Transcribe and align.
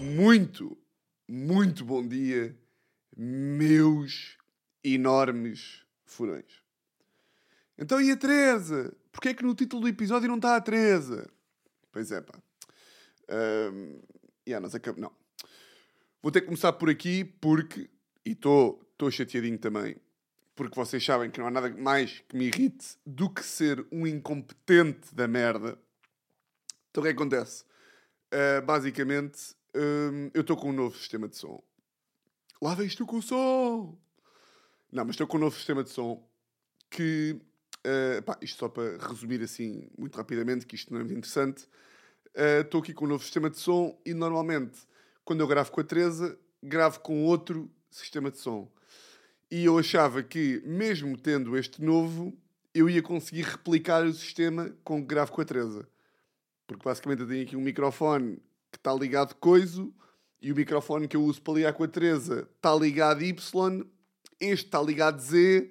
Muito, 0.00 0.76
muito 1.28 1.84
bom 1.84 2.06
dia, 2.06 2.56
meus 3.16 4.36
enormes 4.84 5.84
furões. 6.04 6.62
Então 7.78 8.00
e 8.00 8.10
a 8.10 8.16
Teresa? 8.16 8.94
Porquê 9.10 9.30
é 9.30 9.34
que 9.34 9.42
no 9.42 9.54
título 9.54 9.82
do 9.82 9.88
episódio 9.88 10.28
não 10.28 10.36
está 10.36 10.56
a 10.56 10.60
Teresa? 10.60 11.30
Pois 11.90 12.12
é, 12.12 12.20
pá. 12.20 12.38
Um, 13.30 14.00
yeah, 14.46 14.62
nós 14.62 14.74
acab... 14.74 14.98
Não. 15.00 15.12
Vou 16.22 16.30
ter 16.30 16.40
que 16.40 16.46
começar 16.46 16.72
por 16.74 16.90
aqui 16.90 17.24
porque, 17.24 17.88
e 18.24 18.32
estou 18.32 19.10
chateadinho 19.10 19.58
também, 19.58 19.96
porque 20.54 20.76
vocês 20.76 21.02
sabem 21.02 21.30
que 21.30 21.40
não 21.40 21.46
há 21.46 21.50
nada 21.50 21.70
mais 21.70 22.22
que 22.28 22.36
me 22.36 22.46
irrite 22.48 22.98
do 23.06 23.30
que 23.30 23.42
ser 23.42 23.86
um 23.90 24.06
incompetente 24.06 25.14
da 25.14 25.26
merda. 25.26 25.78
Então 26.90 27.02
o 27.02 27.04
que 27.04 27.08
é 27.08 27.12
acontece? 27.12 27.64
Uh, 28.32 28.64
basicamente, 28.64 29.54
um, 29.74 30.30
eu 30.34 30.40
estou 30.40 30.56
com 30.56 30.70
um 30.70 30.72
novo 30.72 30.96
sistema 30.96 31.28
de 31.28 31.36
som. 31.36 31.62
Lá 32.60 32.74
vem 32.74 32.86
estou 32.86 33.06
com 33.06 33.18
o 33.18 33.22
som! 33.22 33.96
Não, 34.92 35.04
mas 35.04 35.10
estou 35.10 35.26
com 35.26 35.36
um 35.36 35.40
novo 35.40 35.56
sistema 35.56 35.84
de 35.84 35.90
som 35.90 36.22
que. 36.90 37.40
Uh, 37.86 38.22
pá, 38.22 38.36
isto 38.42 38.58
só 38.58 38.68
para 38.68 38.98
resumir 38.98 39.40
assim 39.42 39.88
muito 39.96 40.16
rapidamente, 40.16 40.66
que 40.66 40.74
isto 40.74 40.92
não 40.92 41.00
é 41.00 41.04
muito 41.04 41.16
interessante. 41.16 41.64
Uh, 42.36 42.60
estou 42.62 42.80
aqui 42.80 42.92
com 42.92 43.04
um 43.04 43.08
novo 43.08 43.22
sistema 43.22 43.48
de 43.48 43.58
som 43.58 43.98
e 44.04 44.12
normalmente, 44.12 44.80
quando 45.24 45.40
eu 45.40 45.46
gravo 45.46 45.70
com 45.70 45.80
a 45.80 45.84
Teresa, 45.84 46.38
gravo 46.62 47.00
com 47.00 47.24
outro 47.24 47.70
sistema 47.90 48.30
de 48.30 48.38
som. 48.38 48.70
E 49.50 49.64
eu 49.64 49.78
achava 49.78 50.22
que, 50.22 50.62
mesmo 50.64 51.16
tendo 51.16 51.56
este 51.56 51.82
novo, 51.82 52.36
eu 52.74 52.88
ia 52.88 53.02
conseguir 53.02 53.42
replicar 53.42 54.04
o 54.04 54.12
sistema 54.12 54.70
com 54.84 55.00
que 55.00 55.06
gravo 55.06 55.32
com 55.32 55.40
a 55.40 55.44
Teresa. 55.44 55.88
Porque 56.70 56.84
basicamente 56.84 57.22
eu 57.22 57.26
tenho 57.26 57.42
aqui 57.42 57.56
um 57.56 57.60
microfone 57.60 58.36
que 58.70 58.78
está 58.78 58.94
ligado 58.94 59.34
coiso 59.34 59.92
e 60.40 60.52
o 60.52 60.54
microfone 60.54 61.08
que 61.08 61.16
eu 61.16 61.24
uso 61.24 61.42
para 61.42 61.54
ligar 61.54 61.72
com 61.72 61.82
a 61.82 61.88
Teresa 61.88 62.48
está 62.54 62.72
ligado 62.76 63.24
Y, 63.24 63.84
este 64.40 64.66
está 64.66 64.80
ligado 64.80 65.20
Z 65.20 65.68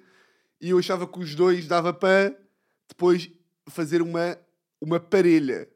e 0.60 0.68
eu 0.68 0.78
achava 0.78 1.06
que 1.06 1.18
os 1.18 1.34
dois 1.34 1.66
dava 1.66 1.94
para 1.94 2.38
depois 2.86 3.30
fazer 3.66 4.02
uma, 4.02 4.38
uma 4.78 5.00
parelha. 5.00 5.70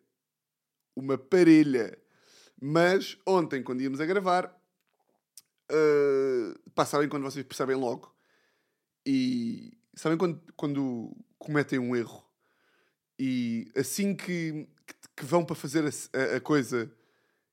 Uma 0.94 1.16
parelha. 1.16 1.96
Mas 2.60 3.16
ontem, 3.26 3.62
quando 3.62 3.80
íamos 3.80 4.02
a 4.02 4.06
gravar, 4.06 4.54
uh, 5.72 6.70
pá, 6.74 6.84
sabem 6.84 7.08
quando 7.08 7.22
vocês 7.22 7.46
percebem 7.46 7.76
logo? 7.76 8.14
E 9.06 9.72
sabem 9.94 10.18
quando, 10.18 10.38
quando 10.54 11.16
cometem 11.38 11.78
um 11.78 11.96
erro? 11.96 12.22
E 13.18 13.70
assim 13.74 14.14
que, 14.14 14.68
que, 14.86 14.94
que 15.16 15.24
vão 15.24 15.44
para 15.44 15.56
fazer 15.56 15.84
a, 15.84 16.18
a, 16.18 16.36
a, 16.36 16.40
coisa, 16.40 16.90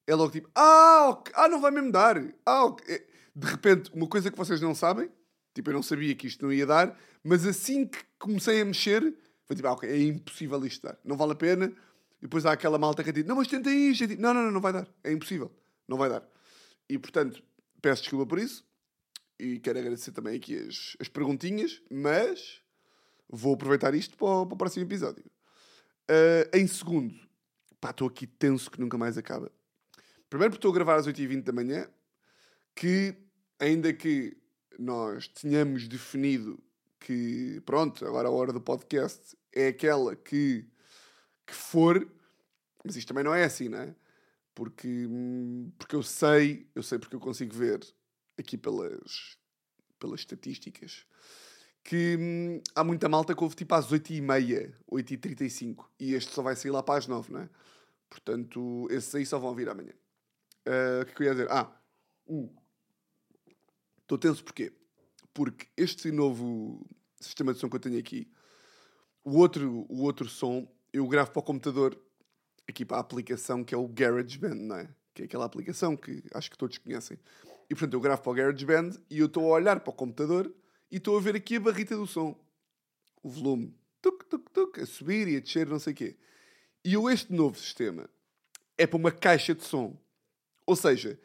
é 0.08 0.16
logo 0.16 0.32
tipo: 0.32 0.50
Ah, 0.56 1.22
ah 1.34 1.48
não 1.48 1.62
vai 1.62 1.72
mesmo 1.72 1.92
dar. 1.92 2.18
Ah. 2.46 2.76
É, 2.88 3.04
de 3.36 3.48
repente, 3.48 3.90
uma 3.94 4.08
coisa 4.08 4.30
que 4.30 4.38
vocês 4.38 4.60
não 4.60 4.76
sabem, 4.76 5.10
tipo, 5.54 5.70
eu 5.70 5.74
não 5.74 5.84
sabia 5.84 6.14
que 6.16 6.28
isto 6.28 6.46
não 6.46 6.52
ia 6.52 6.66
dar, 6.66 6.98
mas 7.24 7.46
assim 7.46 7.88
que 7.88 8.00
comecei 8.20 8.62
a 8.62 8.66
mexer, 8.66 9.16
foi 9.46 9.56
tipo: 9.56 9.68
Ah, 9.68 9.74
ok, 9.74 9.90
é 9.90 10.02
impossível 10.04 10.64
isto 10.66 10.84
dar, 10.84 10.98
não 11.04 11.18
vale 11.18 11.34
a 11.34 11.36
pena. 11.36 11.72
E 12.20 12.26
depois 12.26 12.46
há 12.46 12.52
aquela 12.52 12.78
malta 12.78 13.04
que 13.04 13.12
diz: 13.12 13.26
Não, 13.26 13.36
mas 13.36 13.48
tenta 13.48 13.72
isto. 13.72 14.08
Digo, 14.08 14.22
não, 14.22 14.34
não, 14.34 14.44
não, 14.44 14.52
não 14.52 14.62
vai 14.62 14.74
dar, 14.74 14.88
é 15.04 15.12
impossível, 15.12 15.52
não 15.88 15.98
vai 15.98 16.10
dar. 16.10 16.24
E 16.90 16.98
portanto, 16.98 17.42
peço 17.82 18.04
desculpa 18.04 18.26
por 18.26 18.40
isso 18.40 18.64
e 19.42 19.60
quero 19.60 19.80
agradecer 19.80 20.12
também 20.12 20.36
aqui 20.36 20.56
as, 20.56 20.96
as 21.00 21.08
perguntinhas, 21.08 21.82
mas 21.90 22.62
vou 23.28 23.56
aproveitar 23.56 23.96
isto 23.96 24.16
para 24.16 24.28
o, 24.28 24.46
para 24.46 24.54
o 24.54 24.58
próximo 24.58 24.86
episódio. 24.86 25.24
Uh, 26.10 26.58
em 26.58 26.68
segundo, 26.68 27.14
pá, 27.80 27.92
estou 27.92 28.08
aqui 28.08 28.28
tenso 28.28 28.70
que 28.70 28.80
nunca 28.80 28.98
mais 28.98 29.18
acaba. 29.18 29.52
Primeiro 30.30 30.52
porque 30.52 30.60
estou 30.60 30.72
a 30.72 30.76
gravar 30.76 30.96
às 30.96 31.08
8h20 31.08 31.44
da 31.44 31.52
manhã, 31.52 31.90
que 32.76 33.16
ainda 33.60 33.94
que 33.94 34.38
nós 34.80 35.28
tenhamos 35.28 35.88
definido 35.88 36.62
que, 37.00 37.62
pronto, 37.66 38.06
agora 38.06 38.28
a 38.28 38.32
hora 38.32 38.54
do 38.54 38.62
podcast 38.62 39.38
é 39.52 39.68
aquela 39.68 40.16
que, 40.16 40.66
que 41.46 41.54
for, 41.54 42.10
mas 42.84 42.96
isto 42.96 43.08
também 43.08 43.24
não 43.24 43.34
é 43.34 43.44
assim, 43.44 43.70
não 43.70 43.80
é? 43.80 43.96
Porque, 44.54 45.08
porque 45.78 45.96
eu 45.96 46.04
sei, 46.04 46.70
eu 46.76 46.84
sei 46.84 47.00
porque 47.00 47.16
eu 47.16 47.20
consigo 47.20 47.54
ver 47.54 47.82
aqui 48.38 48.58
pelas, 48.58 49.38
pelas 50.00 50.22
estatísticas, 50.22 51.06
que 51.84 52.18
hum, 52.20 52.62
há 52.76 52.84
muita 52.84 53.10
malta 53.10 53.36
que 53.36 53.44
houve 53.44 53.56
tipo 53.56 53.74
às 53.76 53.88
8h30, 53.88 54.74
8h35, 54.92 55.86
e 56.00 56.14
este 56.14 56.34
só 56.34 56.42
vai 56.42 56.56
sair 56.56 56.72
lá 56.72 56.84
para 56.84 57.00
as 57.00 57.08
9, 57.08 57.32
não 57.32 57.42
é? 57.42 57.50
Portanto, 58.10 58.88
esses 58.92 59.14
aí 59.16 59.26
só 59.26 59.40
vão 59.40 59.56
vir 59.56 59.70
amanhã. 59.70 59.94
Uh, 60.68 61.02
o 61.02 61.06
que, 61.06 61.12
é 61.12 61.16
que 61.16 61.24
eu 61.24 61.26
ia 61.26 61.32
dizer? 61.32 61.52
Ah, 61.52 61.72
estou 64.02 64.16
uh, 64.16 64.20
tenso 64.20 64.44
porquê? 64.44 64.72
Porque 65.34 65.68
este 65.78 66.12
novo 66.12 66.86
sistema 67.20 67.54
de 67.54 67.60
som 67.60 67.70
que 67.70 67.76
eu 67.78 67.80
tenho 67.80 67.98
aqui, 67.98 68.30
o 69.24 69.38
outro, 69.38 69.86
o 69.90 70.02
outro 70.02 70.28
som, 70.28 70.68
eu 70.92 71.08
gravo 71.08 71.32
para 71.32 71.40
o 71.40 71.44
computador, 71.44 71.98
aqui 72.68 72.84
para 72.86 72.98
a 72.98 73.00
aplicação 73.00 73.64
que 73.64 73.74
é 73.74 73.78
o 73.78 73.88
GarageBand, 73.88 74.56
não 74.56 74.76
é? 74.76 74.90
Que 75.14 75.24
é 75.24 75.26
aquela 75.26 75.46
aplicação 75.46 75.96
que 75.96 76.24
acho 76.34 76.52
que 76.52 76.58
todos 76.58 76.78
conhecem. 76.78 77.18
E 77.70 77.76
portanto 77.76 77.94
eu 77.94 78.02
gravo 78.02 78.22
para 78.22 78.32
o 78.32 78.36
GarageBand 78.36 78.92
e 79.10 79.20
eu 79.20 79.28
estou 79.28 79.46
a 79.46 79.56
olhar 79.56 79.80
para 79.80 79.92
o 79.92 79.96
computador 79.96 80.54
e 80.92 80.98
estou 80.98 81.18
a 81.18 81.22
ver 81.22 81.36
aqui 81.36 81.56
a 81.56 81.60
barrita 81.60 81.96
do 81.96 82.06
som. 82.06 82.36
O 83.24 83.30
volume. 83.30 83.74
Tuc, 84.02 84.26
tuc, 84.26 84.50
tuc, 84.52 84.80
a 84.80 84.86
subir 84.86 85.28
e 85.28 85.38
a 85.38 85.40
descer, 85.40 85.68
não 85.68 85.80
sei 85.80 85.94
o 85.94 85.96
quê. 85.96 86.18
E 86.84 86.94
eu, 86.94 87.10
este 87.10 87.32
novo 87.32 87.58
sistema 87.58 88.10
é 88.78 88.86
para 88.86 88.98
uma 88.98 89.12
caixa 89.12 89.54
de 89.54 89.64
som. 89.64 89.96
Ou 90.66 90.76
seja, 90.76 91.20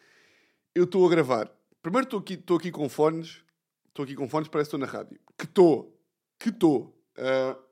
eu 0.74 0.84
estou 0.84 1.06
a 1.06 1.10
gravar. 1.10 1.50
Primeiro 1.82 2.06
estou 2.06 2.20
aqui, 2.20 2.34
estou 2.34 2.56
aqui 2.58 2.70
com 2.70 2.88
fones. 2.88 3.42
Estou 3.88 4.04
aqui 4.04 4.14
com 4.14 4.28
fones, 4.28 4.48
parece 4.48 4.70
que 4.70 4.76
estou 4.76 4.86
na 4.86 4.92
rádio. 4.92 5.18
Que 5.38 5.44
estou. 5.44 5.98
Que 6.38 6.50
estou. 6.50 6.94
Uh... 7.16 7.66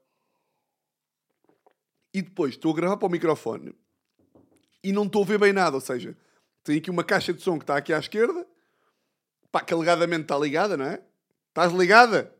E 2.12 2.22
depois 2.22 2.54
estou 2.54 2.72
a 2.72 2.76
gravar 2.76 2.96
para 2.96 3.08
o 3.08 3.10
microfone 3.10 3.74
e 4.82 4.92
não 4.92 5.04
estou 5.04 5.22
a 5.22 5.26
ver 5.26 5.38
bem 5.38 5.52
nada. 5.52 5.76
Ou 5.76 5.80
seja, 5.80 6.16
tenho 6.62 6.78
aqui 6.78 6.90
uma 6.90 7.04
caixa 7.04 7.32
de 7.32 7.42
som 7.42 7.58
que 7.58 7.64
está 7.64 7.76
aqui 7.76 7.92
à 7.92 7.98
esquerda 7.98 8.46
Pá, 9.54 9.60
que 9.60 9.72
alegadamente 9.72 10.22
está 10.22 10.36
ligada, 10.36 10.76
não 10.76 10.84
é? 10.84 11.00
Estás 11.54 11.72
ligada? 11.72 12.34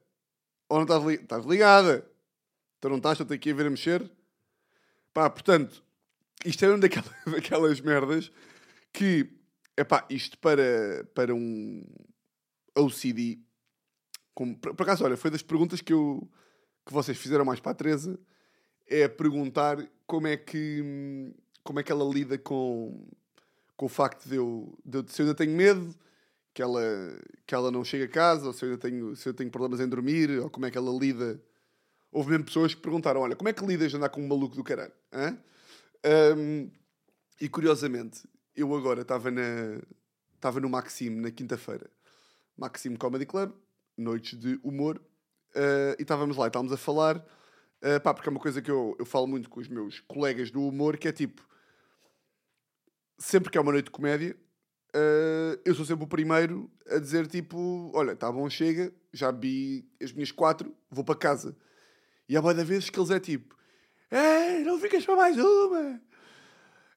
Ou 0.69 0.79
não 0.79 0.83
estás 0.83 1.05
ligada? 1.05 1.23
Estás 1.23 1.47
ligada. 1.47 2.11
Então 2.77 2.91
não 2.91 2.97
estás, 2.97 3.17
tenho 3.19 3.33
aqui 3.33 3.53
a 3.53 3.55
ver 3.55 3.67
a 3.67 3.71
mexer. 3.71 4.11
Pá, 5.13 5.31
portanto, 5.31 5.85
isto 6.45 6.65
é 6.65 6.69
uma 6.69 6.79
daquelas, 6.79 7.15
daquelas 7.25 7.81
merdas 7.81 8.33
que, 8.93 9.31
é 9.77 9.85
pá, 9.85 10.05
isto 10.11 10.37
para, 10.39 11.09
para 11.15 11.33
um 11.33 11.85
OCD, 12.77 13.39
como, 14.35 14.59
por, 14.59 14.75
por 14.75 14.83
acaso, 14.83 15.05
olha, 15.05 15.17
foi 15.17 15.31
das 15.31 15.43
perguntas 15.43 15.81
que, 15.81 15.93
eu, 15.93 16.29
que 16.85 16.93
vocês 16.93 17.17
fizeram 17.17 17.45
mais 17.45 17.61
para 17.61 17.71
a 17.71 17.77
Teresa, 17.77 18.19
é 18.85 19.07
perguntar 19.07 19.79
como 20.09 20.27
é 20.27 20.37
que, 20.37 21.33
como 21.63 21.79
é 21.79 21.85
que 21.85 21.93
ela 21.93 22.05
lida 22.05 22.37
com, 22.37 23.09
com 23.77 23.87
o 23.87 23.89
facto 23.89 24.29
de 24.29 24.35
eu, 24.35 24.77
de 24.85 24.99
eu, 24.99 25.07
se 25.07 25.23
eu 25.23 25.27
ainda 25.27 25.37
tenho 25.37 25.57
medo, 25.57 25.95
que 26.55 26.63
ela, 26.63 26.81
que 27.45 27.55
ela 27.55 27.71
não 27.71 27.85
chega 27.85 28.05
a 28.05 28.09
casa, 28.09 28.47
ou 28.47 28.53
se 28.53 28.65
eu, 28.65 28.79
tenho, 28.79 29.17
se 29.17 29.29
eu 29.29 29.35
tenho 29.35 29.51
problemas 29.51 29.81
em 29.81 29.89
dormir, 29.89 30.31
ou 30.39 30.49
como 30.49 30.65
é 30.65 30.71
que 30.71 30.79
ela 30.79 30.97
lida. 30.97 31.43
Houve 32.13 32.31
mesmo 32.31 32.45
pessoas 32.45 32.73
que 32.73 32.81
perguntaram: 32.81 33.21
olha, 33.21 33.35
como 33.35 33.49
é 33.49 33.53
que 33.53 33.67
lidas 33.67 33.91
de 33.91 33.97
andar 33.97 34.09
com 34.09 34.23
um 34.23 34.29
maluco 34.29 34.55
do 34.55 34.63
caralho? 34.63 34.93
Um, 36.37 36.71
e 37.41 37.49
curiosamente, 37.49 38.23
eu 38.55 38.73
agora 38.75 39.03
estava 39.03 39.31
na 39.33 39.81
estava 40.35 40.61
no 40.61 40.69
Maxime 40.69 41.21
na 41.23 41.31
quinta-feira, 41.31 41.91
Maxime 42.57 42.99
Comedy 42.99 43.25
Club, 43.25 43.53
noites 43.97 44.39
de 44.39 44.61
humor, 44.63 44.99
uh, 45.57 45.97
e 45.99 46.03
estávamos 46.03 46.37
lá, 46.37 46.49
estávamos 46.49 46.71
a 46.71 46.77
falar, 46.77 47.17
uh, 47.17 48.01
pá, 48.03 48.13
porque 48.13 48.29
é 48.29 48.31
uma 48.31 48.41
coisa 48.41 48.61
que 48.61 48.71
eu, 48.71 48.95
eu 48.99 49.07
falo 49.07 49.27
muito 49.27 49.49
com 49.49 49.59
os 49.59 49.69
meus 49.69 50.01
colegas 50.01 50.51
do 50.51 50.63
humor, 50.63 50.99
que 50.99 51.09
é 51.09 51.13
tipo, 51.13 51.43
sempre 53.19 53.51
que 53.51 53.57
é 53.57 53.61
uma 53.61 53.73
noite 53.73 53.87
de 53.87 53.91
comédia, 53.91 54.37
uh, 54.95 55.61
eu 55.65 55.75
sou 55.75 55.85
sempre 55.85 56.05
o 56.05 56.09
primeiro 56.09 56.71
a 56.89 56.99
dizer 56.99 57.27
tipo: 57.27 57.91
Olha, 57.95 58.13
está 58.13 58.31
bom, 58.31 58.49
chega, 58.49 58.93
já 59.13 59.31
vi 59.31 59.89
as 60.03 60.13
minhas 60.13 60.31
quatro, 60.31 60.75
vou 60.91 61.05
para 61.05 61.17
casa. 61.17 61.57
E 62.29 62.37
há 62.37 62.43
boa 62.43 62.55
vezes 62.55 62.89
que 62.89 62.99
eles 62.99 63.11
é 63.11 63.21
tipo: 63.21 63.57
Ei, 64.11 64.65
não 64.65 64.79
ficas 64.79 65.05
para 65.05 65.17
mais 65.17 65.37
uma! 65.37 66.01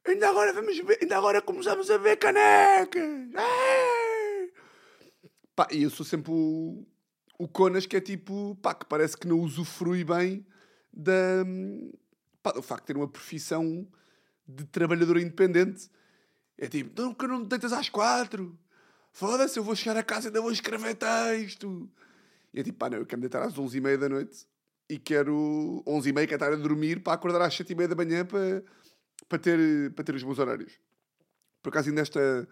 Ainda 0.06 0.30
agora, 0.30 0.54
vamos 0.54 0.78
ver, 0.78 1.00
ainda 1.02 1.18
agora 1.18 1.42
começamos 1.42 1.90
a 1.92 1.98
ver 1.98 2.16
canecas! 2.18 3.04
Ei! 3.04 4.54
Pá, 5.56 5.68
e 5.72 5.84
eu 5.84 5.90
sou 5.90 6.06
sempre 6.06 6.32
o, 6.32 6.86
o 7.38 7.48
Conas 7.48 7.86
que 7.86 7.98
é 7.98 8.02
tipo, 8.02 8.56
pá, 8.62 8.74
que 8.74 8.86
parece 8.86 9.18
que 9.18 9.28
não 9.28 9.40
usufrui 9.40 10.04
bem 10.04 10.46
da, 10.94 11.44
pá, 12.42 12.52
do 12.52 12.62
facto 12.62 12.84
de 12.84 12.88
ter 12.88 12.98
uma 12.98 13.08
profissão 13.08 13.88
de 14.48 14.64
trabalhador 14.66 15.18
independente. 15.18 15.90
É 16.58 16.68
tipo, 16.68 16.90
então 16.92 17.14
que 17.14 17.28
não 17.28 17.40
me 17.40 17.46
deitas 17.46 17.72
às 17.72 17.90
quatro? 17.90 18.58
Foda-se, 19.12 19.58
eu 19.58 19.64
vou 19.64 19.76
chegar 19.76 19.98
a 19.98 20.04
casa 20.04 20.28
e 20.28 20.30
ainda 20.30 20.42
vou 20.42 20.52
escrever 20.52 20.96
texto. 20.96 21.90
E 22.54 22.60
é 22.60 22.64
tipo, 22.64 22.78
pá, 22.78 22.90
não, 22.90 22.98
eu 22.98 23.06
quero 23.06 23.20
me 23.20 23.28
deitar 23.28 23.44
às 23.44 23.58
onze 23.58 23.78
e 23.78 23.82
meia 23.82 23.98
da 23.98 24.10
noite 24.10 24.48
e 24.90 24.98
quero 24.98 25.84
onze 25.86 26.10
e 26.10 26.14
meia, 26.14 26.28
quero 26.28 26.44
estar 26.44 26.54
a 26.54 26.56
dormir 26.56 27.02
para 27.02 27.14
acordar 27.14 27.42
às 27.42 27.56
sete 27.56 27.74
e 27.74 27.76
meia 27.76 27.88
da 27.88 27.96
manhã 27.96 28.26
para, 28.26 28.64
para 29.28 29.40
ter, 29.40 29.92
para 29.94 30.04
ter 30.04 30.16
os 30.16 30.24
meus 30.24 30.40
horários. 30.40 30.80
Por 31.62 31.70
acaso, 31.70 31.90
ainda 31.90 32.02
esta. 32.02 32.48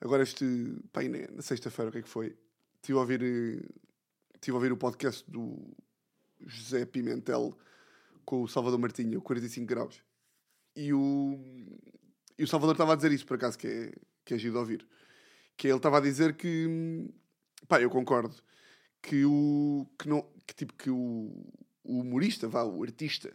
Agora, 0.00 0.22
este. 0.22 0.44
Pá, 0.92 1.00
na 1.02 1.42
sexta-feira, 1.42 1.88
o 1.88 1.92
que 1.92 1.98
é 1.98 2.02
que 2.02 2.08
foi? 2.08 2.36
Estive 2.76 2.98
a 2.98 3.00
ouvir. 3.00 3.22
Estive 4.34 4.52
a 4.52 4.54
ouvir 4.54 4.72
o 4.72 4.76
podcast 4.76 5.30
do 5.30 5.76
José 6.40 6.84
Pimentel 6.84 7.56
com 8.24 8.42
o 8.42 8.48
Salvador 8.48 8.78
Martinho, 8.78 9.20
45 9.20 9.66
graus. 9.66 10.02
E 10.74 10.92
o, 10.92 11.38
e 12.40 12.44
o 12.44 12.46
Salvador 12.46 12.72
estava 12.72 12.94
a 12.94 12.96
dizer 12.96 13.12
isso, 13.12 13.26
por 13.26 13.34
acaso, 13.34 13.58
que 13.58 13.66
é, 13.66 13.92
que 14.24 14.32
é 14.32 14.38
giro 14.38 14.54
de 14.54 14.58
ouvir. 14.58 14.86
Que 15.58 15.68
ele 15.68 15.76
estava 15.76 15.98
a 15.98 16.00
dizer 16.00 16.34
que. 16.34 17.06
Pá, 17.68 17.82
eu 17.82 17.90
concordo. 17.90 18.34
Que 19.02 19.26
o. 19.26 19.86
Que 19.98 20.08
não, 20.08 20.26
que 20.46 20.54
tipo, 20.54 20.72
que 20.72 20.88
o, 20.88 21.30
o 21.84 22.00
humorista, 22.00 22.48
vá, 22.48 22.64
o 22.64 22.82
artista, 22.82 23.30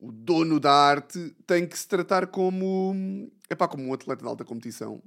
o 0.00 0.10
dono 0.10 0.58
da 0.58 0.72
arte, 0.72 1.36
tem 1.46 1.66
que 1.66 1.78
se 1.78 1.86
tratar 1.86 2.28
como. 2.28 3.30
É 3.50 3.54
pá, 3.54 3.68
como 3.68 3.84
um 3.84 3.92
atleta 3.92 4.22
de 4.22 4.28
alta 4.28 4.46
competição. 4.46 5.02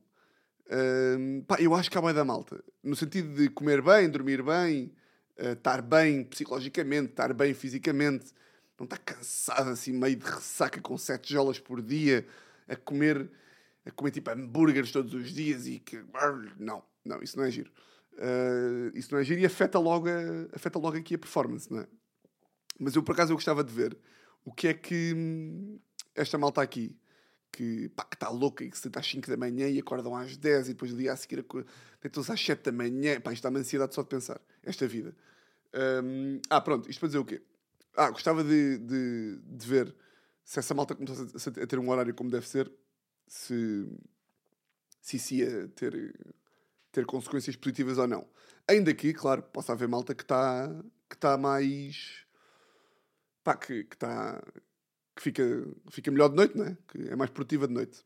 Um, 0.69 1.41
pá, 1.41 1.59
eu 1.59 1.73
acho 1.73 1.89
que 1.89 1.97
há 1.97 2.01
bem 2.01 2.13
da 2.13 2.23
malta. 2.23 2.63
No 2.83 2.95
sentido 2.95 3.33
de 3.33 3.49
comer 3.49 3.81
bem, 3.81 4.07
dormir 4.07 4.43
bem, 4.43 4.93
uh, 5.39 5.53
estar 5.53 5.81
bem 5.81 6.23
psicologicamente, 6.25 7.09
estar 7.09 7.33
bem 7.33 7.55
fisicamente, 7.55 8.31
não 8.77 8.83
estar 8.83 8.99
cansado 8.99 9.71
assim, 9.71 9.93
meio 9.93 10.15
de 10.15 10.25
ressaca 10.25 10.79
com 10.79 10.95
sete 10.95 11.33
jolas 11.33 11.57
por 11.57 11.81
dia, 11.81 12.23
a 12.71 12.75
comer, 12.75 13.29
a 13.85 13.91
comer 13.91 14.11
tipo 14.11 14.29
hambúrgueres 14.29 14.91
todos 14.91 15.13
os 15.13 15.31
dias 15.31 15.67
e 15.67 15.79
que. 15.79 16.03
Não, 16.57 16.83
não, 17.03 17.21
isso 17.21 17.37
não 17.37 17.43
é 17.43 17.51
giro. 17.51 17.71
Uh, 18.13 18.95
isso 18.95 19.13
não 19.13 19.19
é 19.19 19.23
giro 19.23 19.41
e 19.41 19.45
afeta 19.45 19.79
logo, 19.79 20.07
a, 20.07 20.55
afeta 20.55 20.77
logo 20.77 20.97
aqui 20.97 21.15
a 21.15 21.17
performance, 21.17 21.71
não 21.71 21.79
é? 21.79 21.87
Mas 22.79 22.95
eu 22.95 23.03
por 23.03 23.13
acaso 23.13 23.31
eu 23.31 23.35
gostava 23.35 23.63
de 23.63 23.73
ver 23.73 23.97
o 24.43 24.51
que 24.51 24.67
é 24.67 24.73
que 24.73 25.13
hum, 25.15 25.79
esta 26.15 26.37
malta 26.37 26.61
aqui 26.61 26.95
que 27.51 27.89
pá, 27.89 28.07
está 28.11 28.29
louca 28.29 28.63
e 28.63 28.69
que 28.69 28.77
se 28.77 28.83
deita 28.83 28.99
às 28.99 29.07
5 29.07 29.29
da 29.29 29.37
manhã 29.37 29.67
e 29.67 29.79
acordam 29.79 30.15
às 30.15 30.37
10 30.37 30.69
e 30.69 30.73
depois 30.73 30.93
o 30.93 30.97
dia 30.97 31.11
a 31.11 31.15
seguir 31.15 31.45
deitam-se 32.01 32.31
às 32.31 32.43
7 32.43 32.63
da 32.63 32.71
manhã. 32.71 33.19
Pá, 33.19 33.33
isto 33.33 33.43
dá-me 33.43 33.59
ansiedade 33.59 33.93
só 33.93 34.01
de 34.01 34.09
pensar. 34.09 34.39
Esta 34.63 34.87
vida. 34.87 35.15
Um, 36.03 36.39
ah, 36.49 36.61
pronto, 36.61 36.89
isto 36.89 36.99
para 36.99 37.07
dizer 37.07 37.19
o 37.19 37.25
quê? 37.25 37.41
Ah, 37.95 38.09
gostava 38.09 38.43
de, 38.43 38.77
de, 38.77 39.39
de 39.43 39.67
ver 39.67 39.95
se 40.51 40.59
essa 40.59 40.73
malta 40.73 40.93
começasse 40.93 41.47
a, 41.47 41.65
ter 41.65 41.79
um 41.79 41.89
horário 41.89 42.13
como 42.13 42.29
deve 42.29 42.45
ser, 42.45 42.69
se, 43.25 43.87
se 44.99 45.15
isso 45.15 45.33
ia 45.35 45.69
ter, 45.69 46.13
ter 46.91 47.05
consequências 47.05 47.55
positivas 47.55 47.97
ou 47.97 48.05
não. 48.05 48.27
Ainda 48.67 48.93
que, 48.93 49.13
claro, 49.13 49.43
possa 49.43 49.71
haver 49.71 49.87
malta 49.87 50.13
que 50.13 50.23
está 50.23 50.69
que 51.09 51.15
tá 51.15 51.37
mais. 51.37 52.25
pá, 53.45 53.55
que 53.55 53.87
está. 53.93 54.43
que 55.15 55.23
fica, 55.23 55.43
fica 55.89 56.11
melhor 56.11 56.27
de 56.27 56.35
noite, 56.35 56.57
não 56.57 56.65
é? 56.65 56.77
Que 56.85 56.97
é 57.07 57.15
mais 57.15 57.29
produtiva 57.29 57.65
de 57.65 57.73
noite. 57.73 58.03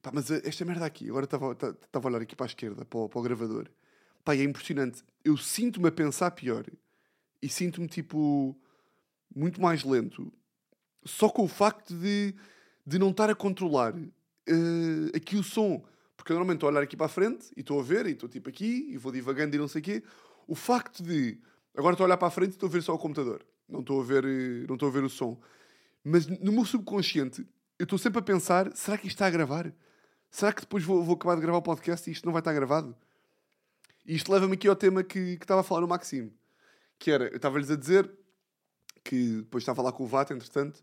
Pá, 0.00 0.12
mas 0.14 0.30
esta 0.30 0.64
merda 0.64 0.86
aqui, 0.86 1.08
agora 1.08 1.24
estava 1.24 1.46
a 1.52 2.06
olhar 2.06 2.22
aqui 2.22 2.36
para 2.36 2.46
a 2.46 2.52
esquerda, 2.52 2.84
para 2.84 2.98
o, 3.00 3.08
para 3.08 3.18
o 3.18 3.22
gravador. 3.22 3.68
Pá, 4.24 4.36
é 4.36 4.44
impressionante. 4.44 5.02
Eu 5.24 5.36
sinto-me 5.36 5.88
a 5.88 5.92
pensar 5.92 6.30
pior 6.30 6.64
e 7.42 7.48
sinto-me 7.48 7.88
tipo 7.88 8.56
muito 9.34 9.60
mais 9.60 9.82
lento 9.82 10.32
só 11.06 11.28
com 11.28 11.44
o 11.44 11.48
facto 11.48 11.94
de, 11.94 12.34
de 12.84 12.98
não 12.98 13.10
estar 13.10 13.30
a 13.30 13.34
controlar 13.34 13.94
uh, 13.94 15.16
aqui 15.16 15.36
o 15.36 15.42
som. 15.42 15.82
Porque 16.16 16.32
eu 16.32 16.34
normalmente 16.34 16.56
estou 16.56 16.68
a 16.68 16.72
olhar 16.72 16.82
aqui 16.82 16.96
para 16.96 17.06
a 17.06 17.10
frente 17.10 17.46
e 17.56 17.60
estou 17.60 17.78
a 17.78 17.82
ver, 17.82 18.06
e 18.06 18.12
estou 18.12 18.28
tipo 18.28 18.48
aqui, 18.48 18.88
e 18.90 18.96
vou 18.96 19.12
divagando 19.12 19.54
e 19.54 19.58
não 19.58 19.68
sei 19.68 19.80
o 19.80 19.84
quê. 19.84 20.02
O 20.46 20.54
facto 20.54 21.02
de. 21.02 21.38
Agora 21.76 21.94
estou 21.94 22.04
a 22.04 22.08
olhar 22.08 22.16
para 22.16 22.28
a 22.28 22.30
frente 22.30 22.50
e 22.50 22.54
estou 22.54 22.68
a 22.68 22.72
ver 22.72 22.82
só 22.82 22.94
o 22.94 22.98
computador. 22.98 23.44
Não 23.68 23.80
estou 23.80 24.00
a 24.00 24.04
ver, 24.04 24.24
eh, 24.24 24.66
não 24.66 24.74
estou 24.74 24.88
a 24.88 24.92
ver 24.92 25.04
o 25.04 25.10
som. 25.10 25.38
Mas 26.02 26.26
no 26.26 26.52
meu 26.52 26.64
subconsciente, 26.64 27.46
eu 27.78 27.84
estou 27.84 27.98
sempre 27.98 28.18
a 28.18 28.22
pensar: 28.22 28.74
será 28.74 28.96
que 28.96 29.06
isto 29.06 29.16
está 29.16 29.26
a 29.26 29.30
gravar? 29.30 29.72
Será 30.30 30.52
que 30.52 30.62
depois 30.62 30.82
vou, 30.84 31.02
vou 31.02 31.14
acabar 31.14 31.34
de 31.34 31.42
gravar 31.42 31.58
o 31.58 31.62
podcast 31.62 32.08
e 32.08 32.12
isto 32.12 32.24
não 32.24 32.32
vai 32.32 32.40
estar 32.40 32.52
gravado? 32.52 32.96
E 34.06 34.14
isto 34.14 34.32
leva-me 34.32 34.54
aqui 34.54 34.68
ao 34.68 34.76
tema 34.76 35.02
que, 35.02 35.36
que 35.36 35.44
estava 35.44 35.60
a 35.60 35.64
falar 35.64 35.84
o 35.84 35.88
Maxime. 35.88 36.32
Que 36.98 37.10
era, 37.10 37.26
eu 37.28 37.36
estava-lhes 37.36 37.70
a 37.70 37.76
dizer 37.76 38.10
que 39.06 39.36
depois 39.36 39.62
estava 39.62 39.82
lá 39.82 39.92
com 39.92 40.02
o 40.02 40.06
VAT, 40.06 40.32
entretanto, 40.32 40.82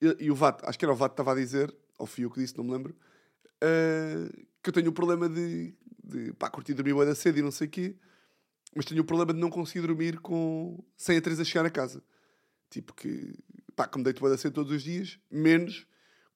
e, 0.00 0.26
e 0.26 0.30
o 0.30 0.34
VAT, 0.34 0.62
acho 0.62 0.78
que 0.78 0.84
era 0.84 0.92
o 0.92 0.96
VAT 0.96 1.10
que 1.10 1.14
estava 1.14 1.32
a 1.32 1.34
dizer, 1.34 1.74
ou 1.98 2.06
fui 2.06 2.24
eu 2.24 2.30
que 2.30 2.38
disse, 2.38 2.56
não 2.56 2.64
me 2.64 2.70
lembro, 2.70 2.94
uh, 3.64 4.46
que 4.62 4.70
eu 4.70 4.72
tenho 4.72 4.90
o 4.90 4.92
problema 4.92 5.28
de, 5.28 5.74
de 6.04 6.32
pá, 6.34 6.48
curtir 6.48 6.74
dormir 6.74 6.94
bem 6.94 7.04
da 7.04 7.14
cedo 7.16 7.38
e 7.38 7.42
não 7.42 7.50
sei 7.50 7.66
o 7.66 7.70
quê, 7.70 7.96
mas 8.76 8.84
tenho 8.84 9.02
o 9.02 9.04
problema 9.04 9.34
de 9.34 9.40
não 9.40 9.50
conseguir 9.50 9.84
dormir 9.84 10.20
com, 10.20 10.82
sem 10.96 11.16
a 11.16 11.20
Teresa 11.20 11.44
chegar 11.44 11.66
a 11.66 11.70
casa. 11.70 12.02
Tipo 12.70 12.94
que, 12.94 13.34
pá, 13.74 13.88
como 13.88 14.04
deito 14.04 14.22
bem 14.22 14.30
da 14.30 14.38
cedo 14.38 14.52
todos 14.52 14.70
os 14.70 14.82
dias, 14.82 15.18
menos 15.30 15.86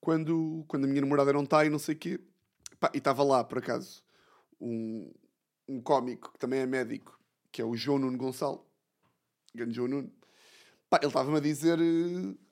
quando, 0.00 0.64
quando 0.66 0.84
a 0.84 0.88
minha 0.88 1.00
namorada 1.00 1.32
não 1.32 1.44
está 1.44 1.64
e 1.64 1.70
não 1.70 1.78
sei 1.78 1.94
o 1.94 1.98
quê. 1.98 2.20
Pá, 2.80 2.90
e 2.92 2.98
estava 2.98 3.22
lá, 3.22 3.44
por 3.44 3.58
acaso, 3.58 4.02
um, 4.60 5.12
um 5.68 5.80
cómico 5.80 6.32
que 6.32 6.38
também 6.38 6.58
é 6.58 6.66
médico, 6.66 7.16
que 7.52 7.62
é 7.62 7.64
o 7.64 7.76
João 7.76 7.98
Nuno 7.98 8.18
Gonçalo, 8.18 8.66
grande 9.54 9.74
João 9.74 9.88
Nuno, 9.88 10.12
Pá, 10.92 10.98
ele 11.00 11.06
estava-me 11.06 11.38
a 11.38 11.40
dizer: 11.40 11.78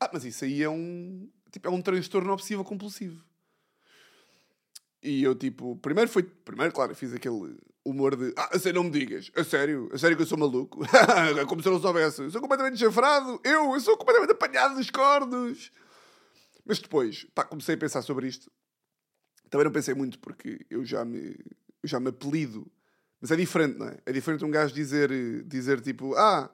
Ah, 0.00 0.08
mas 0.10 0.24
isso 0.24 0.46
aí 0.46 0.62
é 0.62 0.70
um. 0.70 1.28
Tipo, 1.52 1.68
é 1.68 1.70
um 1.70 1.82
transtorno 1.82 2.32
obsessivo 2.32 2.64
compulsivo. 2.64 3.22
E 5.02 5.22
eu, 5.22 5.34
tipo, 5.34 5.76
primeiro 5.76 6.10
foi. 6.10 6.22
Primeiro, 6.22 6.72
claro, 6.72 6.94
fiz 6.94 7.12
aquele 7.12 7.58
humor 7.84 8.16
de. 8.16 8.32
Ah, 8.38 8.48
a 8.54 8.58
sério, 8.58 8.82
não 8.82 8.84
me 8.84 8.98
digas. 8.98 9.30
A 9.36 9.44
sério, 9.44 9.90
a 9.92 9.98
sério 9.98 10.16
que 10.16 10.22
eu 10.22 10.26
sou 10.26 10.38
maluco. 10.38 10.80
Como 11.48 11.60
se 11.60 11.68
eu 11.68 11.72
não 11.74 11.82
soubesse. 11.82 12.22
Eu 12.22 12.30
sou 12.30 12.40
completamente 12.40 12.78
chafrado. 12.78 13.38
Eu, 13.44 13.74
eu 13.74 13.80
sou 13.80 13.94
completamente 13.98 14.32
apanhado 14.32 14.74
dos 14.74 14.88
cornos. 14.88 15.70
Mas 16.64 16.78
depois, 16.78 17.26
pá, 17.34 17.44
comecei 17.44 17.74
a 17.74 17.78
pensar 17.78 18.00
sobre 18.00 18.26
isto. 18.26 18.50
Também 19.50 19.66
não 19.66 19.72
pensei 19.72 19.92
muito 19.92 20.18
porque 20.18 20.64
eu 20.70 20.82
já 20.82 21.04
me, 21.04 21.36
eu 21.82 21.88
já 21.90 22.00
me 22.00 22.08
apelido. 22.08 22.66
Mas 23.20 23.30
é 23.30 23.36
diferente, 23.36 23.78
não 23.78 23.88
é? 23.88 23.98
É 24.06 24.12
diferente 24.12 24.46
um 24.46 24.50
gajo 24.50 24.72
dizer, 24.72 25.10
dizer 25.44 25.78
tipo, 25.82 26.14
ah, 26.14 26.50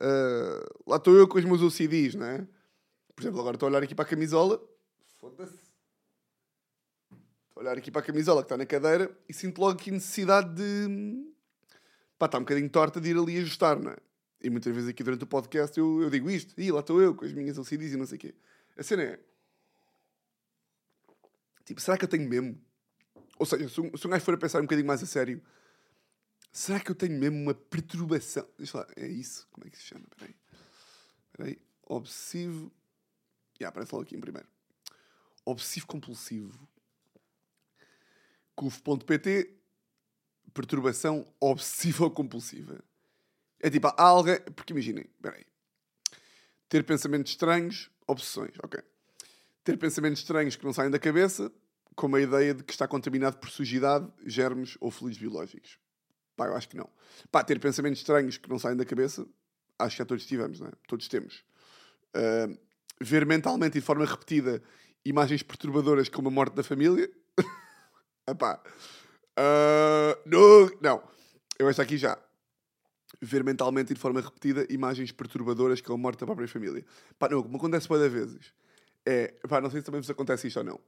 Uh, 0.00 0.90
lá 0.90 0.96
estou 0.96 1.14
eu 1.14 1.28
com 1.28 1.38
os 1.38 1.44
meus 1.44 1.60
OCDs, 1.60 2.14
não 2.14 2.26
é? 2.26 2.46
Por 3.14 3.22
exemplo, 3.22 3.40
agora 3.40 3.56
estou 3.56 3.66
a 3.66 3.70
olhar 3.70 3.82
aqui 3.82 3.94
para 3.94 4.04
a 4.04 4.08
camisola. 4.08 4.60
Foda-se. 5.18 5.52
Estou 7.48 7.58
a 7.58 7.60
olhar 7.60 7.76
aqui 7.76 7.90
para 7.90 8.00
a 8.00 8.04
camisola 8.04 8.42
que 8.42 8.46
está 8.46 8.56
na 8.56 8.64
cadeira 8.64 9.14
e 9.28 9.34
sinto 9.34 9.60
logo 9.60 9.78
aqui 9.78 9.90
necessidade 9.90 10.54
de. 10.54 11.30
Pá, 12.18 12.26
está 12.26 12.38
um 12.38 12.42
bocadinho 12.42 12.70
torta 12.70 13.00
de 13.00 13.10
ir 13.10 13.18
ali 13.18 13.38
ajustar, 13.38 13.78
não 13.78 13.90
é? 13.90 13.96
E 14.42 14.48
muitas 14.48 14.74
vezes 14.74 14.88
aqui 14.88 15.04
durante 15.04 15.24
o 15.24 15.26
podcast 15.26 15.78
eu, 15.78 16.02
eu 16.02 16.08
digo 16.08 16.30
isto. 16.30 16.58
Ih, 16.58 16.72
lá 16.72 16.80
estou 16.80 17.00
eu 17.00 17.14
com 17.14 17.26
as 17.26 17.32
minhas 17.32 17.58
OCDs 17.58 17.92
e 17.92 17.96
não 17.96 18.06
sei 18.06 18.16
o 18.16 18.20
quê. 18.20 18.34
A 18.78 18.82
cena 18.82 19.02
é. 19.02 19.20
Tipo, 21.66 21.80
será 21.80 21.98
que 21.98 22.04
eu 22.04 22.08
tenho 22.08 22.26
mesmo? 22.26 22.58
Ou 23.38 23.44
seja, 23.44 23.68
se 23.68 23.80
um, 23.80 23.94
se 23.96 24.06
um 24.06 24.10
gajo 24.10 24.24
for 24.24 24.34
a 24.34 24.38
pensar 24.38 24.58
um 24.58 24.62
bocadinho 24.62 24.86
mais 24.86 25.02
a 25.02 25.06
sério, 25.06 25.42
Será 26.52 26.80
que 26.80 26.90
eu 26.90 26.94
tenho 26.94 27.18
mesmo 27.18 27.38
uma 27.38 27.54
perturbação? 27.54 28.46
Deixa 28.58 28.78
lá, 28.78 28.86
é 28.96 29.06
isso? 29.06 29.46
Como 29.52 29.66
é 29.66 29.70
que 29.70 29.78
se 29.78 29.84
chama? 29.84 30.04
Espera 30.10 30.30
aí. 30.30 30.36
Espera 31.26 31.48
aí. 31.48 31.62
Obsessivo. 31.86 32.72
Já, 33.60 33.68
aparece 33.68 33.92
logo 33.92 34.04
aqui 34.04 34.16
em 34.16 34.20
primeiro. 34.20 34.48
Obsessivo 35.44 35.86
compulsivo. 35.86 36.68
CUF.pt 38.56 39.56
Perturbação 40.52 41.32
obsessiva 41.38 42.10
compulsiva. 42.10 42.82
É 43.60 43.70
tipo, 43.70 43.86
há 43.86 44.02
alguém. 44.02 44.40
Porque 44.56 44.72
imaginem, 44.72 45.04
espera 45.04 45.36
aí. 45.36 45.46
Ter 46.68 46.84
pensamentos 46.84 47.30
estranhos, 47.32 47.90
obsessões, 48.06 48.52
ok. 48.62 48.82
Ter 49.62 49.76
pensamentos 49.76 50.20
estranhos 50.20 50.56
que 50.56 50.64
não 50.64 50.72
saem 50.72 50.90
da 50.90 50.98
cabeça, 50.98 51.52
com 51.94 52.14
a 52.14 52.20
ideia 52.20 52.54
de 52.54 52.64
que 52.64 52.72
está 52.72 52.88
contaminado 52.88 53.38
por 53.38 53.50
sujidade, 53.50 54.10
germes 54.24 54.76
ou 54.80 54.90
fluidos 54.90 55.20
biológicos. 55.20 55.78
Pá, 56.36 56.46
eu 56.46 56.54
acho 56.54 56.68
que 56.68 56.76
não. 56.76 56.88
Pá, 57.30 57.44
ter 57.44 57.58
pensamentos 57.58 58.00
estranhos 58.00 58.38
que 58.38 58.48
não 58.48 58.58
saem 58.58 58.76
da 58.76 58.84
cabeça, 58.84 59.26
acho 59.78 59.96
que 59.96 59.98
já 59.98 60.04
todos 60.04 60.26
tivemos, 60.26 60.60
não 60.60 60.68
é? 60.68 60.72
Todos 60.86 61.08
temos. 61.08 61.44
Uh, 62.16 62.58
ver 63.00 63.24
mentalmente 63.24 63.78
e 63.78 63.80
de 63.80 63.86
forma 63.86 64.04
repetida 64.04 64.62
imagens 65.04 65.42
perturbadoras 65.42 66.08
como 66.08 66.28
a 66.28 66.30
morte 66.30 66.54
da 66.54 66.62
família. 66.62 67.10
Epá. 68.26 68.60
Uh, 69.38 70.20
não, 70.26 70.70
não. 70.80 71.02
Eu 71.58 71.68
esta 71.68 71.82
aqui 71.82 71.96
já. 71.96 72.18
Ver 73.20 73.44
mentalmente 73.44 73.92
e 73.92 73.94
de 73.94 74.00
forma 74.00 74.20
repetida 74.20 74.66
imagens 74.70 75.12
perturbadoras 75.12 75.80
como 75.80 75.94
a 75.94 75.98
morte 75.98 76.20
da 76.20 76.26
própria 76.26 76.48
família. 76.48 76.84
Pá, 77.18 77.28
não, 77.28 77.42
como 77.42 77.56
acontece 77.56 77.88
várias 77.88 78.12
vezes. 78.12 78.52
É, 79.04 79.34
pá, 79.48 79.60
não 79.60 79.70
sei 79.70 79.80
se 79.80 79.86
também 79.86 80.00
vos 80.00 80.10
acontece 80.10 80.46
isto 80.46 80.58
ou 80.58 80.64
não. 80.64 80.80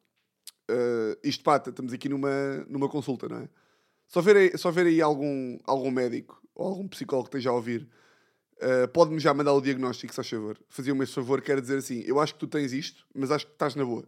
Uh, 0.70 1.18
isto, 1.24 1.42
pá, 1.42 1.56
estamos 1.56 1.92
aqui 1.92 2.08
numa, 2.08 2.64
numa 2.68 2.88
consulta, 2.88 3.28
não 3.28 3.38
é? 3.38 3.48
Só 4.12 4.20
ver 4.20 4.36
aí, 4.36 4.58
só 4.58 4.70
ver 4.70 4.86
aí 4.86 5.00
algum, 5.00 5.58
algum 5.64 5.90
médico 5.90 6.38
ou 6.54 6.66
algum 6.66 6.86
psicólogo 6.86 7.30
que 7.30 7.38
esteja 7.38 7.48
a 7.48 7.54
ouvir, 7.54 7.88
uh, 8.58 8.86
pode-me 8.88 9.18
já 9.18 9.32
mandar 9.32 9.54
o 9.54 9.60
diagnóstico, 9.60 10.12
se 10.12 10.16
faz 10.16 10.28
favor. 10.28 10.60
Fazia-me 10.68 11.02
esse 11.02 11.14
favor, 11.14 11.40
quero 11.40 11.62
dizer 11.62 11.78
assim: 11.78 12.02
eu 12.06 12.20
acho 12.20 12.34
que 12.34 12.40
tu 12.40 12.46
tens 12.46 12.74
isto, 12.74 13.06
mas 13.14 13.30
acho 13.30 13.46
que 13.46 13.52
estás 13.54 13.74
na 13.74 13.86
boa. 13.86 14.04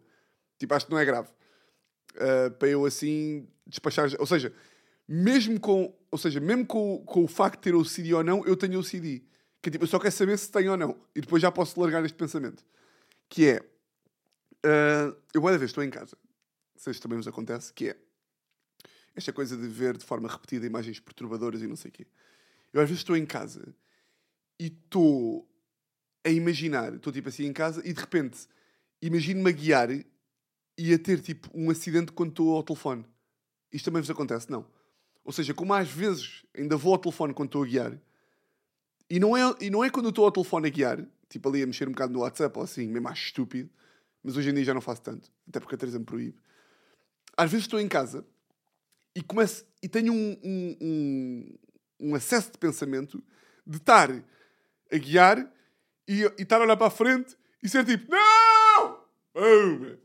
Tipo, 0.58 0.74
acho 0.74 0.84
que 0.84 0.92
não 0.92 0.98
é 0.98 1.06
grave. 1.06 1.30
Uh, 2.16 2.50
para 2.58 2.68
eu 2.68 2.84
assim 2.84 3.48
despachar. 3.66 4.10
Ou 4.18 4.26
seja, 4.26 4.52
mesmo 5.08 5.58
com, 5.58 5.96
ou 6.10 6.18
seja, 6.18 6.38
mesmo 6.38 6.66
com, 6.66 7.02
com 7.06 7.24
o 7.24 7.28
facto 7.28 7.56
de 7.56 7.62
ter 7.62 7.74
OCD 7.74 8.12
ou 8.12 8.22
não, 8.22 8.44
eu 8.44 8.58
tenho 8.58 8.80
OCD. 8.80 9.24
Que 9.62 9.70
tipo, 9.70 9.84
eu 9.84 9.88
só 9.88 9.98
quero 9.98 10.12
saber 10.12 10.38
se 10.38 10.52
tenho 10.52 10.72
ou 10.72 10.76
não. 10.76 11.00
E 11.16 11.22
depois 11.22 11.40
já 11.40 11.50
posso 11.50 11.80
largar 11.80 12.04
este 12.04 12.18
pensamento. 12.18 12.62
Que 13.26 13.48
é. 13.48 13.60
Uh, 14.66 15.16
eu, 15.32 15.40
uma 15.40 15.56
vez, 15.56 15.70
estou 15.70 15.82
em 15.82 15.88
casa. 15.88 16.14
Se 16.76 16.92
também 17.00 17.16
vos 17.16 17.26
acontece, 17.26 17.72
que 17.72 17.88
é 17.88 17.96
esta 19.14 19.32
coisa 19.32 19.56
de 19.56 19.66
ver 19.66 19.96
de 19.96 20.04
forma 20.04 20.28
repetida 20.28 20.66
imagens 20.66 20.98
perturbadoras 21.00 21.62
e 21.62 21.66
não 21.66 21.76
sei 21.76 21.90
o 21.90 21.92
quê. 21.92 22.06
Eu 22.72 22.80
às 22.80 22.88
vezes 22.88 23.00
estou 23.00 23.16
em 23.16 23.24
casa 23.24 23.74
e 24.58 24.66
estou 24.66 25.48
a 26.24 26.30
imaginar, 26.30 26.94
estou 26.94 27.12
tipo 27.12 27.28
assim 27.28 27.44
em 27.44 27.52
casa 27.52 27.82
e 27.84 27.92
de 27.92 28.00
repente 28.00 28.46
imagino-me 29.00 29.50
a 29.50 29.52
guiar 29.52 29.90
e 30.76 30.92
a 30.92 30.98
ter 30.98 31.20
tipo 31.20 31.48
um 31.54 31.70
acidente 31.70 32.12
quando 32.12 32.30
estou 32.30 32.56
ao 32.56 32.62
telefone. 32.62 33.04
Isto 33.72 33.86
também 33.86 34.02
vos 34.02 34.10
acontece? 34.10 34.50
Não. 34.50 34.66
Ou 35.24 35.32
seja, 35.32 35.54
como 35.54 35.72
às 35.72 35.88
vezes 35.88 36.44
ainda 36.56 36.76
vou 36.76 36.92
ao 36.92 36.98
telefone 36.98 37.32
quando 37.32 37.48
estou 37.48 37.62
a 37.62 37.66
guiar 37.66 38.00
e 39.08 39.20
não 39.20 39.36
é, 39.36 39.54
e 39.60 39.70
não 39.70 39.84
é 39.84 39.90
quando 39.90 40.08
estou 40.08 40.24
ao 40.24 40.32
telefone 40.32 40.66
a 40.66 40.70
guiar, 40.70 41.06
tipo 41.28 41.48
ali 41.48 41.62
a 41.62 41.66
mexer 41.66 41.88
um 41.88 41.92
bocado 41.92 42.12
no 42.12 42.20
WhatsApp 42.20 42.56
ou 42.58 42.64
assim, 42.64 42.86
mesmo 42.86 43.02
mais 43.02 43.18
estúpido, 43.18 43.70
mas 44.22 44.36
hoje 44.36 44.50
em 44.50 44.54
dia 44.54 44.64
já 44.64 44.74
não 44.74 44.80
faço 44.80 45.02
tanto, 45.02 45.30
até 45.48 45.60
porque 45.60 45.74
a 45.74 45.78
Teresa 45.78 45.98
me 45.98 46.04
proíbe. 46.04 46.36
Às 47.36 47.50
vezes 47.50 47.64
estou 47.66 47.80
em 47.80 47.88
casa 47.88 48.24
e 49.14 49.22
começo 49.22 49.66
e 49.82 49.88
tenho 49.88 50.12
um, 50.12 50.40
um, 50.42 50.76
um, 50.80 51.58
um 52.00 52.14
acesso 52.14 52.52
de 52.52 52.58
pensamento 52.58 53.22
de 53.66 53.76
estar 53.76 54.10
a 54.90 54.96
guiar 54.96 55.38
e, 56.06 56.22
e 56.22 56.42
estar 56.42 56.60
a 56.60 56.64
olhar 56.64 56.76
para 56.76 56.86
a 56.88 56.90
frente 56.90 57.36
e 57.62 57.68
ser 57.68 57.84
tipo, 57.84 58.10
não! 58.10 59.04
Oh, 59.34 59.96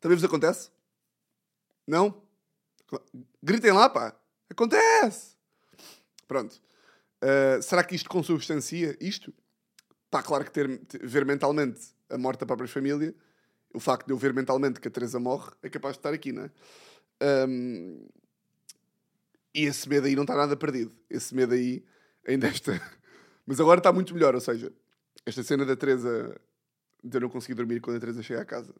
também 0.00 0.16
vos 0.16 0.24
acontece? 0.24 0.70
Não? 1.86 2.22
Gritem 3.42 3.72
lá, 3.72 3.88
pá. 3.88 4.16
Acontece! 4.48 5.36
Pronto. 6.26 6.60
Uh, 7.22 7.62
será 7.62 7.82
que 7.82 7.94
isto 7.94 8.08
consubstancia 8.08 8.96
isto? 9.00 9.32
Pá, 10.10 10.22
claro 10.22 10.44
que 10.44 10.50
ter, 10.50 10.80
ver 11.02 11.24
mentalmente 11.24 11.94
a 12.08 12.16
morte 12.16 12.40
da 12.40 12.46
própria 12.46 12.68
família, 12.68 13.14
o 13.74 13.80
facto 13.80 14.06
de 14.06 14.12
eu 14.12 14.16
ver 14.16 14.32
mentalmente 14.32 14.80
que 14.80 14.88
a 14.88 14.90
Teresa 14.90 15.18
morre, 15.18 15.50
é 15.62 15.68
capaz 15.68 15.94
de 15.94 15.98
estar 15.98 16.12
aqui, 16.12 16.32
não 16.32 16.44
é? 16.44 16.50
Um, 17.22 18.06
e 19.54 19.64
esse 19.64 19.88
medo 19.88 20.06
aí 20.06 20.14
não 20.14 20.24
está 20.24 20.34
nada 20.34 20.56
perdido. 20.56 20.92
Esse 21.08 21.34
medo 21.34 21.54
aí 21.54 21.84
ainda 22.26 22.48
está. 22.48 22.72
Mas 23.46 23.60
agora 23.60 23.78
está 23.78 23.92
muito 23.92 24.12
melhor, 24.12 24.34
ou 24.34 24.40
seja, 24.40 24.72
esta 25.24 25.42
cena 25.42 25.64
da 25.64 25.76
Teresa 25.76 26.38
de 27.02 27.16
eu 27.16 27.20
não 27.20 27.28
conseguir 27.28 27.54
dormir 27.54 27.80
quando 27.80 27.96
a 27.96 28.00
Teresa 28.00 28.22
chega 28.22 28.42
à 28.42 28.44
casa. 28.44 28.74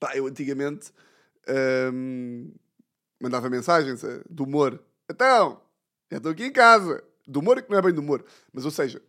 Pá, 0.00 0.16
eu 0.16 0.26
antigamente 0.26 0.92
um, 1.92 2.52
mandava 3.20 3.48
mensagens 3.48 4.02
uh, 4.02 4.24
de 4.28 4.42
humor. 4.42 4.82
Então, 5.08 5.60
já 6.10 6.16
estou 6.18 6.32
aqui 6.32 6.44
em 6.44 6.52
casa. 6.52 7.02
Do 7.26 7.40
humor 7.40 7.60
que 7.62 7.70
não 7.70 7.78
é 7.78 7.82
bem 7.82 7.92
do 7.92 8.00
humor. 8.00 8.24
Mas, 8.52 8.64
ou 8.64 8.70
seja, 8.70 9.02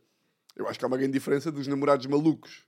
eu 0.55 0.67
acho 0.67 0.77
que 0.77 0.85
há 0.85 0.87
uma 0.87 0.97
grande 0.97 1.13
diferença 1.13 1.51
dos 1.51 1.67
namorados 1.67 2.05
malucos, 2.05 2.65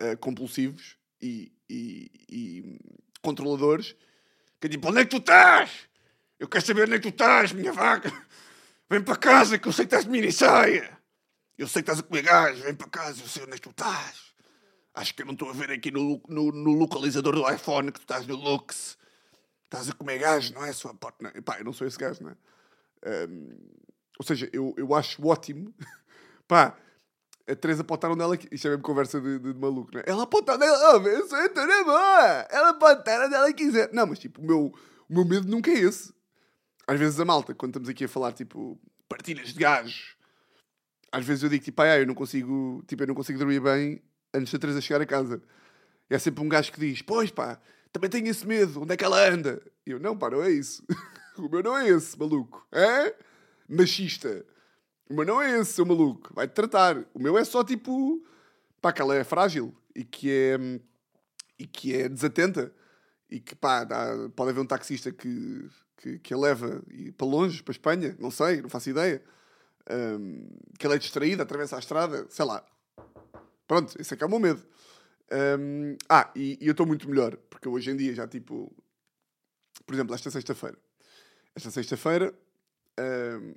uh, 0.00 0.16
compulsivos 0.18 0.96
e, 1.20 1.52
e, 1.68 2.10
e, 2.28 2.80
controladores 3.22 3.94
que 4.62 4.68
é 4.68 4.70
tipo, 4.70 4.88
onde 4.88 5.00
é 5.00 5.04
que 5.04 5.10
tu 5.10 5.16
estás? 5.16 5.88
Eu 6.38 6.46
quero 6.46 6.64
saber 6.64 6.82
onde 6.82 6.94
é 6.94 6.98
que 7.00 7.10
tu 7.10 7.12
estás, 7.12 7.50
minha 7.52 7.72
vaca. 7.72 8.12
Vem 8.88 9.02
para 9.02 9.16
casa 9.16 9.58
que 9.58 9.66
eu 9.66 9.72
sei 9.72 9.86
que 9.86 9.88
estás 9.88 10.04
de 10.04 10.10
mini 10.10 10.30
saia. 10.30 10.96
Eu 11.58 11.66
sei 11.66 11.82
que 11.82 11.90
estás 11.90 11.98
a 11.98 12.02
comer 12.04 12.22
gás. 12.22 12.60
Vem 12.60 12.72
para 12.72 12.88
casa, 12.88 13.20
eu 13.20 13.26
sei 13.26 13.42
onde 13.42 13.54
é 13.54 13.56
que 13.56 13.62
tu 13.62 13.70
estás. 13.70 14.32
Acho 14.94 15.14
que 15.14 15.22
eu 15.22 15.26
não 15.26 15.32
estou 15.32 15.50
a 15.50 15.52
ver 15.52 15.72
aqui 15.72 15.90
no, 15.90 16.22
no, 16.28 16.52
no, 16.52 16.74
localizador 16.74 17.34
do 17.34 17.52
iPhone 17.52 17.90
que 17.90 17.98
tu 17.98 18.04
estás 18.04 18.24
no 18.24 18.36
Lux. 18.36 18.96
Estás 19.64 19.90
a 19.90 19.94
comer 19.94 20.18
gás, 20.18 20.52
não 20.52 20.64
é, 20.64 20.72
sua 20.72 20.94
porta? 20.94 21.16
Não. 21.24 21.42
Pá, 21.42 21.58
eu 21.58 21.64
não 21.64 21.72
sou 21.72 21.84
esse 21.84 21.98
gajo, 21.98 22.22
não 22.22 22.30
é? 22.30 22.36
Um, 23.28 23.58
ou 24.16 24.24
seja, 24.24 24.48
eu, 24.52 24.74
eu 24.76 24.94
acho 24.94 25.26
ótimo. 25.26 25.74
Pá, 26.46 26.76
a 27.48 27.56
Teresa 27.56 27.84
pode 27.84 27.98
estar 27.98 28.10
onde 28.10 28.22
ela 28.22 28.36
quiser. 28.36 28.54
Isto 28.54 28.66
é 28.66 28.70
mesmo 28.70 28.82
conversa 28.82 29.20
de, 29.20 29.38
de, 29.38 29.52
de 29.52 29.58
maluco, 29.58 29.90
não 29.92 30.00
é? 30.00 30.04
Ela 30.06 30.26
pode 30.26 30.42
estar 30.42 30.54
onde 30.54 30.64
ela. 30.64 30.96
Oh, 30.96 31.06
eu 31.06 31.28
sou 31.28 31.38
a 31.38 31.48
Teresa 31.48 31.84
boa! 31.84 32.46
Ela 32.50 32.74
pode 32.74 33.00
estar 33.00 33.26
onde 33.26 33.34
ela 33.34 33.52
quiser. 33.52 33.92
Não, 33.92 34.06
mas 34.06 34.18
tipo, 34.18 34.40
o 34.40 34.44
meu, 34.44 34.72
o 35.08 35.14
meu 35.14 35.24
medo 35.24 35.48
nunca 35.48 35.70
é 35.70 35.74
esse. 35.74 36.12
Às 36.86 36.98
vezes 36.98 37.18
a 37.18 37.24
malta, 37.24 37.54
quando 37.54 37.70
estamos 37.70 37.88
aqui 37.88 38.04
a 38.04 38.08
falar, 38.08 38.32
tipo, 38.32 38.78
partilhas 39.08 39.48
de 39.48 39.58
gajos, 39.58 40.16
às 41.10 41.24
vezes 41.24 41.42
eu 41.42 41.48
digo, 41.48 41.64
tipo, 41.64 41.80
ah, 41.82 41.98
eu 41.98 42.06
não 42.06 42.14
consigo, 42.14 42.82
tipo, 42.86 43.02
eu 43.02 43.06
não 43.06 43.14
consigo 43.14 43.38
dormir 43.38 43.60
bem 43.60 44.02
antes 44.34 44.52
da 44.52 44.58
Teresa 44.58 44.80
chegar 44.80 45.00
a 45.00 45.06
casa. 45.06 45.42
E 46.10 46.14
é 46.14 46.18
sempre 46.18 46.42
um 46.42 46.48
gajo 46.48 46.72
que 46.72 46.80
diz, 46.80 47.02
pois 47.02 47.30
pá, 47.30 47.60
também 47.92 48.10
tenho 48.10 48.26
esse 48.28 48.46
medo, 48.46 48.82
onde 48.82 48.94
é 48.94 48.96
que 48.96 49.04
ela 49.04 49.28
anda? 49.28 49.62
E 49.86 49.90
eu, 49.90 50.00
não 50.00 50.16
pá, 50.16 50.30
não 50.30 50.42
é 50.42 50.50
isso. 50.50 50.82
o 51.38 51.48
meu 51.48 51.62
não 51.62 51.76
é 51.76 51.88
esse, 51.88 52.18
maluco. 52.18 52.66
É? 52.72 53.14
Machista. 53.68 54.44
O 55.12 55.14
meu 55.14 55.26
não 55.26 55.42
é 55.42 55.60
esse, 55.60 55.74
seu 55.74 55.84
maluco. 55.84 56.32
Vai-te 56.32 56.54
tratar. 56.54 57.04
O 57.12 57.18
meu 57.18 57.36
é 57.36 57.44
só 57.44 57.62
tipo. 57.62 58.24
Pá, 58.80 58.90
que 58.94 59.02
ela 59.02 59.14
é 59.14 59.22
frágil 59.22 59.76
e 59.94 60.04
que 60.04 60.30
é. 60.30 60.80
e 61.58 61.66
que 61.66 61.94
é 61.94 62.08
desatenta. 62.08 62.72
E 63.30 63.38
que 63.38 63.54
pá, 63.54 63.84
dá, 63.84 64.30
pode 64.34 64.50
haver 64.50 64.60
um 64.60 64.66
taxista 64.66 65.12
que, 65.12 65.68
que, 65.98 66.18
que 66.18 66.32
a 66.32 66.38
leva 66.38 66.82
para 67.18 67.26
longe, 67.26 67.62
para 67.62 67.72
a 67.72 67.76
Espanha, 67.76 68.16
não 68.18 68.30
sei, 68.30 68.62
não 68.62 68.70
faço 68.70 68.88
ideia. 68.88 69.22
Um, 69.90 70.48
que 70.78 70.86
ela 70.86 70.94
é 70.94 70.98
distraída, 70.98 71.42
atravessa 71.42 71.76
a 71.76 71.78
estrada, 71.78 72.26
sei 72.30 72.46
lá. 72.46 72.64
Pronto, 73.66 73.94
esse 74.00 74.14
é 74.14 74.16
que 74.16 74.24
é 74.24 74.26
o 74.26 74.30
meu 74.30 74.38
medo. 74.38 74.62
Um, 75.30 75.96
ah, 76.08 76.30
e, 76.34 76.58
e 76.58 76.66
eu 76.66 76.72
estou 76.72 76.86
muito 76.86 77.06
melhor, 77.06 77.36
porque 77.50 77.68
hoje 77.68 77.90
em 77.90 77.96
dia 77.96 78.14
já 78.14 78.26
tipo. 78.26 78.74
Por 79.84 79.94
exemplo, 79.94 80.14
esta 80.14 80.30
sexta-feira. 80.30 80.78
Esta 81.54 81.70
sexta-feira 81.70 82.34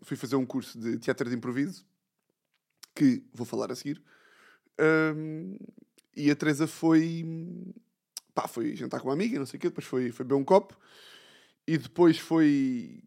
fui 0.03 0.17
fazer 0.17 0.35
um 0.35 0.45
curso 0.45 0.77
de 0.79 0.97
teatro 0.97 1.29
de 1.29 1.35
improviso, 1.35 1.85
que 2.93 3.23
vou 3.33 3.45
falar 3.45 3.71
a 3.71 3.75
seguir. 3.75 4.01
E 6.15 6.31
a 6.31 6.35
Teresa 6.35 6.65
foi. 6.67 7.25
Pá, 8.33 8.47
foi 8.47 8.75
jantar 8.75 8.99
com 8.99 9.07
uma 9.07 9.13
amiga, 9.13 9.39
não 9.39 9.45
sei 9.45 9.57
o 9.57 9.61
quê, 9.61 9.69
depois 9.69 9.85
foi, 9.85 10.11
foi 10.11 10.25
beber 10.25 10.39
um 10.39 10.43
copo 10.43 10.77
e 11.67 11.77
depois 11.77 12.17
foi. 12.17 13.01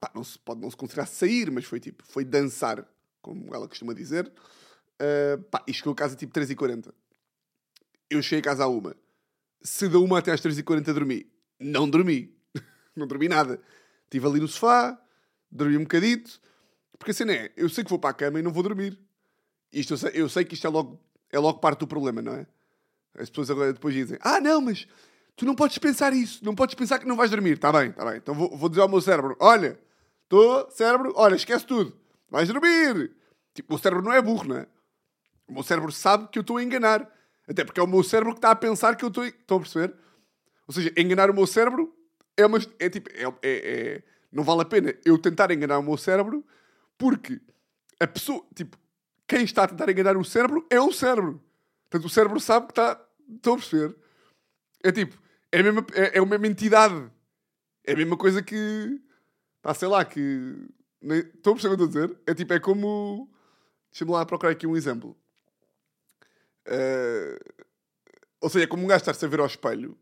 Pá, 0.00 0.10
não 0.14 0.24
se, 0.24 0.38
pode 0.38 0.60
não 0.60 0.70
se 0.70 0.76
considerar 0.76 1.06
sair, 1.06 1.50
mas 1.50 1.64
foi 1.64 1.78
tipo, 1.78 2.04
foi 2.06 2.24
dançar, 2.24 2.86
como 3.20 3.54
ela 3.54 3.68
costuma 3.68 3.94
dizer. 3.94 4.30
Uh, 5.00 5.42
pá, 5.44 5.64
e 5.66 5.72
chegou 5.72 5.92
a 5.92 5.96
casa 5.96 6.16
tipo 6.16 6.32
3h40. 6.32 6.92
Eu 8.10 8.22
cheguei 8.22 8.40
a 8.40 8.42
casa 8.42 8.64
à 8.64 8.68
uma. 8.68 8.96
Se 9.62 9.88
da 9.88 9.98
uma 9.98 10.18
até 10.18 10.32
às 10.32 10.40
3h40 10.40 10.92
dormi, 10.92 11.30
não 11.58 11.88
dormi. 11.88 12.36
não 12.96 13.06
dormi 13.06 13.28
nada. 13.28 13.60
Estive 14.04 14.26
ali 14.26 14.40
no 14.40 14.48
sofá, 14.48 15.00
dormi 15.52 15.76
um 15.76 15.82
bocadito, 15.82 16.40
porque 16.98 17.10
assim 17.10 17.30
é, 17.30 17.52
eu 17.56 17.68
sei 17.68 17.84
que 17.84 17.90
vou 17.90 17.98
para 17.98 18.10
a 18.10 18.14
cama 18.14 18.40
e 18.40 18.42
não 18.42 18.52
vou 18.52 18.62
dormir. 18.62 18.98
Isto 19.72 19.94
eu 19.94 19.98
sei, 19.98 20.10
eu 20.14 20.28
sei 20.28 20.44
que 20.44 20.54
isto 20.54 20.66
é 20.66 20.70
logo, 20.70 20.98
é 21.30 21.38
logo 21.38 21.58
parte 21.58 21.80
do 21.80 21.86
problema, 21.86 22.22
não 22.22 22.34
é? 22.34 22.46
As 23.18 23.28
pessoas 23.28 23.50
agora 23.50 23.72
depois 23.72 23.94
dizem: 23.94 24.18
Ah, 24.22 24.40
não, 24.40 24.60
mas 24.60 24.86
tu 25.36 25.44
não 25.44 25.54
podes 25.54 25.78
pensar 25.78 26.12
isso, 26.12 26.44
não 26.44 26.54
podes 26.54 26.74
pensar 26.74 26.98
que 26.98 27.06
não 27.06 27.16
vais 27.16 27.30
dormir. 27.30 27.54
Está 27.54 27.70
bem, 27.70 27.90
está 27.90 28.04
bem. 28.04 28.16
Então 28.16 28.34
vou, 28.34 28.56
vou 28.56 28.68
dizer 28.68 28.80
ao 28.80 28.88
meu 28.88 29.00
cérebro: 29.00 29.36
Olha, 29.40 29.78
estou, 30.24 30.70
cérebro, 30.70 31.12
olha, 31.16 31.34
esquece 31.34 31.66
tudo, 31.66 31.96
vais 32.30 32.48
dormir. 32.48 33.12
Tipo, 33.54 33.74
o 33.74 33.78
cérebro 33.78 34.02
não 34.02 34.12
é 34.12 34.22
burro, 34.22 34.48
não 34.48 34.56
é? 34.56 34.66
O 35.46 35.52
meu 35.52 35.62
cérebro 35.62 35.92
sabe 35.92 36.28
que 36.28 36.38
eu 36.38 36.42
estou 36.42 36.56
a 36.56 36.62
enganar. 36.62 37.10
Até 37.46 37.64
porque 37.64 37.80
é 37.80 37.82
o 37.82 37.86
meu 37.86 38.02
cérebro 38.02 38.32
que 38.32 38.38
está 38.38 38.50
a 38.50 38.56
pensar 38.56 38.96
que 38.96 39.04
eu 39.04 39.08
estou. 39.08 39.24
Estão 39.26 39.58
a 39.58 39.60
perceber? 39.60 39.94
Ou 40.66 40.72
seja, 40.72 40.92
enganar 40.96 41.28
o 41.30 41.34
meu 41.34 41.46
cérebro 41.46 41.94
é 42.36 42.46
uma. 42.46 42.58
É 42.78 42.88
tipo. 42.88 43.10
É, 43.10 43.24
é, 43.24 43.32
é, 43.42 44.02
não 44.32 44.42
vale 44.42 44.62
a 44.62 44.64
pena 44.64 44.94
eu 45.04 45.18
tentar 45.18 45.50
enganar 45.50 45.78
o 45.78 45.82
meu 45.82 45.96
cérebro, 45.96 46.44
porque 46.96 47.40
a 48.00 48.06
pessoa, 48.06 48.44
tipo, 48.54 48.78
quem 49.28 49.44
está 49.44 49.64
a 49.64 49.68
tentar 49.68 49.90
enganar 49.90 50.16
o 50.16 50.24
cérebro 50.24 50.66
é 50.70 50.80
o 50.80 50.90
cérebro. 50.90 51.42
Portanto, 51.88 52.06
o 52.06 52.10
cérebro 52.10 52.40
sabe 52.40 52.66
que 52.66 52.72
está. 52.72 53.00
Estão 53.28 53.54
a 53.54 53.56
perceber? 53.56 53.96
É 54.82 54.90
tipo, 54.90 55.16
é 55.52 55.60
a 55.60 55.62
mesma, 55.62 55.86
é, 55.92 56.16
é 56.16 56.18
a 56.18 56.26
mesma 56.26 56.46
entidade. 56.46 57.10
É 57.84 57.92
a 57.92 57.96
mesma 57.96 58.16
coisa 58.16 58.42
que. 58.42 59.00
Pá, 59.60 59.74
sei 59.74 59.88
lá, 59.88 60.04
que. 60.04 60.20
Estão 61.02 61.52
a 61.52 61.56
perceber 61.56 61.74
o 61.74 61.76
que 61.76 61.82
eu 61.82 61.86
estou 61.86 62.02
a 62.02 62.06
dizer? 62.06 62.18
É 62.26 62.34
tipo, 62.34 62.52
é 62.54 62.60
como. 62.60 63.30
Deixa-me 63.90 64.10
lá 64.10 64.24
procurar 64.24 64.52
aqui 64.52 64.66
um 64.66 64.76
exemplo. 64.76 65.14
Uh... 66.66 67.64
Ou 68.40 68.48
seja, 68.48 68.64
é 68.64 68.68
como 68.68 68.84
um 68.84 68.86
gajo 68.86 69.02
estar-se 69.02 69.24
a 69.24 69.28
ver 69.28 69.40
ao 69.40 69.46
espelho 69.46 69.96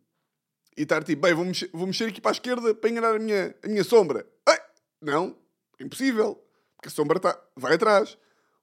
e 0.80 0.84
estar 0.84 1.04
tipo, 1.04 1.20
bem, 1.20 1.34
vou 1.34 1.44
mexer, 1.44 1.68
vou 1.74 1.86
mexer 1.86 2.06
aqui 2.06 2.22
para 2.22 2.30
a 2.30 2.32
esquerda 2.32 2.74
para 2.74 2.88
enganar 2.88 3.14
a 3.14 3.18
minha, 3.18 3.54
a 3.62 3.68
minha 3.68 3.84
sombra. 3.84 4.26
Ei, 4.48 4.58
não, 4.98 5.36
impossível. 5.78 6.42
Porque 6.74 6.88
a 6.88 6.90
sombra 6.90 7.20
tá, 7.20 7.38
vai 7.54 7.74
atrás. 7.74 8.16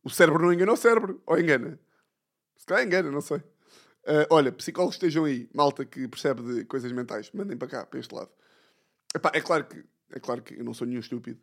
O 0.03 0.09
cérebro 0.09 0.41
não 0.41 0.51
engana 0.51 0.74
o 0.74 0.77
cérebro. 0.77 1.21
Ou 1.27 1.38
engana? 1.38 1.79
Se 2.57 2.65
calhar 2.65 2.83
engana, 2.83 3.12
não 3.12 3.21
sei. 3.21 3.38
Uh, 3.38 4.25
olha, 4.31 4.51
psicólogos 4.51 4.95
estejam 4.95 5.25
aí, 5.25 5.47
malta 5.53 5.86
que 5.86 6.07
percebe 6.07 6.41
de 6.41 6.65
coisas 6.65 6.91
mentais, 6.91 7.29
mandem 7.33 7.55
para 7.55 7.67
cá, 7.67 7.86
para 7.86 8.00
este 8.00 8.15
lado. 8.15 8.31
Epá, 9.13 9.29
é 9.36 9.41
claro 9.41 9.65
que 9.65 9.86
é 10.12 10.19
claro 10.19 10.41
que 10.41 10.55
eu 10.55 10.63
não 10.63 10.74
sou 10.74 10.88
nenhum 10.88 11.01
estúpido. 11.01 11.39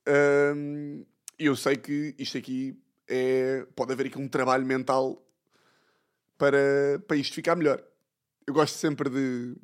Uh, 0.00 1.06
eu 1.38 1.54
sei 1.54 1.76
que 1.76 2.16
isto 2.18 2.36
aqui 2.36 2.76
é. 3.06 3.64
Pode 3.76 3.92
haver 3.92 4.06
aqui 4.06 4.18
um 4.18 4.26
trabalho 4.26 4.66
mental 4.66 5.24
para, 6.36 7.00
para 7.06 7.16
isto 7.16 7.36
ficar 7.36 7.54
melhor. 7.54 7.80
Eu 8.44 8.54
gosto 8.54 8.74
sempre 8.74 9.08
de, 9.08 9.54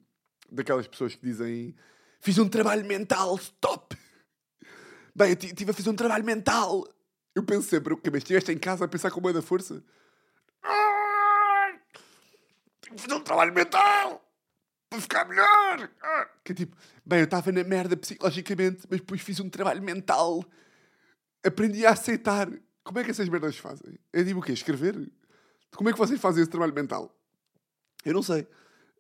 daquelas 0.50 0.86
pessoas 0.86 1.14
que 1.14 1.24
dizem 1.24 1.74
fiz 2.20 2.38
um 2.38 2.48
trabalho 2.48 2.84
mental, 2.84 3.36
stop! 3.36 3.96
Bem, 5.14 5.30
eu 5.30 5.34
estive 5.34 5.70
a 5.70 5.74
fazer 5.74 5.90
um 5.90 5.96
trabalho 5.96 6.24
mental. 6.24 6.86
Eu 7.34 7.44
penso 7.44 7.68
sempre, 7.68 7.92
o 7.92 7.96
que 7.96 8.10
mas 8.10 8.18
estiveste 8.18 8.50
em 8.52 8.58
casa 8.58 8.84
a 8.84 8.88
pensar 8.88 9.10
com 9.10 9.20
meio 9.20 9.34
da 9.34 9.42
força? 9.42 9.82
que 12.94 13.02
fazer 13.02 13.14
um 13.14 13.20
trabalho 13.20 13.52
mental 13.52 14.24
para 14.88 15.00
ficar 15.00 15.24
melhor. 15.26 15.90
Ah, 16.02 16.28
Que 16.44 16.52
é 16.52 16.54
tipo, 16.54 16.76
bem, 17.04 17.20
eu 17.20 17.24
estava 17.24 17.50
na 17.52 17.64
merda 17.64 17.96
psicologicamente, 17.96 18.86
mas 18.88 19.00
depois 19.00 19.20
fiz 19.20 19.40
um 19.40 19.50
trabalho 19.50 19.82
mental. 19.82 20.44
Aprendi 21.44 21.84
a 21.84 21.90
aceitar. 21.90 22.48
Como 22.82 22.98
é 22.98 23.04
que 23.04 23.10
essas 23.10 23.28
merdas 23.28 23.56
fazem? 23.56 23.98
Eu 24.12 24.24
digo 24.24 24.40
o 24.40 24.42
quê? 24.42 24.52
Escrever? 24.52 25.10
Como 25.74 25.88
é 25.88 25.92
que 25.92 25.98
vocês 25.98 26.20
fazem 26.20 26.42
esse 26.42 26.50
trabalho 26.50 26.74
mental? 26.74 27.14
Eu 28.04 28.14
não 28.14 28.22
sei. 28.22 28.46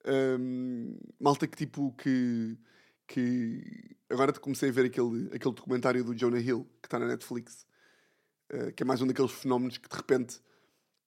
Hum, 0.06 0.98
malta 1.18 1.46
que 1.46 1.56
tipo 1.56 1.92
que. 1.92 2.58
que 3.06 3.96
agora 4.10 4.32
comecei 4.32 4.68
a 4.68 4.72
ver 4.72 4.86
aquele, 4.86 5.28
aquele 5.28 5.54
documentário 5.54 6.04
do 6.04 6.14
Jonah 6.14 6.40
Hill 6.40 6.68
que 6.82 6.86
está 6.86 6.98
na 6.98 7.06
Netflix, 7.06 7.66
eh, 8.50 8.72
que 8.72 8.82
é 8.82 8.86
mais 8.86 9.00
um 9.00 9.06
daqueles 9.06 9.32
fenómenos 9.32 9.78
que 9.78 9.88
de 9.88 9.96
repente 9.96 10.40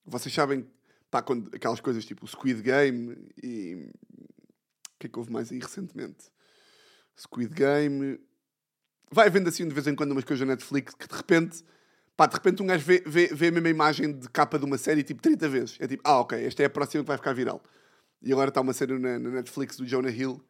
vocês 0.05 0.33
sabem 0.33 0.67
pá, 1.11 1.21
quando, 1.21 1.53
aquelas 1.55 1.79
coisas 1.79 2.05
tipo 2.05 2.25
Squid 2.27 2.61
Game 2.61 3.15
e 3.41 3.91
o 4.95 4.99
que 4.99 5.07
é 5.07 5.09
que 5.09 5.19
houve 5.19 5.31
mais 5.31 5.51
aí 5.51 5.59
recentemente? 5.59 6.31
Squid 7.17 7.53
Game. 7.53 8.19
Vai 9.11 9.29
vendo 9.29 9.47
assim 9.47 9.67
de 9.67 9.73
vez 9.73 9.87
em 9.87 9.95
quando 9.95 10.11
umas 10.11 10.23
coisas 10.23 10.45
na 10.45 10.53
Netflix 10.53 10.93
que 10.93 11.07
de 11.07 11.15
repente, 11.15 11.63
pá, 12.15 12.25
de 12.25 12.33
repente 12.33 12.63
um 12.63 12.67
gajo 12.67 12.83
vê, 12.83 13.03
vê, 13.05 13.27
vê 13.27 13.47
a 13.47 13.51
mesma 13.51 13.69
imagem 13.69 14.11
de 14.11 14.29
capa 14.29 14.57
de 14.57 14.65
uma 14.65 14.77
série 14.77 15.03
tipo 15.03 15.21
30 15.21 15.49
vezes. 15.49 15.77
É 15.79 15.87
tipo, 15.87 16.01
ah, 16.05 16.19
ok, 16.19 16.43
esta 16.45 16.63
é 16.63 16.65
a 16.65 16.69
próxima 16.69 17.03
que 17.03 17.07
vai 17.07 17.17
ficar 17.17 17.33
viral. 17.33 17.61
E 18.21 18.31
agora 18.31 18.49
está 18.49 18.61
uma 18.61 18.73
série 18.73 18.97
na, 18.97 19.19
na 19.19 19.29
Netflix 19.29 19.77
do 19.77 19.85
Jonah 19.85 20.09
Hill 20.09 20.43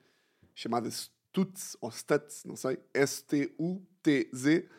chamada 0.55 0.89
Stutz, 0.89 1.77
ou 1.81 1.91
Stutz, 1.91 2.43
não 2.45 2.55
sei, 2.55 2.79
S-T-U-T-Z, 2.93 4.69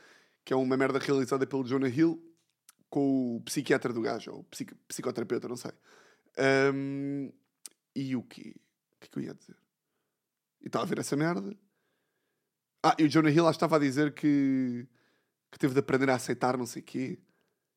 que 0.44 0.52
é 0.52 0.56
uma 0.56 0.76
merda 0.76 0.98
realizada 0.98 1.46
pelo 1.46 1.64
Jonah 1.64 1.88
Hill 1.88 2.20
com 2.90 3.36
o 3.36 3.40
psiquiatra 3.42 3.92
do 3.92 4.00
gajo, 4.00 4.32
ou 4.32 4.44
psico- 4.44 4.74
psicoterapeuta, 4.88 5.46
não 5.48 5.56
sei. 5.56 5.72
Ahm, 6.38 7.30
e 7.94 8.16
o 8.16 8.22
quê? 8.22 8.54
O 8.92 9.00
que 9.00 9.06
é 9.06 9.08
que 9.08 9.18
eu 9.18 9.22
ia 9.22 9.34
dizer? 9.34 9.56
E 10.60 10.66
estava 10.66 10.84
a 10.84 10.88
ver 10.88 10.98
essa 10.98 11.16
merda. 11.16 11.56
Ah, 12.82 12.96
e 12.98 13.04
o 13.04 13.08
Jonah 13.08 13.30
Hill 13.30 13.44
lá 13.44 13.50
estava 13.50 13.76
a 13.76 13.78
dizer 13.78 14.14
que, 14.14 14.86
que 15.50 15.58
teve 15.58 15.74
de 15.74 15.80
aprender 15.80 16.10
a 16.10 16.14
aceitar 16.14 16.56
não 16.56 16.66
sei 16.66 16.82
o 16.82 16.84
quê. 16.84 17.18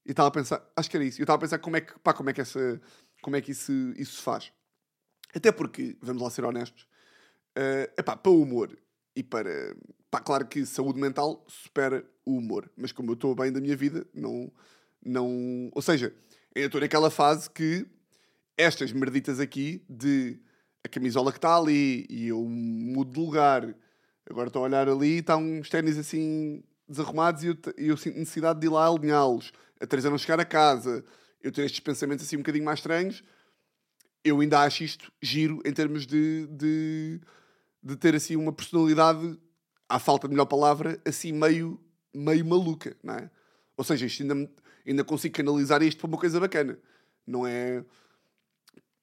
E 0.06 0.12
estava 0.12 0.30
a 0.30 0.32
pensar, 0.32 0.68
acho 0.76 0.90
que 0.90 0.98
era 0.98 1.06
isso. 1.06 1.20
Eu 1.20 1.24
estava 1.24 1.38
a 1.38 1.42
pensar 1.42 1.60
como 1.60 1.76
é 1.78 1.82
que, 1.82 1.98
pá, 2.00 2.14
como 2.14 2.30
é 2.30 2.34
que, 2.34 2.42
essa, 2.42 2.82
como 3.22 3.36
é 3.36 3.42
que 3.42 3.52
isso, 3.52 3.72
isso 3.98 4.18
se 4.18 4.22
faz. 4.22 4.52
Até 5.34 5.52
porque, 5.52 5.98
vamos 6.02 6.22
lá 6.22 6.30
ser 6.30 6.44
honestos, 6.46 6.88
é 7.56 7.92
epá, 7.98 8.16
para 8.16 8.32
o 8.32 8.42
humor 8.42 8.78
e 9.16 9.24
para. 9.24 9.76
Pá, 10.10 10.20
claro 10.20 10.46
que 10.46 10.66
saúde 10.66 11.00
mental 11.00 11.46
supera 11.48 12.06
o 12.26 12.38
humor, 12.38 12.70
mas 12.76 12.92
como 12.92 13.12
eu 13.12 13.14
estou 13.14 13.34
bem 13.34 13.52
da 13.52 13.62
minha 13.62 13.76
vida, 13.76 14.06
não. 14.14 14.52
não 15.04 15.70
ou 15.74 15.82
seja, 15.82 16.14
ainda 16.56 16.68
estou 16.68 16.82
naquela 16.82 17.10
fase 17.10 17.50
que 17.50 17.86
estas 18.58 18.92
merditas 18.92 19.40
aqui 19.40 19.84
de 19.90 20.40
a 20.84 20.90
camisola 20.90 21.32
que 21.32 21.38
está 21.38 21.56
ali 21.56 22.06
e 22.10 22.28
eu 22.28 22.44
mudo 22.44 23.12
de 23.12 23.20
lugar, 23.20 23.76
agora 24.30 24.48
estou 24.48 24.64
a 24.64 24.66
olhar 24.66 24.90
ali 24.90 25.16
e 25.16 25.20
está 25.20 25.38
uns 25.38 25.70
ténis 25.70 25.98
assim 25.98 26.64
desarrumados 26.88 27.44
e 27.44 27.48
eu, 27.48 27.58
eu 27.78 27.98
sinto 27.98 28.18
necessidade 28.18 28.60
de 28.60 28.68
ir 28.68 28.70
lá 28.70 28.88
alinhá-los, 28.88 29.54
a 29.80 29.88
Teresa 29.88 30.10
não 30.10 30.18
chegar 30.18 30.40
a 30.40 30.46
casa, 30.46 31.06
eu 31.42 31.52
ter 31.52 31.66
estes 31.66 31.80
pensamentos 31.80 32.26
assim 32.26 32.36
um 32.36 32.40
bocadinho 32.40 32.66
mais 32.66 32.80
estranhos 32.80 33.24
eu 34.24 34.40
ainda 34.40 34.62
acho 34.62 34.84
isto 34.84 35.12
giro 35.22 35.62
em 35.66 35.74
termos 35.74 36.06
de, 36.06 36.48
de, 36.48 37.20
de 37.82 37.96
ter 37.96 38.16
assim 38.16 38.36
uma 38.36 38.54
personalidade, 38.54 39.38
à 39.90 40.00
falta 40.00 40.28
de 40.28 40.34
melhor 40.34 40.46
palavra, 40.46 41.00
assim 41.06 41.32
meio, 41.32 41.80
meio 42.14 42.46
maluca, 42.46 42.96
não 43.04 43.16
é? 43.16 43.30
Ou 43.76 43.84
seja, 43.84 44.06
isto 44.06 44.22
ainda, 44.22 44.50
ainda 44.86 45.04
consigo 45.04 45.36
canalizar 45.36 45.82
isto 45.82 46.00
para 46.00 46.08
uma 46.08 46.18
coisa 46.18 46.40
bacana. 46.40 46.78
Não 47.26 47.48
é. 47.48 47.84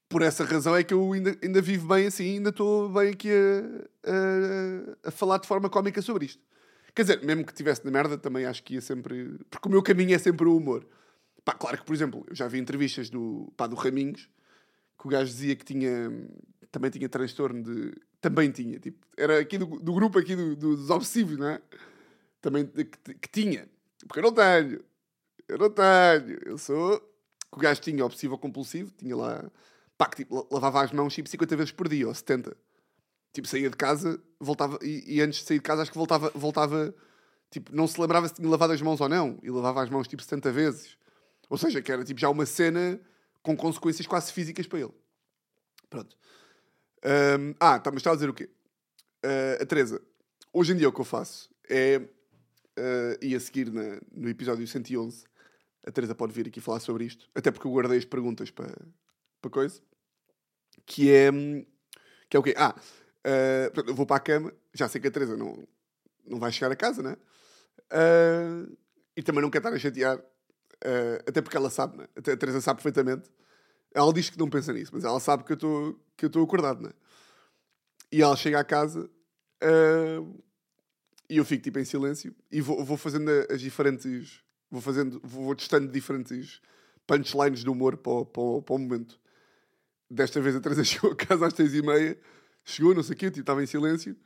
Por 0.09 0.23
essa 0.23 0.45
razão 0.45 0.75
é 0.75 0.83
que 0.83 0.95
eu 0.95 1.13
ainda, 1.13 1.37
ainda 1.43 1.61
vivo 1.61 1.89
bem 1.89 2.07
assim, 2.07 2.37
ainda 2.37 2.51
estou 2.51 2.89
bem 2.89 3.11
aqui 3.11 3.29
a, 3.31 4.11
a, 5.05 5.09
a 5.09 5.11
falar 5.11 5.39
de 5.39 5.47
forma 5.47 5.69
cómica 5.69 6.01
sobre 6.01 6.27
isto. 6.27 6.43
Quer 6.95 7.03
dizer, 7.03 7.23
mesmo 7.23 7.45
que 7.45 7.53
estivesse 7.53 7.85
na 7.85 7.91
merda, 7.91 8.17
também 8.17 8.47
acho 8.47 8.63
que 8.63 8.75
ia 8.75 8.81
sempre. 8.81 9.39
Porque 9.51 9.69
o 9.69 9.71
meu 9.71 9.83
caminho 9.83 10.15
é 10.15 10.19
sempre 10.19 10.47
o 10.47 10.57
humor. 10.57 10.87
Pá, 11.45 11.53
claro 11.55 11.79
que, 11.79 11.85
por 11.85 11.95
exemplo, 11.95 12.25
eu 12.29 12.35
já 12.35 12.49
vi 12.49 12.59
entrevistas 12.59 13.11
do, 13.11 13.53
pá, 13.57 13.67
do 13.67 13.77
Raminhos 13.77 14.29
que 14.99 15.07
o 15.07 15.11
gajo 15.11 15.31
dizia 15.31 15.55
que 15.57 15.65
tinha 15.65 16.11
também 16.71 16.91
tinha 16.91 17.09
transtorno 17.09 17.63
de 17.63 17.93
também 18.21 18.51
tinha 18.51 18.79
tipo 18.79 19.07
era 19.17 19.39
aqui 19.41 19.57
do, 19.59 19.67
do 19.67 19.93
grupo 19.95 20.19
aqui 20.19 20.35
do- 20.37 20.57
dos 20.57 20.91
obsessivos 20.91 21.37
não 21.39 21.47
é? 21.49 21.61
Também 22.41 22.67
que, 22.67 22.85
que 22.85 23.29
tinha. 23.31 23.69
Porque 24.07 24.19
eu 24.21 24.23
não 24.25 24.33
tenho 24.33 24.81
eu 25.49 25.59
não 25.59 25.71
tenho 25.71 26.39
eu 26.45 26.59
sou 26.59 26.99
que 26.99 27.59
o 27.59 27.61
gajo 27.61 27.81
tinha 27.81 28.05
obsessivo 28.05 28.35
ou 28.35 28.39
compulsivo 28.39 28.91
tinha 28.97 29.17
lá 29.17 29.51
pá, 29.97 30.07
que 30.09 30.17
tipo, 30.19 30.35
la- 30.35 30.47
lavava 30.53 30.83
as 30.83 30.93
mãos 30.93 31.15
tipo 31.15 31.29
50 31.29 31.57
vezes 31.57 31.73
por 31.73 31.89
dia 31.89 32.07
ou 32.07 32.15
70 32.15 32.57
tipo 33.33 33.47
saía 33.49 33.71
de 33.71 33.77
casa 33.77 34.21
voltava 34.41 34.79
e, 34.83 35.17
e 35.17 35.21
antes 35.21 35.41
de 35.41 35.47
sair 35.47 35.59
de 35.59 35.63
casa 35.63 35.83
acho 35.83 35.91
que 35.91 35.97
voltava 35.99 36.31
voltava 36.35 36.95
tipo 37.51 37.75
não 37.75 37.87
se 37.87 38.01
lembrava 38.01 38.29
se 38.29 38.35
tinha 38.35 38.49
lavado 38.49 38.73
as 38.73 38.83
mãos 38.83 39.01
ou 39.01 39.09
não 39.09 39.39
e 39.43 39.51
lavava 39.51 39.83
as 39.83 39.89
mãos 39.91 40.07
tipo 40.09 40.23
70 40.23 40.53
vezes. 40.53 40.97
Ou 41.49 41.57
seja 41.57 41.81
que 41.81 41.91
era 41.91 42.05
tipo 42.05 42.21
já 42.21 42.29
uma 42.29 42.45
cena 42.45 43.01
com 43.43 43.57
consequências 43.57 44.07
quase 44.07 44.33
físicas 44.33 44.67
para 44.67 44.81
ele. 44.81 44.93
Pronto. 45.89 46.17
Ahm, 47.05 47.55
ah, 47.61 47.79
tá, 47.79 47.91
mas 47.91 48.01
estava 48.01 48.15
a 48.15 48.17
dizer 48.17 48.29
o 48.31 48.35
quê? 48.35 48.51
Ah, 49.23 49.63
a 49.63 49.67
Teresa, 49.67 50.01
hoje 50.53 50.73
em 50.73 50.77
dia 50.77 50.89
o 50.89 50.93
que 50.93 51.01
eu 51.01 51.05
faço 51.05 51.49
é. 51.69 52.01
ah, 52.77 53.19
e 53.23 53.35
a 53.35 53.41
seguir 53.41 53.73
na- 53.73 54.01
no 54.13 54.29
episódio 54.29 54.67
111, 54.67 55.25
a 55.87 55.91
Teresa 55.93 56.15
pode 56.15 56.33
vir 56.33 56.49
aqui 56.49 56.61
falar 56.61 56.81
sobre 56.81 57.05
isto, 57.05 57.29
até 57.35 57.51
porque 57.51 57.67
eu 57.67 57.71
guardei 57.73 57.99
as 57.99 58.05
perguntas 58.05 58.51
para, 58.51 58.75
para 59.41 59.51
coisa. 59.51 59.81
Que 60.87 61.11
é. 61.13 61.31
Que 62.29 62.37
é 62.37 62.41
o 62.41 62.43
quê? 62.43 62.55
Ah, 62.57 62.75
ah, 63.25 63.71
portanto, 63.73 63.89
eu 63.89 63.95
vou 63.95 64.07
para 64.07 64.17
a 64.17 64.21
cama, 64.21 64.53
já 64.75 64.89
sei 64.89 65.01
que 65.01 65.09
a 65.09 65.11
Teresa 65.11 65.37
não, 65.37 65.67
não 66.27 66.39
vai 66.39 66.53
chegar 66.53 66.71
a 66.71 66.77
casa, 66.77 67.03
né? 67.03 67.17
Ah, 67.91 68.67
e 69.17 69.23
também 69.23 69.41
não 69.43 69.51
quer 69.51 69.59
estar 69.59 69.73
a 69.73 69.79
chatear 69.79 70.23
Uh, 70.85 71.19
até 71.29 71.43
porque 71.43 71.57
ela 71.57 71.71
sabe, 71.71 71.99
né? 71.99 72.07
A 72.17 72.37
Teresa 72.37 72.61
sabe 72.61 72.83
perfeitamente. 72.83 73.31
Ela 73.95 74.13
diz 74.13 74.31
que 74.31 74.39
não 74.39 74.49
pensa 74.51 74.73
nisso, 74.73 74.93
mas 74.95 75.05
ela 75.05 75.19
sabe 75.19 75.45
que 75.45 75.53
eu 75.53 75.99
estou 76.27 76.45
acordado, 76.45 76.83
né? 76.83 76.91
E 78.13 78.23
ela 78.23 78.37
chega 78.37 78.61
à 78.61 78.65
casa 78.65 79.09
uh, 79.63 80.43
e 81.29 81.37
eu 81.37 81.45
fico 81.45 81.63
tipo 81.63 81.79
em 81.79 81.85
silêncio 81.85 82.35
e 82.51 82.61
vou, 82.61 82.83
vou 82.85 82.97
fazendo 82.97 83.31
as 83.51 83.61
diferentes. 83.61 84.41
Vou 84.71 84.83
fazendo, 84.83 85.19
vou, 85.25 85.45
vou 85.45 85.57
testando 85.57 85.91
diferentes 85.91 86.61
punchlines 87.07 87.61
de 87.61 87.71
humor 87.71 87.97
para, 87.97 88.13
o- 88.13 88.27
para, 88.27 88.43
o- 88.43 88.63
para 88.63 88.75
o 88.75 88.79
momento. 88.79 89.19
Desta 90.11 90.41
vez 90.41 90.57
a 90.57 90.61
Teresa 90.61 90.85
chegou 90.85 91.13
a 91.13 91.17
casa 91.17 91.47
às 91.47 91.55
seis 91.55 91.75
e 91.75 91.83
meia, 91.83 92.19
chegou, 92.65 92.95
não 92.95 93.03
sei 93.03 93.15
o 93.15 93.19
quê, 93.19 93.27
tipo, 93.27 93.41
estava 93.41 93.63
em 93.63 93.67
silêncio 93.67 94.17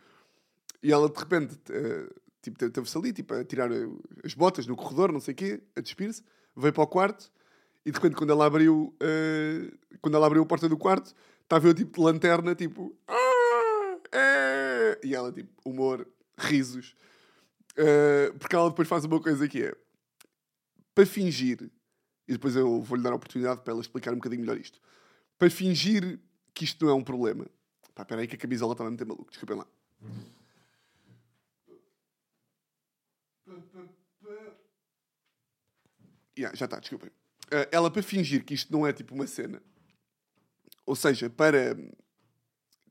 e 0.82 0.92
ela 0.92 1.08
de 1.08 1.18
repente 1.18 1.54
uh, 1.70 2.14
tipo, 2.42 2.58
te- 2.58 2.70
teve-se 2.70 2.98
ali 2.98 3.12
tipo, 3.12 3.34
a 3.34 3.44
tirar 3.44 3.70
as 4.24 4.34
botas 4.34 4.66
no 4.66 4.76
corredor, 4.76 5.12
não 5.12 5.20
sei 5.20 5.32
o 5.32 5.36
quê, 5.36 5.62
a 5.76 5.80
despir-se, 5.80 6.22
veio 6.56 6.72
para 6.72 6.82
o 6.82 6.86
quarto 6.86 7.30
e 7.84 7.90
de 7.90 7.96
repente 7.96 8.16
quando 8.16 8.30
ela 8.30 8.46
abriu 8.46 8.94
uh, 9.02 9.98
quando 10.00 10.16
ela 10.16 10.26
abriu 10.26 10.42
a 10.42 10.46
porta 10.46 10.68
do 10.68 10.76
quarto 10.76 11.14
estava 11.42 11.66
eu 11.66 11.74
tipo 11.74 11.98
de 11.98 12.04
lanterna, 12.04 12.54
tipo 12.54 12.96
"Ah, 13.06 13.96
é!" 14.12 15.00
e 15.04 15.14
ela 15.14 15.32
tipo, 15.32 15.50
humor, 15.64 16.06
risos. 16.38 16.94
Uh, 17.72 18.36
porque 18.38 18.54
ela 18.54 18.68
depois 18.68 18.86
faz 18.86 19.04
uma 19.04 19.20
coisa 19.20 19.48
que 19.48 19.62
é 19.62 19.74
para 20.94 21.06
fingir 21.06 21.70
e 22.28 22.32
depois 22.32 22.54
eu 22.54 22.82
vou-lhe 22.82 23.02
dar 23.02 23.12
a 23.12 23.16
oportunidade 23.16 23.62
para 23.62 23.72
ela 23.72 23.80
explicar 23.80 24.12
um 24.12 24.16
bocadinho 24.16 24.42
melhor 24.42 24.58
isto 24.58 24.78
para 25.38 25.48
fingir 25.48 26.20
que 26.54 26.64
isto 26.64 26.84
não 26.84 26.92
é 26.92 26.94
um 26.94 27.02
problema. 27.02 27.46
Pá, 27.94 28.02
espera 28.02 28.20
aí 28.20 28.26
que 28.26 28.36
a 28.36 28.38
camisola 28.38 28.72
está 28.72 28.86
a 28.86 28.90
meter 28.90 29.06
maluco, 29.06 29.30
desculpem 29.30 29.56
lá 29.56 29.66
Yeah, 36.38 36.56
já 36.56 36.64
está, 36.64 36.78
desculpem. 36.78 37.10
Uh, 37.52 37.68
ela 37.70 37.90
para 37.90 38.02
fingir 38.02 38.44
que 38.44 38.54
isto 38.54 38.72
não 38.72 38.86
é 38.86 38.92
tipo 38.92 39.14
uma 39.14 39.26
cena, 39.26 39.62
ou 40.86 40.96
seja, 40.96 41.28
para 41.28 41.76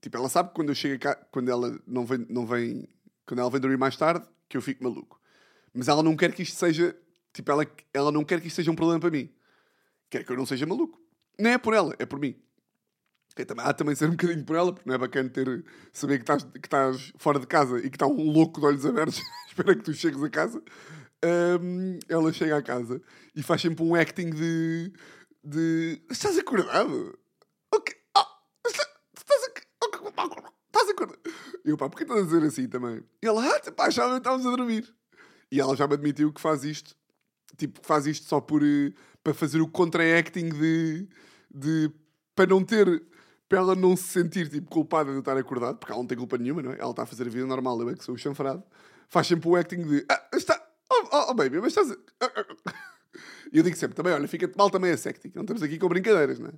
tipo, 0.01 0.17
ela 0.17 0.27
sabe 0.27 0.49
que 0.49 0.56
quando 0.56 0.69
eu 0.69 0.75
chego 0.75 0.99
cá, 0.99 1.15
quando 1.32 1.49
ela 1.49 1.80
não 1.86 2.06
vem, 2.06 2.25
não 2.30 2.45
vem, 2.45 2.88
quando 3.25 3.39
ela 3.39 3.49
vem 3.49 3.62
dormir 3.62 3.77
mais 3.77 3.95
tarde, 3.95 4.27
que 4.49 4.58
eu 4.58 4.62
fico 4.62 4.84
maluco. 4.84 5.21
Mas 5.73 5.88
ela 5.88 6.04
não 6.04 6.17
quer 6.17 6.34
que 6.34 6.41
isto 6.41 6.58
seja, 6.58 6.95
tipo, 7.32 7.49
ela, 7.51 7.65
ela 7.93 8.12
não 8.12 8.25
quer 8.25 8.41
que 8.41 8.47
isto 8.47 8.56
seja 8.58 8.71
um 8.71 8.75
problema 8.75 8.99
para 8.99 9.12
mim. 9.12 9.30
Quer 10.10 10.25
que 10.25 10.32
eu 10.32 10.36
não 10.36 10.45
seja 10.45 10.65
maluco. 10.65 10.99
Não 11.39 11.51
é 11.51 11.58
por 11.58 11.73
ela, 11.73 11.95
é 11.97 12.06
por 12.06 12.19
mim. 12.19 12.36
Ok, 13.32 13.45
também, 13.45 13.65
há 13.65 13.73
também 13.73 13.95
ser 13.95 14.08
um 14.08 14.12
bocadinho 14.12 14.43
por 14.43 14.58
ela, 14.58 14.73
porque 14.73 14.89
não 14.89 14.95
é 14.95 14.97
bacana 14.97 15.30
ter, 15.30 15.63
saber 15.93 16.17
que 16.17 16.23
estás, 16.23 16.43
que 16.43 16.67
estás 16.67 17.13
fora 17.17 17.39
de 17.39 17.47
casa 17.47 17.77
e 17.80 17.89
que 17.89 17.95
está 17.95 18.06
um 18.06 18.30
louco 18.30 18.60
de 18.60 18.65
olhos 18.65 18.86
abertos 18.86 19.21
espera 19.47 19.73
que 19.73 19.84
tu 19.84 19.93
chegues 19.93 20.21
a 20.21 20.30
casa. 20.30 20.62
Hum, 21.23 21.99
ela 22.10 22.34
chega 22.34 22.57
a 22.57 22.62
casa 22.63 23.01
e 23.36 23.43
faz 23.43 23.62
sempre 23.62 23.84
um 23.84 23.93
acting 23.95 24.29
de. 24.31 24.91
de 25.43 26.01
estás 26.10 26.38
acordado? 26.38 27.17
Ok. 27.73 27.95
Ah, 28.17 28.27
está- 28.67 28.88
estás, 29.17 29.43
ac- 29.43 29.67
ok, 29.84 30.07
estás 30.67 30.89
acordado? 30.89 31.19
Eu, 31.63 31.77
pá, 31.77 31.88
porquê 31.89 32.03
estás 32.03 32.21
a 32.21 32.23
dizer 32.23 32.43
assim 32.43 32.67
também? 32.67 33.03
E 33.21 33.27
ela, 33.27 33.43
ah, 33.45 33.71
pá, 33.71 33.86
que 33.86 33.91
estávamos 33.91 34.45
a 34.45 34.49
dormir. 34.55 34.93
E 35.51 35.60
ela 35.60 35.75
já 35.75 35.86
me 35.88 35.93
admitiu 35.93 36.31
que 36.34 36.41
faz 36.41 36.63
isto, 36.63 36.95
tipo, 37.57 37.79
faz 37.84 38.07
isto 38.07 38.25
só 38.27 38.41
por. 38.41 38.63
eh, 38.63 38.91
para 39.23 39.34
fazer 39.34 39.62
o 39.62 39.67
contra-acting 39.67 40.49
de. 40.49 41.07
de 41.53 41.91
para 42.36 42.47
não 42.49 42.63
ter 42.63 43.03
para 43.47 43.57
ela 43.60 43.75
não 43.75 43.97
se 43.97 44.03
sentir 44.03 44.47
tipo, 44.49 44.69
culpada 44.71 45.12
de 45.12 45.19
estar 45.19 45.36
acordado, 45.38 45.77
porque 45.77 45.91
ela 45.91 46.01
não 46.01 46.07
tem 46.07 46.17
culpa 46.17 46.38
nenhuma, 46.38 46.62
não 46.63 46.71
é? 46.71 46.79
Ela 46.79 46.91
está 46.91 47.03
a 47.03 47.05
fazer 47.05 47.27
a 47.27 47.29
vida 47.29 47.45
normal, 47.45 47.81
eu 47.81 47.89
é 47.89 47.95
que 47.95 48.03
sou 48.05 48.15
o 48.15 48.17
chanfrado. 48.17 48.63
Faz 49.10 49.27
sempre 49.27 49.49
o 49.49 49.57
acting 49.57 49.81
de 49.86 50.05
ah, 50.10 50.25
está, 50.34 50.65
oh, 51.12 51.17
oh, 51.17 51.26
oh 51.30 51.34
baby, 51.34 51.60
mas 51.60 51.76
estás. 51.76 51.91
E 53.52 53.58
eu 53.58 53.63
digo 53.63 53.76
sempre 53.76 53.95
também, 53.95 54.13
olha, 54.13 54.28
fica 54.28 54.52
mal 54.58 54.69
também 54.69 54.91
a 54.91 54.93
acting, 54.93 55.32
não 55.36 55.41
estamos 55.43 55.63
aqui 55.63 55.78
com 55.78 55.88
brincadeiras, 55.88 56.39
não 56.39 56.50
é? 56.50 56.54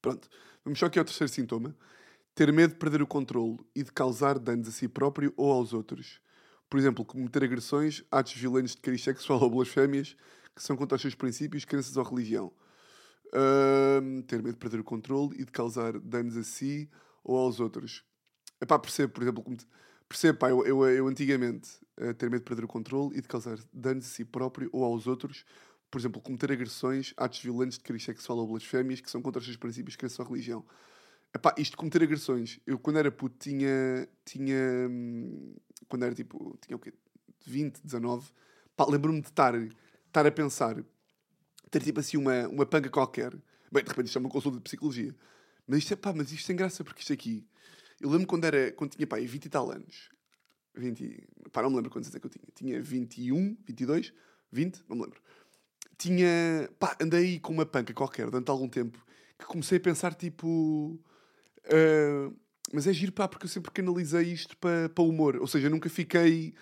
Pronto, 0.00 0.28
vamos 0.64 0.78
só 0.78 0.86
aqui 0.86 0.98
ao 0.98 1.04
terceiro 1.04 1.32
sintoma. 1.32 1.76
Ter 2.34 2.50
medo 2.52 2.72
de 2.72 2.78
perder 2.78 3.02
o 3.02 3.06
controle 3.06 3.58
e 3.74 3.82
de 3.82 3.92
causar 3.92 4.38
danos 4.38 4.66
a 4.66 4.70
si 4.70 4.88
próprio 4.88 5.34
ou 5.36 5.52
aos 5.52 5.74
outros. 5.74 6.18
Por 6.70 6.78
exemplo, 6.78 7.04
cometer 7.04 7.44
agressões, 7.44 8.02
atos 8.10 8.32
violentos 8.32 8.74
de 8.74 8.80
cariz 8.80 9.02
sexual 9.02 9.42
ou 9.42 9.50
blasfémias 9.50 10.16
que 10.54 10.62
são 10.62 10.76
contra 10.76 10.96
os 10.96 11.02
seus 11.02 11.14
princípios, 11.14 11.64
crenças 11.64 11.96
ou 11.96 12.04
religião. 12.04 12.52
Uh, 13.28 14.22
ter 14.24 14.42
medo 14.42 14.52
de 14.52 14.58
perder 14.58 14.80
o 14.80 14.84
controle 14.84 15.34
e 15.40 15.44
de 15.44 15.50
causar 15.50 15.98
danos 15.98 16.36
a 16.36 16.42
si 16.42 16.90
ou 17.24 17.36
aos 17.38 17.60
outros. 17.60 18.04
Epá, 18.60 18.78
percebo, 18.78 19.12
por 19.12 19.22
exemplo, 19.22 19.42
como 19.42 19.56
te... 19.56 19.66
percebo, 20.12 20.38
pá, 20.38 20.50
eu, 20.50 20.64
eu, 20.66 20.84
eu 20.88 21.08
antigamente 21.08 21.70
uh, 21.98 22.12
ter 22.14 22.30
medo 22.30 22.40
de 22.40 22.44
perder 22.44 22.64
o 22.64 22.68
controle 22.68 23.16
e 23.16 23.20
de 23.22 23.28
causar 23.28 23.58
danos 23.72 24.04
a 24.04 24.08
si 24.08 24.24
próprio 24.24 24.68
ou 24.72 24.84
aos 24.84 25.06
outros, 25.06 25.44
por 25.90 25.98
exemplo, 25.98 26.20
cometer 26.20 26.52
agressões, 26.52 27.14
atos 27.16 27.40
violentos 27.40 27.78
de 27.78 27.84
cariz 27.84 28.04
sexual 28.04 28.38
ou 28.38 28.46
blasfémias 28.46 29.00
que 29.00 29.10
são 29.10 29.22
contra 29.22 29.40
os 29.40 29.44
seus 29.44 29.56
princípios, 29.56 29.96
crenças 29.96 30.18
ou 30.18 30.26
religião. 30.26 30.64
Epá, 31.34 31.54
isto 31.56 31.72
de 31.72 31.76
cometer 31.78 32.02
agressões, 32.02 32.60
eu 32.66 32.78
quando 32.78 32.98
era 32.98 33.10
puto 33.10 33.36
tinha, 33.38 34.06
tinha 34.24 34.88
hum, 34.90 35.54
quando 35.88 36.04
era 36.04 36.14
tipo, 36.14 36.58
tinha 36.60 36.76
o 36.76 36.78
quê? 36.78 36.92
20, 37.46 37.80
19, 37.82 38.30
pá, 38.76 38.84
lembro-me 38.86 39.20
de 39.20 39.28
estar, 39.28 39.54
estar 39.54 40.26
a 40.26 40.30
pensar, 40.30 40.76
ter 41.70 41.82
tipo 41.82 42.00
assim 42.00 42.18
uma, 42.18 42.46
uma 42.48 42.66
panga 42.66 42.90
qualquer. 42.90 43.32
Bem, 43.72 43.82
de 43.82 43.88
repente 43.88 44.06
isto 44.06 44.18
é 44.18 44.20
uma 44.20 44.28
consulta 44.28 44.58
de 44.58 44.64
psicologia. 44.64 45.14
Mas 45.66 45.78
isto 45.78 45.94
é 45.94 45.96
pá, 45.96 46.12
mas 46.12 46.30
isto 46.32 46.46
tem 46.46 46.54
graça 46.54 46.84
porque 46.84 47.00
isto 47.00 47.12
aqui. 47.12 47.46
Eu 48.02 48.10
lembro 48.10 48.26
quando 48.26 48.44
era, 48.44 48.72
quando 48.72 48.90
tinha 48.90 49.06
pá, 49.06 49.16
20 49.16 49.44
e 49.44 49.48
tal 49.48 49.70
anos. 49.70 50.10
20, 50.74 51.28
pá, 51.52 51.62
não 51.62 51.70
me 51.70 51.76
lembro 51.76 51.90
quantos 51.90 52.08
anos 52.08 52.16
é 52.16 52.20
que 52.20 52.26
eu 52.26 52.30
tinha. 52.30 52.44
Tinha 52.52 52.82
21, 52.82 53.56
22, 53.64 54.12
20, 54.50 54.84
não 54.88 54.96
me 54.96 55.02
lembro. 55.04 55.22
Tinha, 55.96 56.68
pá, 56.80 56.96
andei 57.00 57.38
com 57.38 57.52
uma 57.52 57.64
panca 57.64 57.94
qualquer 57.94 58.28
durante 58.28 58.50
algum 58.50 58.68
tempo 58.68 58.98
que 59.38 59.46
comecei 59.46 59.78
a 59.78 59.80
pensar 59.80 60.14
tipo. 60.14 60.98
Uh, 61.66 62.36
mas 62.72 62.88
é 62.88 62.92
giro, 62.92 63.12
pá, 63.12 63.28
porque 63.28 63.44
eu 63.46 63.50
sempre 63.50 63.70
canalizei 63.70 64.32
isto 64.32 64.56
para 64.56 64.88
pa 64.88 65.02
humor. 65.02 65.36
Ou 65.36 65.46
seja, 65.46 65.70
nunca 65.70 65.88
fiquei. 65.88 66.54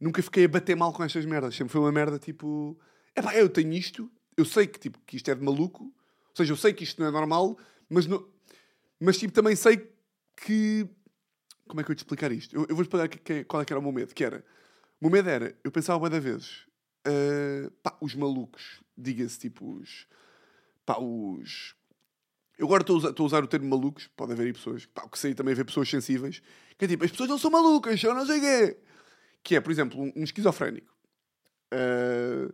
Nunca 0.00 0.22
fiquei 0.22 0.44
a 0.44 0.48
bater 0.48 0.76
mal 0.76 0.94
com 0.94 1.04
estas 1.04 1.26
merdas. 1.26 1.54
Sempre 1.54 1.72
foi 1.72 1.80
uma 1.82 1.92
merda 1.92 2.18
tipo. 2.18 2.78
É 3.14 3.20
pá, 3.20 3.34
eu 3.36 3.50
tenho 3.50 3.74
isto. 3.74 4.10
Eu 4.34 4.46
sei 4.46 4.66
que, 4.66 4.78
tipo, 4.78 4.98
que 5.06 5.16
isto 5.16 5.30
é 5.30 5.34
de 5.34 5.44
maluco. 5.44 5.84
Ou 5.84 6.36
seja, 6.36 6.52
eu 6.52 6.56
sei 6.56 6.72
que 6.72 6.84
isto 6.84 7.02
não 7.02 7.08
é 7.08 7.10
normal. 7.10 7.58
Mas, 7.86 8.06
mas 8.98 9.18
tipo, 9.18 9.34
também 9.34 9.54
sei 9.54 9.95
que. 10.36 10.88
Como 11.66 11.80
é 11.80 11.84
que 11.84 11.90
eu 11.90 11.94
te 11.94 11.98
explicar 11.98 12.30
isto? 12.30 12.54
Eu, 12.54 12.66
eu 12.68 12.76
vou 12.76 12.82
explicar 12.82 13.08
que, 13.08 13.18
que, 13.18 13.44
qual 13.44 13.62
é 13.62 13.64
que 13.64 13.72
era 13.72 13.80
o 13.80 13.82
meu 13.82 13.92
medo. 13.92 14.14
Que 14.14 14.24
era. 14.24 14.44
O 15.00 15.04
meu 15.04 15.10
medo 15.10 15.28
era. 15.28 15.56
Eu 15.64 15.72
pensava 15.72 15.98
uma 15.98 16.10
da 16.10 16.20
vezes. 16.20 16.66
Uh, 17.06 17.70
pá, 17.82 17.96
os 18.00 18.14
malucos. 18.14 18.80
Diga-se, 18.96 19.38
tipo, 19.38 19.78
os. 19.78 20.06
Pá, 20.84 20.98
os 20.98 21.74
eu 22.58 22.66
agora 22.66 22.82
estou 22.82 22.96
a, 22.96 23.22
usar 23.22 23.44
o 23.44 23.46
termo 23.46 23.68
malucos, 23.68 24.08
pode 24.16 24.32
haver 24.32 24.46
aí 24.46 24.52
pessoas, 24.52 24.86
pá, 24.86 25.06
que 25.08 25.18
sei 25.18 25.34
também 25.34 25.52
haver 25.52 25.64
pessoas 25.64 25.88
sensíveis, 25.90 26.40
que 26.78 26.86
é 26.86 26.88
tipo, 26.88 27.04
as 27.04 27.10
pessoas 27.10 27.28
não 27.28 27.38
são 27.38 27.50
malucas, 27.50 28.02
eu 28.02 28.14
não 28.14 28.24
sei 28.24 28.38
o 28.38 28.40
quê. 28.40 28.76
Que 29.42 29.56
é, 29.56 29.60
por 29.60 29.70
exemplo, 29.70 30.00
um, 30.00 30.12
um 30.16 30.24
esquizofrénico. 30.24 30.92
Uh, 31.72 32.52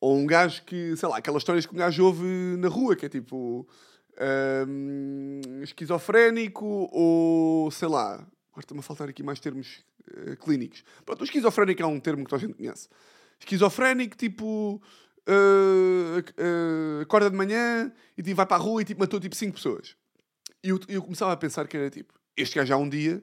ou 0.00 0.16
um 0.16 0.26
gajo 0.26 0.64
que, 0.64 0.96
sei 0.96 1.08
lá, 1.08 1.18
aquelas 1.18 1.42
histórias 1.42 1.66
que 1.66 1.74
um 1.74 1.78
gajo 1.78 2.04
ouve 2.04 2.24
na 2.58 2.68
rua, 2.68 2.96
que 2.96 3.06
é 3.06 3.08
tipo 3.08 3.68
uh, 4.16 5.62
esquizofrénico 5.62 6.88
ou 6.92 7.70
sei 7.70 7.88
lá, 7.88 8.14
agora 8.14 8.60
está-me 8.60 8.80
a 8.80 8.82
faltar 8.82 9.08
aqui 9.08 9.22
mais 9.22 9.40
termos 9.40 9.84
uh, 10.10 10.36
clínicos. 10.36 10.84
Pronto, 11.04 11.20
o 11.20 11.24
esquizofrénico 11.24 11.82
é 11.82 11.86
um 11.86 12.00
termo 12.00 12.24
que 12.24 12.30
toda 12.30 12.42
a 12.42 12.46
gente 12.46 12.56
conhece. 12.56 12.88
Esquizofrénico, 13.38 14.16
tipo 14.16 14.80
uh, 15.28 16.18
uh, 16.18 17.00
acorda 17.02 17.30
de 17.30 17.36
manhã 17.36 17.92
e 18.16 18.22
tipo, 18.22 18.36
vai 18.36 18.46
para 18.46 18.56
a 18.56 18.60
rua 18.60 18.82
e 18.82 18.84
tipo, 18.84 19.00
matou 19.00 19.20
tipo 19.20 19.34
5 19.34 19.54
pessoas. 19.54 19.96
E 20.62 20.70
eu, 20.70 20.80
eu 20.88 21.02
começava 21.02 21.32
a 21.32 21.36
pensar 21.36 21.68
que 21.68 21.76
era 21.76 21.90
tipo, 21.90 22.14
este 22.36 22.56
gajo 22.56 22.74
há 22.74 22.76
um 22.76 22.88
dia 22.88 23.22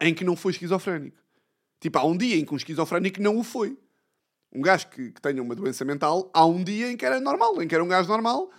em 0.00 0.14
que 0.14 0.24
não 0.24 0.36
foi 0.36 0.52
esquizofrénico. 0.52 1.16
Tipo, 1.80 1.98
há 1.98 2.04
um 2.04 2.16
dia 2.16 2.36
em 2.36 2.44
que 2.44 2.52
um 2.52 2.56
esquizofrénico 2.56 3.20
não 3.20 3.36
o 3.38 3.42
foi. 3.42 3.78
Um 4.52 4.60
gajo 4.60 4.88
que, 4.88 5.10
que 5.10 5.20
tenha 5.20 5.42
uma 5.42 5.54
doença 5.54 5.84
mental, 5.84 6.30
há 6.32 6.46
um 6.46 6.62
dia 6.62 6.90
em 6.90 6.96
que 6.96 7.04
era 7.04 7.20
normal, 7.20 7.60
em 7.62 7.68
que 7.68 7.74
era 7.74 7.84
um 7.84 7.88
gajo 7.88 8.08
normal, 8.08 8.50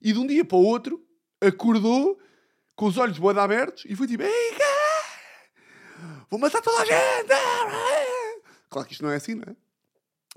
e 0.00 0.12
de 0.12 0.18
um 0.18 0.26
dia 0.26 0.44
para 0.44 0.56
o 0.56 0.62
outro 0.62 1.03
acordou 1.46 2.18
com 2.74 2.86
os 2.86 2.98
olhos 2.98 3.18
boada 3.18 3.42
abertos 3.42 3.84
e 3.88 3.94
foi 3.94 4.06
tipo: 4.06 4.22
Ei, 4.22 4.52
vou 6.30 6.40
matar 6.40 6.60
toda 6.60 6.82
a 6.82 6.84
gente! 6.84 8.24
Claro 8.68 8.86
que 8.88 8.94
isto 8.94 9.04
não 9.04 9.10
é 9.10 9.16
assim, 9.16 9.34
não 9.34 9.44
é? 9.44 9.56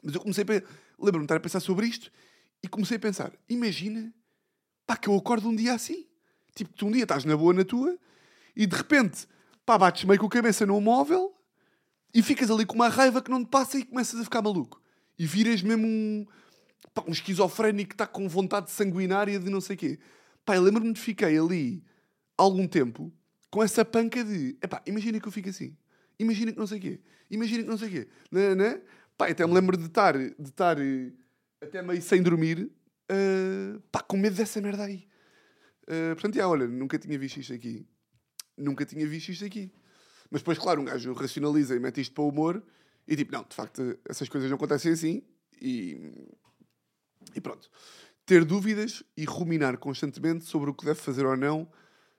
Mas 0.03 0.13
eu 0.13 0.21
comecei 0.21 0.43
a 0.43 0.47
lembro-me 0.99 1.23
de 1.23 1.25
estar 1.25 1.35
a 1.35 1.39
pensar 1.39 1.59
sobre 1.59 1.87
isto 1.87 2.11
e 2.61 2.67
comecei 2.67 2.97
a 2.97 2.99
pensar: 2.99 3.31
imagina 3.47 4.13
pá, 4.85 4.97
que 4.97 5.07
eu 5.07 5.15
acordo 5.15 5.49
um 5.49 5.55
dia 5.55 5.73
assim. 5.73 6.07
Tipo, 6.55 6.73
tu 6.73 6.87
um 6.87 6.91
dia 6.91 7.03
estás 7.03 7.23
na 7.23 7.37
boa 7.37 7.53
na 7.53 7.63
tua 7.63 7.97
e 8.55 8.65
de 8.65 8.75
repente 8.75 9.27
pá, 9.65 9.77
bates 9.77 10.05
meio 10.05 10.19
com 10.19 10.25
a 10.25 10.29
cabeça 10.29 10.65
num 10.65 10.81
móvel 10.81 11.35
e 12.13 12.23
ficas 12.23 12.49
ali 12.49 12.65
com 12.65 12.75
uma 12.75 12.89
raiva 12.89 13.21
que 13.21 13.29
não 13.29 13.43
te 13.43 13.49
passa 13.49 13.77
e 13.77 13.85
começas 13.85 14.19
a 14.19 14.23
ficar 14.23 14.41
maluco. 14.41 14.81
E 15.19 15.25
viras 15.25 15.61
mesmo 15.61 15.85
um, 15.85 16.25
pá, 16.93 17.03
um 17.07 17.11
esquizofrénico 17.11 17.89
que 17.89 17.95
está 17.95 18.07
com 18.07 18.27
vontade 18.27 18.71
sanguinária 18.71 19.39
de 19.39 19.49
não 19.49 19.61
sei 19.61 19.75
quê. 19.75 19.99
Pá, 20.47 20.55
eu 20.55 20.61
lembro-me 20.61 20.93
de 20.93 21.01
fiquei 21.01 21.37
ali 21.37 21.83
algum 22.37 22.65
tempo 22.65 23.13
com 23.51 23.61
essa 23.61 23.83
panca 23.83 24.23
de 24.23 24.57
epá, 24.63 24.81
imagina 24.85 25.19
que 25.19 25.27
eu 25.27 25.31
fico 25.31 25.49
assim. 25.49 25.75
Imagina 26.17 26.53
que 26.53 26.57
não 26.57 26.65
sei 26.65 26.77
o 26.77 26.81
quê. 26.81 27.01
Imagina 27.29 27.63
que 27.63 27.69
não 27.69 27.77
sei 27.77 27.89
o 27.89 27.91
quê. 27.91 28.07
Não, 28.31 28.55
não? 28.55 28.81
Pá, 29.17 29.27
até 29.27 29.45
me 29.45 29.53
lembro 29.53 29.75
de 29.75 29.87
estar, 29.87 30.17
de 30.17 30.33
estar 30.39 30.79
eh, 30.79 31.11
até 31.61 31.81
meio 31.81 32.01
sem 32.01 32.23
dormir, 32.23 32.71
uh, 33.11 33.81
pá, 33.91 33.99
com 34.01 34.15
medo 34.15 34.37
dessa 34.37 34.61
merda 34.61 34.85
aí. 34.85 35.05
Uh, 35.83 36.15
portanto, 36.15 36.35
já, 36.35 36.47
olha, 36.47 36.65
nunca 36.65 36.97
tinha 36.97 37.19
visto 37.19 37.41
isto 37.41 37.53
aqui. 37.53 37.85
Nunca 38.57 38.85
tinha 38.85 39.05
visto 39.05 39.27
isto 39.27 39.43
aqui. 39.43 39.69
Mas 40.31 40.39
depois, 40.39 40.57
claro, 40.57 40.79
um 40.79 40.85
gajo 40.85 41.11
racionaliza 41.11 41.75
e 41.75 41.79
mete 41.79 41.99
isto 41.99 42.13
para 42.13 42.23
o 42.23 42.29
humor 42.29 42.63
e 43.05 43.17
tipo, 43.17 43.33
não, 43.33 43.43
de 43.43 43.53
facto, 43.53 43.99
essas 44.07 44.29
coisas 44.29 44.49
não 44.49 44.55
acontecem 44.55 44.93
assim 44.93 45.23
e, 45.61 46.31
e 47.35 47.41
pronto. 47.41 47.69
Ter 48.27 48.45
dúvidas 48.45 49.03
e 49.15 49.25
ruminar 49.25 49.79
constantemente 49.79 50.45
sobre 50.45 50.69
o 50.69 50.73
que 50.75 50.85
deve 50.85 50.99
fazer 50.99 51.25
ou 51.25 51.35
não 51.35 51.67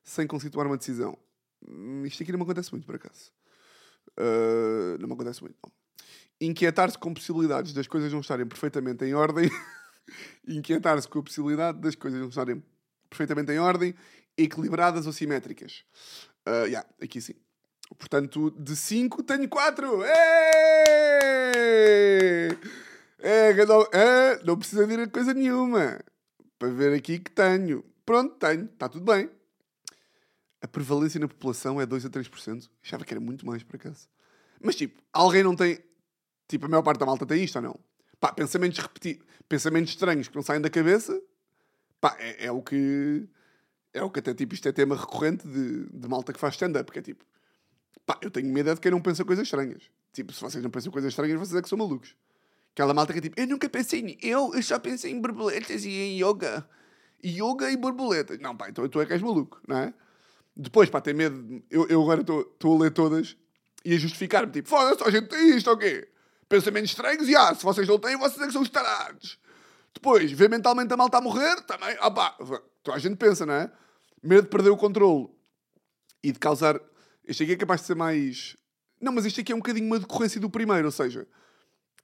sem 0.02 0.26
constituir 0.26 0.66
uma 0.66 0.76
decisão. 0.76 1.16
Hum, 1.68 2.04
isto 2.04 2.20
aqui 2.24 2.32
não 2.32 2.38
me 2.38 2.44
acontece 2.44 2.72
muito, 2.72 2.84
por 2.84 2.96
acaso. 2.96 3.30
Uh, 4.18 4.98
não 4.98 5.06
me 5.06 5.14
acontece 5.14 5.40
muito, 5.40 5.56
não 5.62 5.70
inquietar-se 6.40 6.98
com 6.98 7.12
possibilidades 7.12 7.72
das 7.72 7.86
coisas 7.86 8.12
não 8.12 8.20
estarem 8.20 8.46
perfeitamente 8.46 9.04
em 9.04 9.14
ordem, 9.14 9.50
inquietar-se 10.46 11.08
com 11.08 11.18
a 11.18 11.22
possibilidade 11.22 11.78
das 11.80 11.94
coisas 11.94 12.20
não 12.20 12.28
estarem 12.28 12.62
perfeitamente 13.08 13.52
em 13.52 13.58
ordem, 13.58 13.94
equilibradas 14.36 15.06
ou 15.06 15.12
simétricas. 15.12 15.84
Uh, 16.46 16.66
yeah, 16.66 16.88
aqui 17.02 17.20
sim. 17.20 17.34
Portanto, 17.98 18.50
de 18.50 18.76
5 18.76 19.22
tenho 19.22 19.48
4. 19.48 20.02
É, 23.18 23.64
não, 23.66 23.82
é, 23.92 24.42
não 24.44 24.58
precisa 24.58 24.86
vir 24.86 25.10
coisa 25.10 25.34
nenhuma. 25.34 26.00
Para 26.58 26.70
ver 26.70 26.94
aqui 26.94 27.18
que 27.18 27.30
tenho. 27.30 27.84
Pronto, 28.04 28.36
tenho. 28.36 28.64
Está 28.64 28.88
tudo 28.88 29.04
bem. 29.04 29.30
A 30.60 30.68
prevalência 30.68 31.20
na 31.20 31.28
população 31.28 31.80
é 31.80 31.86
2 31.86 32.06
a 32.06 32.10
3%. 32.10 32.68
Achava 32.82 33.04
que 33.04 33.12
era 33.12 33.20
muito 33.20 33.46
mais, 33.46 33.62
por 33.62 33.76
acaso. 33.76 34.08
Mas, 34.60 34.74
tipo, 34.74 35.00
alguém 35.12 35.44
não 35.44 35.54
tem 35.54 35.80
Tipo, 36.48 36.64
a 36.64 36.68
maior 36.68 36.82
parte 36.82 36.98
da 36.98 37.06
malta 37.06 37.26
tem 37.26 37.44
isto 37.44 37.56
ou 37.56 37.62
não? 37.62 37.78
Pá, 38.18 38.32
pensamentos 38.32 38.78
repetidos, 38.78 39.24
pensamentos 39.48 39.90
estranhos 39.90 40.28
que 40.28 40.34
não 40.34 40.42
saem 40.42 40.60
da 40.60 40.70
cabeça, 40.70 41.20
pá, 42.00 42.16
é, 42.18 42.46
é, 42.46 42.52
o 42.52 42.62
que. 42.62 43.28
É 43.92 44.02
o 44.02 44.10
que 44.10 44.18
até, 44.18 44.34
tipo, 44.34 44.54
isto 44.54 44.66
é 44.66 44.72
tema 44.72 44.96
recorrente 44.96 45.46
de, 45.46 45.86
de 45.86 46.08
malta 46.08 46.32
que 46.32 46.40
faz 46.40 46.54
stand-up, 46.54 46.90
que 46.90 46.98
é 46.98 47.02
tipo, 47.02 47.24
pá, 48.06 48.18
eu 48.22 48.30
tenho 48.30 48.52
medo 48.52 48.70
é 48.70 48.74
de 48.74 48.80
quem 48.80 48.90
não 48.90 49.00
pensa 49.00 49.24
coisas 49.24 49.46
estranhas. 49.46 49.90
Tipo, 50.12 50.32
se 50.32 50.40
vocês 50.40 50.62
não 50.64 50.70
pensam 50.70 50.90
coisas 50.90 51.12
estranhas, 51.12 51.38
vocês 51.38 51.54
é 51.54 51.62
que 51.62 51.68
são 51.68 51.78
malucos. 51.78 52.16
Aquela 52.78 52.94
malta 52.94 53.12
que 53.12 53.18
é 53.18 53.22
tipo, 53.22 53.40
eu 53.40 53.46
nunca 53.48 53.68
pensei 53.68 54.00
em. 54.00 54.18
Eu, 54.22 54.54
eu 54.54 54.62
só 54.62 54.78
pensei 54.78 55.10
em 55.10 55.20
borboletas 55.20 55.84
e 55.84 55.90
em 55.90 56.22
yoga. 56.22 56.64
Yoga 57.24 57.68
e 57.72 57.76
borboletas. 57.76 58.38
Não, 58.38 58.56
pá, 58.56 58.68
então 58.68 58.88
tu 58.88 59.00
é 59.00 59.06
que 59.06 59.12
és 59.12 59.20
maluco, 59.20 59.60
não 59.66 59.78
é? 59.78 59.94
Depois, 60.56 60.88
pá, 60.88 61.00
tem 61.00 61.12
medo. 61.12 61.60
Eu, 61.68 61.88
eu 61.88 62.00
agora 62.00 62.20
estou 62.20 62.76
a 62.76 62.78
ler 62.80 62.92
todas 62.92 63.36
e 63.84 63.94
a 63.94 63.98
justificar-me, 63.98 64.52
tipo, 64.52 64.68
foda-se, 64.68 65.02
a 65.02 65.10
gente 65.10 65.28
tem 65.28 65.56
isto 65.56 65.68
ou 65.68 65.76
quê? 65.76 66.08
pensamentos 66.48 66.90
estranhos, 66.90 67.28
e 67.28 67.36
ah, 67.36 67.54
se 67.54 67.62
vocês 67.62 67.86
não 67.86 67.98
têm, 67.98 68.16
vocês 68.16 68.40
é 68.40 68.46
que 68.46 68.52
são 68.52 68.62
os 68.62 68.70
tarados. 68.70 69.38
Depois, 69.92 70.30
ver 70.30 70.48
mentalmente 70.48 70.92
a 70.92 70.96
malta 70.96 71.18
a 71.18 71.20
morrer, 71.20 71.60
também, 71.62 71.96
opá, 72.00 72.36
toda 72.82 72.96
a 72.96 73.00
gente 73.00 73.16
pensa, 73.16 73.44
não 73.44 73.54
é? 73.54 73.70
Medo 74.22 74.42
de 74.42 74.48
perder 74.48 74.70
o 74.70 74.76
controle 74.76 75.28
e 76.22 76.32
de 76.32 76.38
causar. 76.38 76.80
Este 77.26 77.42
aqui 77.42 77.52
é 77.52 77.56
capaz 77.56 77.80
de 77.80 77.88
ser 77.88 77.96
mais. 77.96 78.56
Não, 79.00 79.12
mas 79.12 79.26
isto 79.26 79.40
aqui 79.40 79.52
é 79.52 79.54
um 79.54 79.58
bocadinho 79.58 79.86
uma 79.86 79.98
decorrência 79.98 80.40
do 80.40 80.48
primeiro, 80.48 80.86
ou 80.86 80.92
seja, 80.92 81.26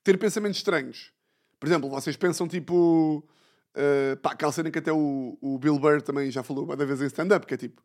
ter 0.05 0.19
pensamentos 0.19 0.59
estranhos. 0.59 1.13
Por 1.59 1.67
exemplo, 1.67 1.89
vocês 1.89 2.17
pensam 2.17 2.47
tipo. 2.47 3.27
Uh, 3.75 4.17
pá, 4.19 4.33
aquela 4.33 4.53
cena 4.53 4.71
que 4.71 4.79
até 4.79 4.93
o, 4.93 5.37
o 5.41 5.59
Bill 5.59 5.79
Burr 5.81 6.01
também 6.01 6.31
já 6.31 6.45
falou 6.45 6.65
uma 6.65 6.77
vez 6.77 7.03
em 7.03 7.07
stand-up, 7.07 7.45
que 7.47 7.55
é 7.55 7.57
tipo. 7.57 7.83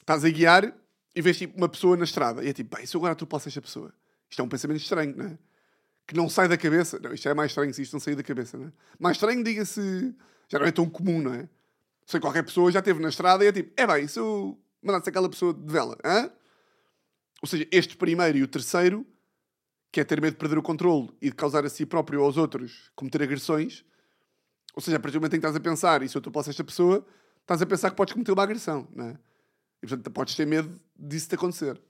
estás 0.00 0.24
a 0.24 0.30
guiar 0.30 0.72
e 1.16 1.22
vês 1.22 1.36
tipo 1.36 1.56
uma 1.56 1.68
pessoa 1.68 1.96
na 1.96 2.04
estrada 2.04 2.44
e 2.44 2.48
é 2.48 2.52
tipo, 2.52 2.76
bem, 2.76 2.86
se 2.86 2.94
eu 2.94 3.00
agora 3.00 3.14
atropelasse 3.14 3.48
esta 3.48 3.60
pessoa? 3.60 3.92
Isto 4.30 4.40
é 4.40 4.44
um 4.44 4.48
pensamento 4.48 4.80
estranho, 4.80 5.16
não 5.16 5.24
é? 5.24 5.38
Que 6.06 6.14
não 6.14 6.28
sai 6.28 6.46
da 6.46 6.56
cabeça. 6.56 6.98
Não, 7.00 7.12
isto 7.12 7.28
é 7.28 7.34
mais 7.34 7.50
estranho 7.50 7.72
se 7.74 7.82
isto 7.82 7.92
não 7.94 8.00
sair 8.00 8.14
da 8.14 8.22
cabeça, 8.22 8.56
não 8.56 8.66
é? 8.66 8.72
Mais 8.98 9.16
estranho, 9.16 9.42
diga-se, 9.42 10.14
já 10.48 10.58
não 10.58 10.66
é 10.66 10.70
tão 10.70 10.88
comum, 10.88 11.20
não 11.20 11.34
é? 11.34 11.48
Sei 12.06 12.20
qualquer 12.20 12.42
pessoa 12.42 12.70
já 12.70 12.78
esteve 12.78 13.00
na 13.00 13.08
estrada 13.08 13.44
e 13.44 13.48
é 13.48 13.52
tipo, 13.52 13.72
é 13.76 13.86
bem, 13.86 14.06
se 14.06 14.18
eu 14.18 14.58
mandasse 14.82 15.08
aquela 15.08 15.28
pessoa 15.28 15.52
de 15.52 15.72
vela, 15.72 15.96
hã? 16.04 16.30
Ou 17.42 17.48
seja, 17.48 17.66
este 17.70 17.96
primeiro 17.96 18.38
e 18.38 18.42
o 18.42 18.48
terceiro, 18.48 19.06
que 19.90 20.00
é 20.00 20.04
ter 20.04 20.20
medo 20.20 20.34
de 20.34 20.38
perder 20.38 20.58
o 20.58 20.62
controle 20.62 21.10
e 21.20 21.30
de 21.30 21.36
causar 21.36 21.64
a 21.64 21.68
si 21.68 21.86
próprio 21.86 22.20
ou 22.20 22.26
aos 22.26 22.36
outros 22.36 22.90
cometer 22.94 23.22
agressões, 23.22 23.84
ou 24.74 24.82
seja, 24.82 24.96
a 24.96 25.00
partir 25.00 25.14
do 25.14 25.20
momento 25.20 25.34
em 25.34 25.40
que 25.40 25.46
estás 25.46 25.56
a 25.56 25.60
pensar, 25.60 26.02
e 26.02 26.08
se 26.08 26.16
eu 26.16 26.20
atropelasse 26.20 26.50
esta 26.50 26.64
pessoa, 26.64 27.06
estás 27.40 27.62
a 27.62 27.66
pensar 27.66 27.90
que 27.90 27.96
podes 27.96 28.12
cometer 28.12 28.32
uma 28.32 28.42
agressão, 28.42 28.86
não 28.94 29.06
é? 29.06 29.18
E 29.82 29.86
portanto 29.86 30.10
podes 30.10 30.34
ter 30.34 30.46
medo 30.46 30.78
disso 30.96 31.28
te 31.28 31.34
acontecer. 31.34 31.80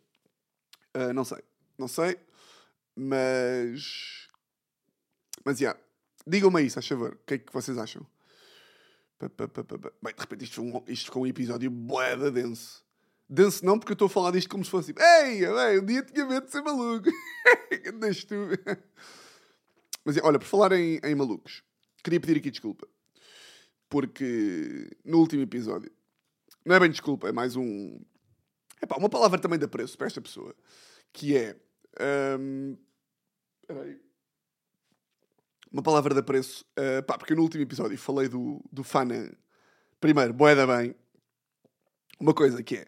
Uh, 0.97 1.13
não 1.13 1.25
sei, 1.25 1.43
não 1.77 1.89
sei, 1.89 2.19
mas. 2.95 4.29
Mas, 5.45 5.59
já. 5.59 5.71
Yeah. 5.71 5.81
Digam-me 6.27 6.63
isso, 6.63 6.79
a 6.79 6.83
favor. 6.83 7.15
O 7.15 7.27
que 7.27 7.35
é 7.35 7.39
que 7.39 7.53
vocês 7.53 7.79
acham? 7.79 8.07
Bem, 9.19 9.31
de 10.15 10.21
repente 10.21 10.45
isto, 10.45 10.63
um, 10.63 10.85
isto 10.87 11.07
ficou 11.07 11.23
um 11.23 11.27
episódio 11.27 11.71
boeda 11.71 12.31
denso. 12.31 12.85
Denso 13.29 13.65
não, 13.65 13.79
porque 13.79 13.93
eu 13.93 13.95
estou 13.95 14.07
a 14.07 14.11
falar 14.11 14.31
disto 14.31 14.49
como 14.49 14.65
se 14.65 14.71
fosse 14.71 14.87
tipo, 14.89 15.03
ei, 15.03 15.45
ei, 15.45 15.79
um 15.79 15.85
dia 15.85 16.03
tinha 16.03 16.25
medo 16.25 16.47
de 16.47 16.51
ser 16.53 16.63
maluco. 16.63 17.11
Deixa 18.01 18.27
tu. 18.27 18.35
Mas 20.03 20.17
olha, 20.23 20.39
por 20.39 20.47
falar 20.47 20.73
em, 20.73 20.99
em 21.05 21.15
malucos, 21.15 21.63
queria 22.03 22.19
pedir 22.19 22.39
aqui 22.39 22.51
desculpa. 22.51 22.89
Porque 23.89 24.91
no 25.05 25.19
último 25.19 25.43
episódio, 25.43 25.91
não 26.65 26.75
é 26.75 26.81
bem 26.81 26.91
desculpa, 26.91 27.29
é 27.29 27.33
mais 27.33 27.57
um. 27.57 28.01
É 28.81 28.87
pá, 28.87 28.97
uma 28.97 29.11
palavra 29.11 29.39
também 29.39 29.59
de 29.59 29.67
apreço 29.67 29.97
para 29.99 30.07
esta 30.07 30.21
pessoa. 30.21 30.55
Que 31.13 31.37
é. 31.37 31.57
Um... 32.41 32.77
Uma 35.71 35.83
palavra 35.83 36.15
de 36.15 36.21
apreço, 36.21 36.65
uh, 36.79 37.03
pá, 37.03 37.19
porque 37.19 37.35
no 37.35 37.43
último 37.43 37.63
episódio 37.63 37.99
falei 37.99 38.29
do, 38.29 38.65
do 38.73 38.83
Fana. 38.83 39.31
Primeiro, 40.01 40.33
boeda 40.33 40.67
bem. 40.67 40.95
Uma 42.19 42.33
coisa 42.33 42.63
que 42.63 42.77
é, 42.77 42.87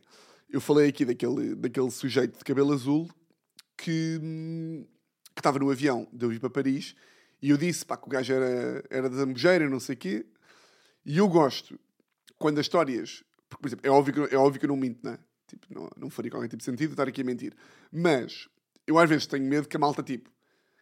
eu 0.52 0.60
falei 0.60 0.88
aqui 0.88 1.04
daquele, 1.04 1.54
daquele 1.54 1.90
sujeito 1.90 2.38
de 2.38 2.44
cabelo 2.44 2.72
azul 2.72 3.08
que 3.76 4.18
que 5.34 5.40
estava 5.40 5.58
no 5.58 5.70
avião 5.70 6.06
de 6.12 6.26
eu 6.26 6.32
ir 6.32 6.38
para 6.38 6.50
Paris 6.50 6.94
e 7.42 7.50
eu 7.50 7.56
disse 7.56 7.84
pá, 7.84 7.96
que 7.96 8.06
o 8.06 8.10
gajo 8.10 8.32
era, 8.32 8.84
era 8.90 9.08
da 9.08 9.16
Zambujeira, 9.16 9.68
não 9.68 9.80
sei 9.80 9.94
o 9.94 9.98
quê. 9.98 10.26
E 11.04 11.18
eu 11.18 11.28
gosto 11.28 11.78
quando 12.38 12.58
as 12.58 12.66
histórias. 12.66 13.24
Porque, 13.48 13.62
por 13.62 13.68
exemplo, 13.68 13.86
é 13.86 13.90
óbvio 13.90 14.14
que, 14.28 14.34
é 14.34 14.38
óbvio 14.38 14.60
que 14.60 14.66
eu 14.66 14.68
não 14.68 14.76
minto, 14.76 15.00
não 15.02 15.12
é? 15.12 15.18
Tipo, 15.46 15.66
não, 15.70 15.90
não 15.96 16.10
faria 16.10 16.30
qualquer 16.30 16.48
tipo 16.48 16.58
de 16.58 16.64
sentido 16.64 16.90
estar 16.90 17.08
aqui 17.08 17.22
a 17.22 17.24
mentir. 17.24 17.54
Mas 17.90 18.48
eu 18.86 18.98
às 18.98 19.08
vezes 19.08 19.26
tenho 19.26 19.44
medo 19.44 19.66
que 19.66 19.76
a 19.76 19.80
malta, 19.80 20.02
tipo, 20.02 20.30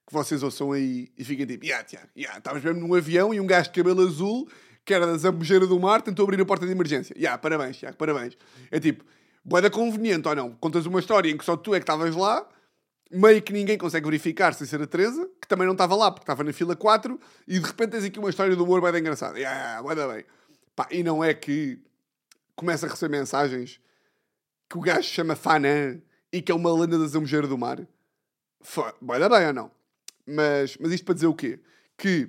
que 0.06 0.12
vocês 0.12 0.42
ouçam 0.42 0.72
aí 0.72 1.08
e 1.16 1.24
fiquem 1.24 1.46
tipo, 1.46 1.64
yeah, 1.64 1.84
Tiago, 1.84 2.08
yeah, 2.16 2.38
estavas 2.38 2.62
mesmo 2.62 2.80
num 2.80 2.94
avião 2.94 3.32
e 3.32 3.40
um 3.40 3.46
gajo 3.46 3.70
de 3.70 3.74
cabelo 3.76 4.06
azul, 4.06 4.48
que 4.84 4.92
era 4.92 5.06
da 5.06 5.16
Zambujeira 5.16 5.66
do 5.66 5.78
Mar, 5.78 6.02
tentou 6.02 6.24
abrir 6.24 6.40
a 6.40 6.44
porta 6.44 6.66
de 6.66 6.72
emergência. 6.72 7.14
Yeah, 7.16 7.38
parabéns, 7.38 7.76
Tiago, 7.76 7.96
parabéns. 7.96 8.36
É 8.70 8.80
tipo, 8.80 9.04
boeda 9.48 9.70
conveniente 9.70 10.28
ou 10.28 10.34
não? 10.34 10.52
Contas 10.56 10.84
uma 10.84 11.00
história 11.00 11.30
em 11.30 11.36
que 11.36 11.44
só 11.44 11.56
tu 11.56 11.74
é 11.74 11.78
que 11.78 11.84
estavas 11.84 12.14
lá, 12.14 12.46
meio 13.10 13.40
que 13.40 13.52
ninguém 13.52 13.78
consegue 13.78 14.04
verificar 14.04 14.52
sem 14.52 14.66
ser 14.66 14.80
a 14.82 14.86
Teresa, 14.86 15.28
que 15.40 15.48
também 15.48 15.66
não 15.66 15.72
estava 15.72 15.96
lá 15.96 16.10
porque 16.10 16.24
estava 16.24 16.44
na 16.44 16.52
fila 16.52 16.76
4, 16.76 17.18
e 17.46 17.58
de 17.58 17.66
repente 17.66 17.90
tens 17.90 18.04
aqui 18.04 18.18
uma 18.18 18.28
história 18.28 18.54
do 18.54 18.64
humor 18.64 18.82
bem 18.82 19.00
engraçada. 19.00 19.38
Yeah, 19.38 19.82
boeda 19.82 20.06
bem. 20.06 20.24
Pá, 20.76 20.86
e 20.90 21.02
não 21.02 21.24
é 21.24 21.32
que 21.32 21.80
começa 22.54 22.86
a 22.86 22.90
receber 22.90 23.16
mensagens 23.16 23.80
que 24.68 24.76
o 24.76 24.80
gajo 24.82 25.08
chama 25.08 25.34
Fanan 25.34 26.00
e 26.30 26.42
que 26.42 26.52
é 26.52 26.54
uma 26.54 26.72
lenda 26.72 26.98
da 26.98 27.06
Zambujeira 27.06 27.46
do 27.46 27.56
Mar. 27.56 27.80
Boeda 29.00 29.30
bem 29.30 29.46
ou 29.46 29.52
não? 29.54 29.70
Mas, 30.26 30.76
mas 30.78 30.92
isto 30.92 31.06
para 31.06 31.14
dizer 31.14 31.26
o 31.26 31.34
quê? 31.34 31.58
Que, 31.96 32.28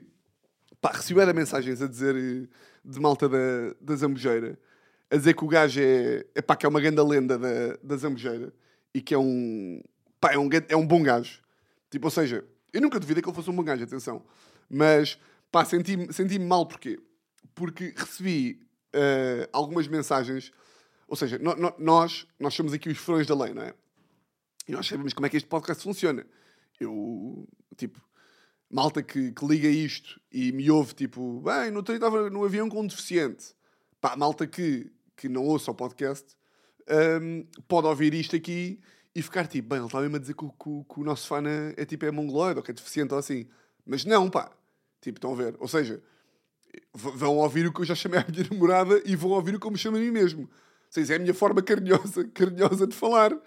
pá, 0.80 0.92
recebi 0.94 1.20
era 1.20 1.34
mensagens 1.34 1.82
a 1.82 1.88
dizer 1.88 2.16
eh, 2.16 2.48
de 2.86 3.00
malta 3.00 3.28
da, 3.28 3.76
da 3.82 3.96
Zambujeira, 3.98 4.58
a 5.12 5.18
dizer 5.18 5.34
que 5.34 5.44
o 5.44 5.48
gajo 5.48 5.82
é, 5.82 6.42
pá, 6.42 6.56
que 6.56 6.66
é 6.66 6.70
uma 6.70 6.80
grande 6.80 7.02
lenda 7.02 7.38
da, 7.38 7.78
da 7.82 7.98
Zambujeira 7.98 8.54
e 8.94 9.02
que 9.02 9.14
é 9.14 9.18
um, 9.18 9.82
pá, 10.20 10.34
é 10.34 10.38
um, 10.38 10.50
é 10.68 10.76
um 10.76 10.86
bom 10.86 11.02
gajo. 11.02 11.42
Tipo, 11.90 12.08
ou 12.08 12.12
seja, 12.12 12.46
eu 12.72 12.82
nunca 12.82 13.00
duvidei 13.00 13.24
que 13.24 13.30
ele 13.30 13.36
fosse 13.36 13.50
um 13.50 13.56
bom 13.56 13.64
gajo, 13.64 13.84
atenção. 13.84 14.24
Mas, 14.70 15.20
pá, 15.52 15.66
senti-me 15.66 16.14
senti 16.14 16.38
mal 16.38 16.66
porquê? 16.66 17.00
Porque 17.56 17.94
recebi 17.96 18.62
uh, 18.96 19.50
algumas 19.52 19.88
mensagens, 19.88 20.52
ou 21.08 21.16
seja, 21.16 21.40
no, 21.40 21.56
no, 21.56 21.74
nós, 21.80 22.28
nós 22.40 22.54
somos 22.54 22.74
aqui 22.74 22.90
os 22.90 22.98
furões 22.98 23.26
da 23.26 23.36
lei, 23.36 23.54
não 23.54 23.64
é? 23.64 23.74
E 24.68 24.72
nós 24.72 24.88
sabemos 24.88 25.14
como 25.14 25.26
é 25.26 25.30
que 25.30 25.38
este 25.38 25.50
podcast 25.50 25.82
funciona. 25.82 26.26
Eu, 26.80 27.48
tipo, 27.76 28.00
malta 28.70 29.02
que, 29.02 29.32
que 29.32 29.46
liga 29.46 29.68
isto 29.68 30.22
e 30.32 30.52
me 30.52 30.70
ouve, 30.70 30.94
tipo, 30.94 31.42
bem, 31.42 31.72
no 31.72 31.78
outro 31.78 31.96
estava 31.96 32.30
no 32.30 32.46
avião 32.46 32.70
com 32.70 32.82
um 32.82 32.88
deficiente. 32.88 33.56
Pá, 34.00 34.16
malta 34.16 34.46
que, 34.46 34.92
que 35.20 35.28
não 35.28 35.44
ouça 35.44 35.70
o 35.70 35.76
podcast 35.76 36.38
um, 37.22 37.46
pode 37.68 37.88
ouvir 37.88 38.14
isto 38.14 38.38
aqui 38.38 38.80
e 39.14 39.22
ficar 39.22 39.46
tipo, 39.48 39.68
bem, 39.68 39.80
ele 39.80 39.88
está 39.88 40.00
mesmo 40.00 40.16
a 40.16 40.20
dizer 40.20 40.34
que, 40.34 40.46
que, 40.46 40.84
que 40.94 41.00
o 41.00 41.04
nosso 41.04 41.28
fã 41.28 41.44
é, 41.46 41.74
é 41.76 41.86
tipo 41.86 42.06
é 42.06 42.12
mongoloide 42.12 42.58
ou 42.58 42.64
que 42.64 42.72
é 42.72 42.74
deficiente 42.74 43.14
ou 43.14 43.20
assim. 43.20 43.48
Mas 43.86 44.06
não, 44.06 44.30
pá. 44.30 44.50
Tipo, 45.02 45.18
estão 45.18 45.34
a 45.34 45.36
ver? 45.36 45.56
Ou 45.60 45.68
seja, 45.68 46.02
vão 46.94 47.38
ouvir 47.38 47.68
o 47.68 47.74
que 47.74 47.82
eu 47.82 47.86
já 47.86 47.96
chamei 47.96 48.20
a 48.20 48.26
minha 48.30 48.48
namorada 48.50 49.02
e 49.06 49.16
vão 49.16 49.32
ouvir 49.32 49.56
o 49.56 49.60
que 49.60 49.68
eu 49.68 49.72
me 49.72 49.78
chamo 49.78 49.98
a 49.98 50.00
mim 50.00 50.12
mesmo. 50.12 50.44
Ou 50.44 50.50
seja, 50.90 51.14
é 51.14 51.16
a 51.18 51.20
minha 51.20 51.34
forma 51.34 51.62
carinhosa, 51.62 52.24
carinhosa 52.34 52.88
de 52.88 52.96
falar. 52.96 53.38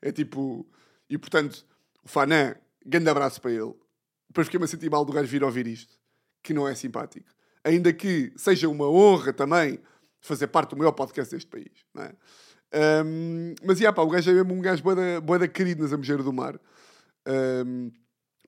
É 0.00 0.10
tipo... 0.10 0.66
E, 1.10 1.18
portanto, 1.18 1.64
o 2.02 2.08
Fanã 2.08 2.54
grande 2.84 3.10
abraço 3.10 3.40
para 3.40 3.52
ele. 3.52 3.74
Depois 4.28 4.46
fiquei-me 4.46 4.64
a 4.64 4.68
sentir 4.68 4.90
mal 4.90 5.04
do 5.04 5.12
gajo 5.12 5.28
vir 5.28 5.44
ouvir 5.44 5.66
isto, 5.66 5.94
que 6.42 6.54
não 6.54 6.66
é 6.66 6.74
simpático. 6.74 7.28
Ainda 7.64 7.92
que 7.92 8.32
seja 8.36 8.68
uma 8.68 8.88
honra 8.88 9.32
também 9.32 9.78
fazer 10.20 10.48
parte 10.48 10.70
do 10.70 10.76
maior 10.76 10.92
podcast 10.92 11.34
deste 11.34 11.48
país, 11.48 11.72
não 11.94 12.02
é? 12.02 12.12
Um, 13.04 13.54
mas, 13.64 13.78
yeah, 13.78 13.94
pá, 13.94 14.02
o 14.02 14.08
gajo 14.08 14.30
é 14.30 14.34
mesmo 14.34 14.52
um 14.52 14.60
gajo 14.60 14.82
boeda, 14.82 15.20
boeda 15.20 15.48
querido 15.48 15.82
na 15.82 15.88
Zambujeira 15.88 16.22
do 16.22 16.32
Mar. 16.32 16.60
Um, 17.26 17.90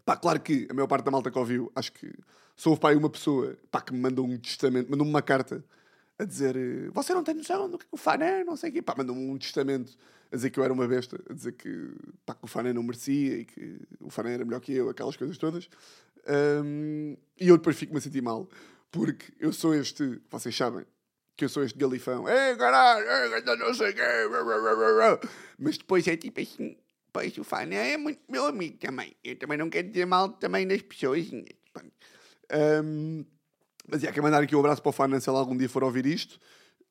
pá, 0.05 0.17
claro 0.17 0.41
que 0.41 0.67
a 0.71 0.75
maior 0.75 0.87
parte 0.87 1.05
da 1.05 1.11
malta 1.11 1.31
que 1.31 1.39
ouviu, 1.39 1.73
acho 1.75 1.93
que 1.93 2.13
sou 2.57 2.77
pai 2.77 2.95
uma 2.95 3.09
pessoa 3.09 3.57
pá, 3.71 3.81
que 3.81 3.93
me 3.93 4.01
mandou 4.01 4.27
um 4.27 4.39
testamento, 4.39 4.91
mandou-me 4.91 5.11
uma 5.11 5.23
carta 5.23 5.65
a 6.19 6.25
dizer 6.25 6.55
você 6.93 7.15
não 7.15 7.25
tem 7.25 7.35
noção 7.35 7.71
do 7.71 7.79
que 7.79 7.87
o 7.91 7.97
fã 7.97 8.13
é, 8.13 8.45
não 8.45 8.57
sei 8.57 8.69
o 8.71 8.73
quê. 8.75 8.83
Pá, 8.83 8.95
mandou-me 8.97 9.31
um 9.31 9.39
testamento 9.39 9.97
a 10.31 10.37
dizer 10.37 10.51
que 10.51 10.61
eu 10.61 10.65
era 10.65 10.73
uma 10.73 10.87
besta, 10.87 11.19
a 11.29 11.33
dizer 11.33 11.53
que, 11.53 11.93
pá, 12.25 12.35
que 12.35 12.45
o 12.45 12.47
Fané 12.47 12.73
não 12.73 12.83
merecia 12.83 13.39
e 13.39 13.45
que 13.45 13.81
o 14.01 14.11
Fané 14.11 14.35
era 14.35 14.45
melhor 14.45 14.61
que 14.61 14.73
eu, 14.73 14.89
aquelas 14.89 15.17
coisas 15.17 15.37
todas. 15.39 15.69
Um, 16.65 17.17
e 17.41 17.49
eu 17.49 17.57
depois 17.57 17.77
fico-me 17.77 17.99
a 17.99 18.01
sentir 18.01 18.23
mal, 18.23 18.49
porque 18.91 19.33
eu 19.41 19.53
sou 19.53 19.75
este, 19.75 20.21
vocês 20.31 20.55
sabem, 20.55 20.85
que 21.37 21.45
eu 21.45 21.49
sou 21.49 21.65
este 21.65 21.79
galifão, 21.79 22.29
é 22.29 22.55
caralho, 22.57 23.07
não 23.59 23.75
sei 23.75 23.91
o 23.91 23.95
quê, 23.95 24.03
mas 25.59 25.79
depois 25.79 26.07
é 26.07 26.17
tipo 26.17 26.41
assim, 26.41 26.77
pois 27.13 27.37
o 27.39 27.45
Fané 27.45 27.93
é 27.93 27.97
muito 27.97 28.21
meu 28.29 28.47
amigo 28.47 28.79
também. 28.79 29.17
Eu 29.23 29.37
também 29.37 29.59
não 29.59 29.71
quero 29.71 29.89
dizer 29.89 30.07
mal 30.07 30.29
também 30.31 30.67
das 30.67 30.83
pessoas. 30.83 31.27
Um, 32.83 33.25
mas 33.89 34.05
é, 34.05 34.09
quero 34.09 34.23
mandar 34.23 34.43
aqui 34.43 34.55
um 34.55 34.61
abraço 34.61 34.83
para 34.83 34.91
o 34.91 34.93
Fané 34.93 35.21
se 35.21 35.29
ele 35.29 35.39
algum 35.39 35.57
dia 35.57 35.69
for 35.69 35.83
ouvir 35.83 36.07
isto. 36.07 36.39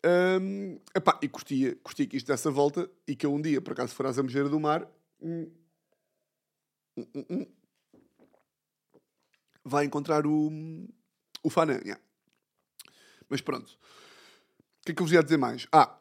Um, 0.06 0.80
epá, 0.96 1.20
e 1.22 1.28
curtia, 1.28 1.76
curtia 1.84 2.08
que 2.08 2.18
isto 2.18 2.28
dessa 2.28 2.50
volta 2.50 2.90
e 3.08 3.16
que 3.16 3.26
eu 3.26 3.34
um 3.34 3.42
dia, 3.42 3.62
por 3.62 3.74
acaso, 3.74 3.94
for 3.94 4.06
à 4.06 4.12
Zambujeira 4.12 4.48
do 4.48 4.60
Mar, 4.60 4.88
hum, 5.22 5.52
hum, 6.98 7.26
hum, 7.30 7.46
vai 9.64 9.86
encontrar 9.86 10.26
o, 10.26 10.50
o 11.44 11.50
Fanã. 11.50 11.80
Yeah. 11.84 12.02
Mas 13.30 13.42
pronto. 13.42 13.78
O 14.82 14.86
que 14.86 14.92
é 14.92 14.96
que 14.96 15.02
eu 15.02 15.06
vos 15.06 15.14
ia 15.14 15.24
dizer 15.24 15.38
mais? 15.38 15.68
Ah, 15.72 16.00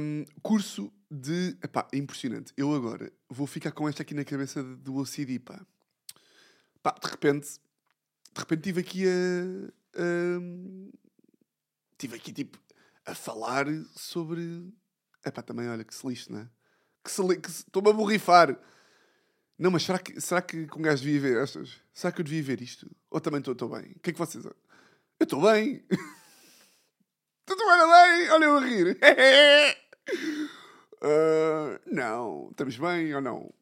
um, 0.00 0.24
curso 0.42 0.92
de. 1.10 1.56
Epá, 1.62 1.88
é 1.92 1.96
impressionante. 1.96 2.52
Eu 2.56 2.74
agora 2.74 3.12
vou 3.28 3.46
ficar 3.46 3.72
com 3.72 3.88
esta 3.88 4.02
aqui 4.02 4.14
na 4.14 4.24
cabeça 4.24 4.62
do 4.62 4.96
OCD, 4.96 5.38
pá. 5.38 5.60
Pá, 6.82 6.94
de 7.02 7.08
repente. 7.08 7.60
De 8.32 8.40
repente 8.40 8.62
tive 8.62 8.80
aqui 8.80 9.04
a. 9.06 10.00
a 10.00 10.40
tive 11.96 12.16
aqui 12.16 12.32
tipo 12.32 12.58
a 13.04 13.14
falar 13.14 13.66
sobre. 13.96 14.72
Epá, 15.24 15.42
também 15.42 15.68
olha 15.68 15.84
que 15.84 15.94
se 15.94 16.06
lixe, 16.06 16.30
não 16.30 16.40
é? 16.40 16.48
Que 17.02 17.10
se 17.10 17.22
li... 17.22 17.40
Estou-me 17.44 17.90
a 17.90 17.92
borrifar. 17.92 18.58
Não, 19.58 19.70
mas 19.72 19.82
será 19.82 19.98
que, 19.98 20.20
será 20.20 20.40
que 20.40 20.68
um 20.76 20.82
gajo 20.82 21.02
devia 21.02 21.20
ver 21.20 21.42
estas? 21.42 21.80
Será 21.92 22.12
que 22.12 22.20
eu 22.20 22.24
devia 22.24 22.42
ver 22.42 22.62
isto? 22.62 22.88
Ou 23.10 23.20
também 23.20 23.40
estou 23.40 23.68
bem? 23.68 23.92
O 23.92 24.00
que 24.00 24.10
é 24.10 24.12
que 24.12 24.18
vocês. 24.18 24.44
Eu 24.44 24.54
estou 25.20 25.42
bem! 25.42 25.84
Tu 27.48 27.56
bem! 27.56 28.30
Olha 28.30 28.44
eu 28.44 28.56
a 28.56 28.60
rir! 28.60 28.98
uh, 31.02 31.80
não, 31.94 32.48
estamos 32.50 32.76
bem 32.76 33.14
ou 33.14 33.20
não? 33.20 33.52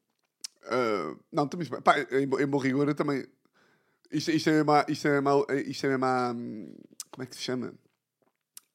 Uh, 0.64 1.18
não, 1.32 1.44
estamos 1.44 1.68
bem. 1.68 1.80
Pá, 1.80 1.98
em, 2.00 2.24
em 2.24 2.46
bom 2.46 2.58
rigor, 2.58 2.88
eu 2.88 2.94
também. 2.94 3.26
Isto, 4.10 4.30
isto 4.30 4.50
é 4.50 4.64
mesmo. 4.64 4.84
Isto 4.88 5.08
é 5.08 5.20
mesmo. 5.20 5.46
Isto 5.66 5.86
é 5.86 5.98
mesmo. 5.98 6.76
Como 7.10 7.22
é 7.22 7.26
que 7.26 7.36
se 7.36 7.42
chama? 7.42 7.72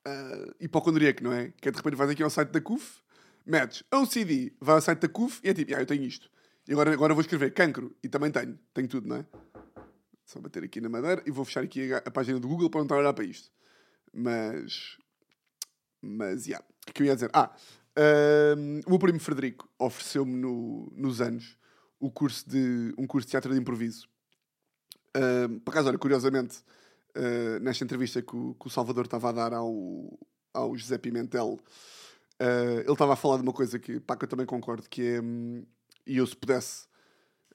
uh, 0.08 0.56
hipocondríaco, 0.60 1.24
não 1.24 1.34
é? 1.34 1.54
Que 1.60 1.70
é 1.70 1.72
de 1.72 1.78
repente 1.78 1.96
vais 1.96 2.10
aqui 2.10 2.24
ao 2.24 2.30
site 2.30 2.50
da 2.50 2.62
CUF, 2.62 3.02
metes 3.46 3.84
CD, 4.10 4.54
vai 4.60 4.76
ao 4.76 4.82
site 4.82 5.00
da 5.00 5.10
CUF 5.10 5.40
e 5.44 5.50
é 5.50 5.54
tipo, 5.54 5.76
ah, 5.76 5.80
eu 5.80 5.86
tenho 5.86 6.04
isto. 6.04 6.30
E 6.68 6.74
agora, 6.74 6.94
agora 6.94 7.14
vou 7.14 7.22
escrever 7.22 7.54
cancro 7.54 7.96
e 8.04 8.10
também 8.10 8.32
tenho. 8.32 8.58
Tenho 8.74 8.88
tudo, 8.88 9.08
não 9.08 9.18
é? 9.18 9.26
Só 10.26 10.40
bater 10.40 10.64
aqui 10.64 10.80
na 10.80 10.90
madeira 10.90 11.22
e 11.26 11.32
vou 11.32 11.44
fechar 11.44 11.64
aqui 11.64 11.92
a, 11.94 11.98
a 11.98 12.12
página 12.12 12.40
do 12.40 12.48
Google 12.48 12.70
para 12.70 12.80
não 12.80 12.86
estar 12.86 12.96
a 12.96 13.00
olhar 13.00 13.14
para 13.14 13.26
isto. 13.26 13.50
Mas. 14.14 14.98
Mas. 16.02 16.46
Yeah. 16.46 16.66
O 16.88 16.94
que 16.94 17.04
eu 17.04 17.08
ia 17.08 17.16
dizer? 17.16 17.30
Ah, 17.34 17.54
um, 18.58 18.80
o 18.86 18.90
meu 18.92 19.00
primo 19.00 19.20
Frederico 19.20 19.70
ofereceu-me 19.78 20.34
no, 20.34 20.92
nos 20.96 21.20
anos 21.20 21.58
o 22.00 22.10
curso 22.10 22.50
de, 22.50 22.94
um 22.98 23.06
curso 23.06 23.28
de 23.28 23.32
teatro 23.32 23.54
de 23.54 23.60
improviso. 23.60 24.08
Um, 25.16 25.60
por 25.60 25.72
acaso, 25.72 25.90
olha, 25.90 25.98
curiosamente, 25.98 26.60
uh, 27.16 27.60
nesta 27.62 27.84
entrevista 27.84 28.22
que 28.22 28.36
o, 28.36 28.56
que 28.56 28.68
o, 28.68 28.70
Salvador 28.70 29.06
estava 29.06 29.30
a 29.30 29.32
dar 29.32 29.54
ao, 29.54 30.18
ao 30.54 30.76
José 30.76 30.98
Pimentel, 30.98 31.60
uh, 32.42 32.80
ele 32.80 32.92
estava 32.92 33.14
a 33.14 33.16
falar 33.16 33.38
de 33.38 33.44
uma 33.44 33.54
coisa 33.54 33.78
que, 33.78 34.00
pá, 34.00 34.16
que 34.16 34.24
eu 34.24 34.30
também 34.30 34.46
concordo, 34.46 34.90
que 34.90 35.02
é, 35.04 35.22
um, 35.22 35.66
e 36.08 36.18
eu 36.18 36.26
se 36.26 36.36
pudesse, 36.36 36.88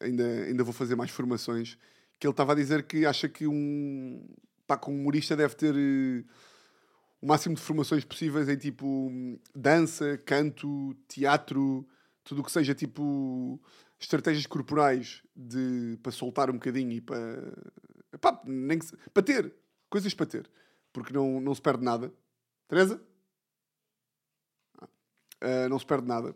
ainda, 0.01 0.25
ainda 0.25 0.63
vou 0.63 0.73
fazer 0.73 0.95
mais 0.95 1.11
formações, 1.11 1.77
que 2.21 2.27
ele 2.27 2.33
estava 2.33 2.53
a 2.53 2.57
dizer 2.57 2.85
que 2.85 3.05
acha 3.05 3.29
que 3.29 3.47
um, 3.47 4.25
pá, 4.67 4.81
um 4.89 4.95
humorista 4.95 5.37
deve 5.37 5.55
ter... 5.55 5.75
Uh, 5.75 6.25
o 7.21 7.27
máximo 7.27 7.55
de 7.55 7.61
formações 7.61 8.05
possíveis 8.05 8.49
em 8.49 8.57
tipo 8.57 9.11
dança, 9.55 10.19
canto, 10.19 10.95
teatro, 11.09 11.87
tudo 12.23 12.41
o 12.41 12.45
que 12.45 12.53
seja 12.53 12.75
tipo 12.75 13.61
estratégias 13.99 14.47
corporais 14.47 15.23
de, 15.35 15.99
para 16.03 16.13
soltar 16.13 16.51
um 16.51 16.55
bocadinho 16.55 16.93
e 16.93 17.01
para, 17.01 17.53
epá, 18.13 18.41
nem 18.45 18.79
que, 18.79 18.87
para 19.13 19.23
ter 19.23 19.55
coisas 19.89 20.13
para 20.13 20.27
ter, 20.27 20.51
porque 20.93 21.13
não, 21.13 21.41
não 21.41 21.55
se 21.55 21.63
perde 21.63 21.83
nada. 21.83 22.13
Teresa? 22.69 23.01
Uh, 25.43 25.69
não 25.69 25.79
se 25.79 25.87
perde 25.87 26.07
nada. 26.07 26.31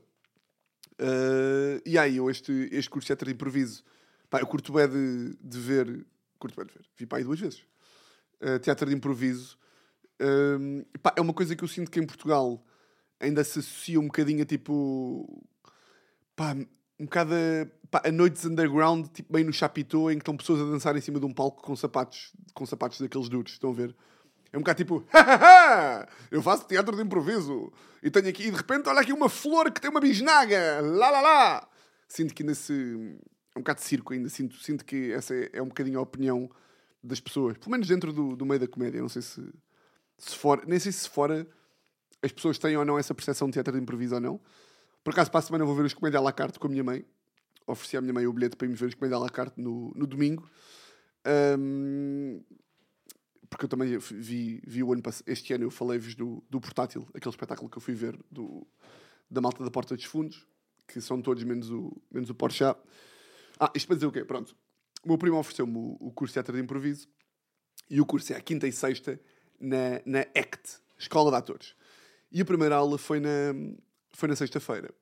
Uh, 0.99 1.81
e 1.85 1.99
aí, 1.99 2.17
eu 2.17 2.31
este, 2.31 2.69
este 2.73 2.89
curso 2.91 3.05
de 3.05 3.09
teatro 3.09 3.27
de 3.27 3.35
improviso, 3.35 3.85
pá, 4.29 4.41
eu 4.41 4.47
curto 4.47 4.73
bem 4.73 4.89
de, 4.89 5.37
de 5.41 5.59
ver, 5.59 6.07
curto 6.39 6.57
bem 6.57 6.67
de 6.67 6.73
ver, 6.73 6.87
vi 6.97 7.07
para 7.07 7.19
aí 7.19 7.25
duas 7.25 7.39
vezes. 7.39 7.65
Uh, 8.41 8.59
teatro 8.59 8.89
de 8.89 8.97
improviso 8.97 9.59
um, 10.21 10.85
pá, 11.03 11.15
é 11.17 11.21
uma 11.21 11.33
coisa 11.33 11.57
que 11.57 11.65
eu 11.65 11.69
sinto 11.69 11.91
que 11.91 11.99
em 11.99 12.07
Portugal 12.07 12.63
ainda 13.19 13.43
se 13.43 13.59
associa 13.59 13.99
um 13.99 14.07
bocadinho 14.07 14.43
a 14.43 14.47
tipo. 14.47 15.43
Pá, 16.37 16.55
um 16.99 17.05
bocado 17.05 17.35
a, 17.35 17.89
pá, 17.91 18.03
a 18.05 18.13
noites 18.13 18.45
underground, 18.45 19.07
tipo 19.09 19.33
bem 19.33 19.45
no 19.45 19.53
Chapitão, 19.53 20.11
em 20.11 20.17
que 20.17 20.23
estão 20.23 20.37
pessoas 20.37 20.61
a 20.61 20.65
dançar 20.65 20.95
em 20.97 21.01
cima 21.01 21.19
de 21.19 21.25
um 21.25 21.33
palco 21.33 21.63
com 21.63 21.75
sapatos, 21.75 22.33
com 22.53 22.67
sapatos 22.67 23.01
daqueles 23.01 23.29
duros. 23.29 23.53
Estão 23.53 23.71
a 23.71 23.75
ver? 23.75 23.97
É 24.53 24.59
um 24.59 24.61
bocado 24.61 24.79
tipo, 24.79 25.05
eu 26.31 26.43
faço 26.43 26.67
teatro 26.67 26.97
de 26.97 27.03
improviso 27.03 27.73
e 28.03 28.11
tenho 28.11 28.29
aqui, 28.29 28.49
e 28.49 28.51
de 28.51 28.57
repente, 28.57 28.89
olha 28.89 29.01
aqui 29.01 29.13
uma 29.13 29.29
flor 29.29 29.71
que 29.71 29.81
tem 29.81 29.91
uma 29.91 30.01
bisnaga, 30.01 30.81
lá 30.83 31.09
lá 31.11 31.21
lá. 31.21 31.69
Sinto 32.09 32.35
que 32.35 32.43
ainda 32.43 32.55
se. 32.55 32.73
É 33.55 33.59
um 33.59 33.63
bocado 33.63 33.81
de 33.81 33.87
circo 33.87 34.13
ainda. 34.13 34.29
Sinto, 34.29 34.57
sinto 34.57 34.85
que 34.85 35.13
essa 35.13 35.35
é, 35.35 35.51
é 35.55 35.63
um 35.63 35.69
bocadinho 35.69 35.99
a 35.99 36.03
opinião 36.03 36.51
das 37.03 37.21
pessoas, 37.21 37.57
pelo 37.59 37.71
menos 37.71 37.89
dentro 37.89 38.13
do, 38.13 38.37
do 38.37 38.47
meio 38.47 38.61
da 38.61 38.69
comédia. 38.69 39.01
Não 39.01 39.09
sei 39.09 39.23
se 39.23 39.43
se 40.21 40.37
for, 40.37 40.67
nem 40.67 40.79
sei 40.79 40.93
se 40.93 41.09
fora 41.09 41.47
as 42.23 42.31
pessoas 42.31 42.59
têm 42.59 42.77
ou 42.77 42.85
não 42.85 42.99
essa 42.99 43.15
percepção 43.15 43.49
de 43.49 43.55
teatro 43.55 43.73
de 43.73 43.81
improviso 43.81 44.15
ou 44.15 44.21
não. 44.21 44.41
Por 45.03 45.13
acaso, 45.13 45.31
para 45.31 45.41
a 45.41 45.43
semana 45.43 45.65
vou 45.65 45.75
ver 45.75 45.87
os 45.87 45.95
comédia 45.95 46.19
à 46.19 46.23
la 46.23 46.33
carte 46.33 46.59
com 46.59 46.67
a 46.67 46.71
minha 46.71 46.85
mãe. 46.85 47.05
Ofereci 47.67 47.97
à 47.97 48.01
minha 48.03 48.13
mãe 48.13 48.27
o 48.27 48.33
bilhete 48.33 48.57
para 48.57 48.69
ir 48.69 48.75
ver 48.75 48.87
os 48.87 48.95
comédia 48.95 49.17
à 49.17 49.21
la 49.21 49.31
carte 49.31 49.59
no, 49.59 49.91
no 49.97 50.07
domingo. 50.07 50.49
Um, 51.59 52.43
porque 53.49 53.65
eu 53.65 53.69
também 53.69 53.99
vi, 53.99 54.61
vi 54.67 54.83
o 54.83 54.93
ano 54.93 55.03
este 55.27 55.55
ano, 55.55 55.65
eu 55.65 55.71
falei-vos 55.71 56.15
do, 56.15 56.45
do 56.49 56.61
Portátil, 56.61 57.09
aquele 57.15 57.33
espetáculo 57.33 57.69
que 57.69 57.79
eu 57.79 57.83
fui 57.83 57.95
ver 57.95 58.19
do, 58.31 58.67
da 59.29 59.41
malta 59.41 59.65
da 59.65 59.71
Porta 59.71 59.97
dos 59.97 60.05
Fundos, 60.05 60.47
que 60.87 61.01
são 61.01 61.21
todos 61.21 61.43
menos 61.43 61.71
o, 61.71 61.97
menos 62.11 62.29
o 62.29 62.35
Porsche. 62.35 62.65
Ah, 63.59 63.73
isto 63.75 63.87
para 63.87 63.97
dizer 63.97 64.07
o 64.07 64.13
quê? 64.13 64.25
Pronto. 64.25 64.55
O 65.03 65.09
meu 65.09 65.19
primo 65.19 65.39
ofereceu-me 65.39 65.77
o, 65.77 65.97
o 66.01 66.13
curso 66.13 66.33
de 66.33 66.35
teatro 66.35 66.57
de 66.57 66.63
improviso 66.63 67.09
e 67.89 68.01
o 68.01 68.07
curso 68.07 68.33
é 68.33 68.37
a 68.37 68.41
quinta 68.41 68.69
e 68.69 68.73
sexta 68.73 69.21
na, 69.59 70.01
na 70.05 70.21
ACT, 70.21 70.81
Escola 70.99 71.31
de 71.31 71.37
Atores. 71.37 71.75
E 72.31 72.41
a 72.41 72.45
primeira 72.45 72.77
aula 72.77 72.97
foi 72.97 73.19
na, 73.19 73.53
foi 74.13 74.29
na 74.29 74.37
sexta-feira. 74.37 74.95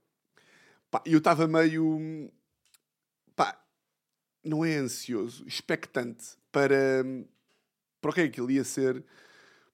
E 1.04 1.12
eu 1.12 1.18
estava 1.18 1.46
meio. 1.46 2.30
Pá, 3.36 3.62
não 4.42 4.64
é 4.64 4.76
ansioso, 4.76 5.46
expectante 5.46 6.36
para, 6.50 7.04
para 8.00 8.10
o 8.10 8.14
que 8.14 8.20
é 8.22 8.28
que 8.28 8.40
ele 8.40 8.54
ia 8.54 8.64
ser. 8.64 9.04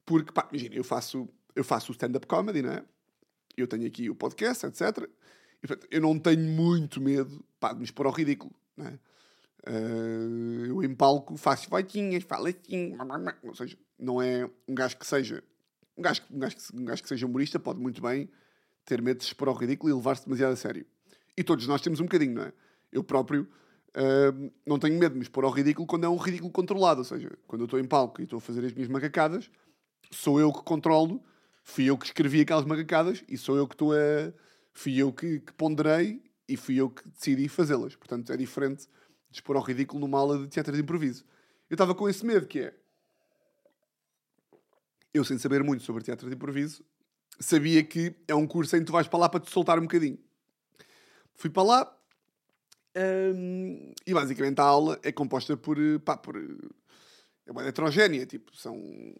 Porque, 0.05 0.31
pá, 0.31 0.47
imagina, 0.51 0.75
eu 0.75 0.83
faço, 0.83 1.29
eu 1.55 1.63
faço 1.63 1.91
stand-up 1.93 2.27
comedy, 2.27 2.61
não 2.61 2.73
é? 2.73 2.83
Eu 3.55 3.67
tenho 3.67 3.87
aqui 3.87 4.09
o 4.09 4.15
podcast, 4.15 4.65
etc. 4.65 5.09
E, 5.63 5.67
portanto, 5.67 5.87
eu 5.89 6.01
não 6.01 6.19
tenho 6.19 6.43
muito 6.43 6.99
medo 6.99 7.43
pá, 7.59 7.71
de 7.71 7.79
me 7.79 7.85
expor 7.85 8.05
ao 8.05 8.11
ridículo, 8.11 8.53
não 8.75 8.87
é? 8.87 8.99
Uh, 9.67 10.65
eu 10.67 10.83
em 10.83 10.93
palco 10.93 11.35
faço 11.37 11.69
voitinhas, 11.69 12.23
falo 12.23 12.47
assim, 12.47 12.95
ou 13.43 13.55
seja, 13.55 13.75
não 13.97 14.21
é 14.21 14.49
um 14.67 14.75
gajo 14.75 14.95
que 14.97 15.07
seja 15.07 15.43
um 15.97 16.01
gajo, 16.01 16.21
um, 16.29 16.39
gajo, 16.39 16.55
um 16.73 16.85
gajo 16.85 17.03
que 17.03 17.09
seja 17.09 17.25
humorista 17.25 17.59
pode 17.59 17.79
muito 17.79 18.01
bem 18.01 18.29
ter 18.83 19.01
medo 19.01 19.17
de 19.17 19.23
se 19.23 19.29
expor 19.29 19.47
ao 19.47 19.55
ridículo 19.55 19.91
e 19.91 19.95
levar-se 19.95 20.25
demasiado 20.25 20.53
a 20.53 20.55
sério. 20.55 20.85
E 21.35 21.43
todos 21.43 21.67
nós 21.67 21.81
temos 21.81 21.99
um 21.99 22.03
bocadinho, 22.03 22.35
não 22.35 22.43
é? 22.43 22.53
Eu 22.91 23.03
próprio 23.03 23.47
uh, 23.95 24.51
não 24.65 24.77
tenho 24.77 24.97
medo 24.99 25.13
de 25.13 25.17
me 25.17 25.23
expor 25.23 25.43
ao 25.43 25.51
ridículo 25.51 25.87
quando 25.87 26.05
é 26.05 26.09
um 26.09 26.17
ridículo 26.17 26.51
controlado, 26.51 26.99
ou 26.99 27.05
seja, 27.05 27.31
quando 27.47 27.61
eu 27.61 27.65
estou 27.65 27.79
em 27.79 27.85
palco 27.85 28.21
e 28.21 28.25
estou 28.25 28.37
a 28.37 28.41
fazer 28.41 28.65
as 28.65 28.73
minhas 28.73 28.89
macacadas, 28.89 29.49
sou 30.11 30.39
eu 30.39 30.51
que 30.51 30.61
controlo, 30.63 31.23
fui 31.63 31.85
eu 31.85 31.97
que 31.97 32.05
escrevi 32.05 32.41
aquelas 32.41 32.65
macacadas 32.65 33.23
e 33.27 33.37
sou 33.37 33.57
eu 33.57 33.67
que 33.67 33.73
estou 33.73 33.93
a. 33.93 34.31
fui 34.73 34.97
eu 34.97 35.11
que, 35.11 35.39
que 35.39 35.53
ponderei 35.53 36.21
e 36.47 36.55
fui 36.55 36.75
eu 36.75 36.89
que 36.89 37.07
decidi 37.09 37.47
fazê-las. 37.47 37.95
Portanto, 37.95 38.31
é 38.31 38.37
diferente 38.37 38.87
de 39.35 39.41
expor 39.41 39.57
ao 39.57 39.61
ridículo 39.61 39.99
numa 39.99 40.17
aula 40.17 40.39
de 40.39 40.47
teatro 40.47 40.73
de 40.73 40.81
improviso. 40.81 41.25
Eu 41.69 41.75
estava 41.75 41.93
com 41.93 42.07
esse 42.07 42.25
medo, 42.25 42.47
que 42.47 42.59
é... 42.59 42.73
Eu, 45.13 45.23
sem 45.23 45.37
saber 45.37 45.63
muito 45.63 45.83
sobre 45.83 46.03
teatro 46.03 46.29
de 46.29 46.35
improviso, 46.35 46.83
sabia 47.39 47.83
que 47.83 48.15
é 48.27 48.35
um 48.35 48.47
curso 48.47 48.75
em 48.75 48.79
que 48.79 48.85
tu 48.85 48.91
vais 48.91 49.07
para 49.07 49.19
lá 49.19 49.29
para 49.29 49.39
te 49.39 49.51
soltar 49.51 49.77
um 49.77 49.83
bocadinho. 49.83 50.17
Fui 51.35 51.49
para 51.49 51.63
lá 51.63 51.97
hum, 53.35 53.93
e 54.05 54.13
basicamente 54.13 54.59
a 54.59 54.63
aula 54.63 54.99
é 55.03 55.11
composta 55.11 55.55
por... 55.57 55.77
Pá, 56.03 56.17
por 56.17 56.35
é 57.47 57.51
uma 57.51 57.63
heterogénea, 57.63 58.25
tipo, 58.25 58.55
são 58.57 58.75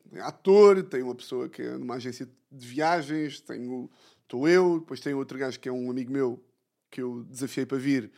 tem 0.10 0.20
ator, 0.20 0.82
tem 0.82 1.04
uma 1.04 1.14
pessoa 1.14 1.48
que 1.48 1.62
é 1.62 1.78
numa 1.78 1.94
agência 1.94 2.28
de 2.52 2.68
viagens, 2.68 3.40
tenho, 3.40 3.88
estou 4.24 4.50
eu, 4.50 4.80
depois 4.80 5.00
tem 5.00 5.14
outro 5.14 5.38
gajo 5.38 5.60
que 5.60 5.70
é 5.70 5.72
um 5.72 5.92
amigo 5.92 6.12
meu 6.12 6.44
que 6.90 7.04
eu 7.04 7.24
desafiei 7.26 7.68
para 7.68 7.78
vir, 7.78 8.12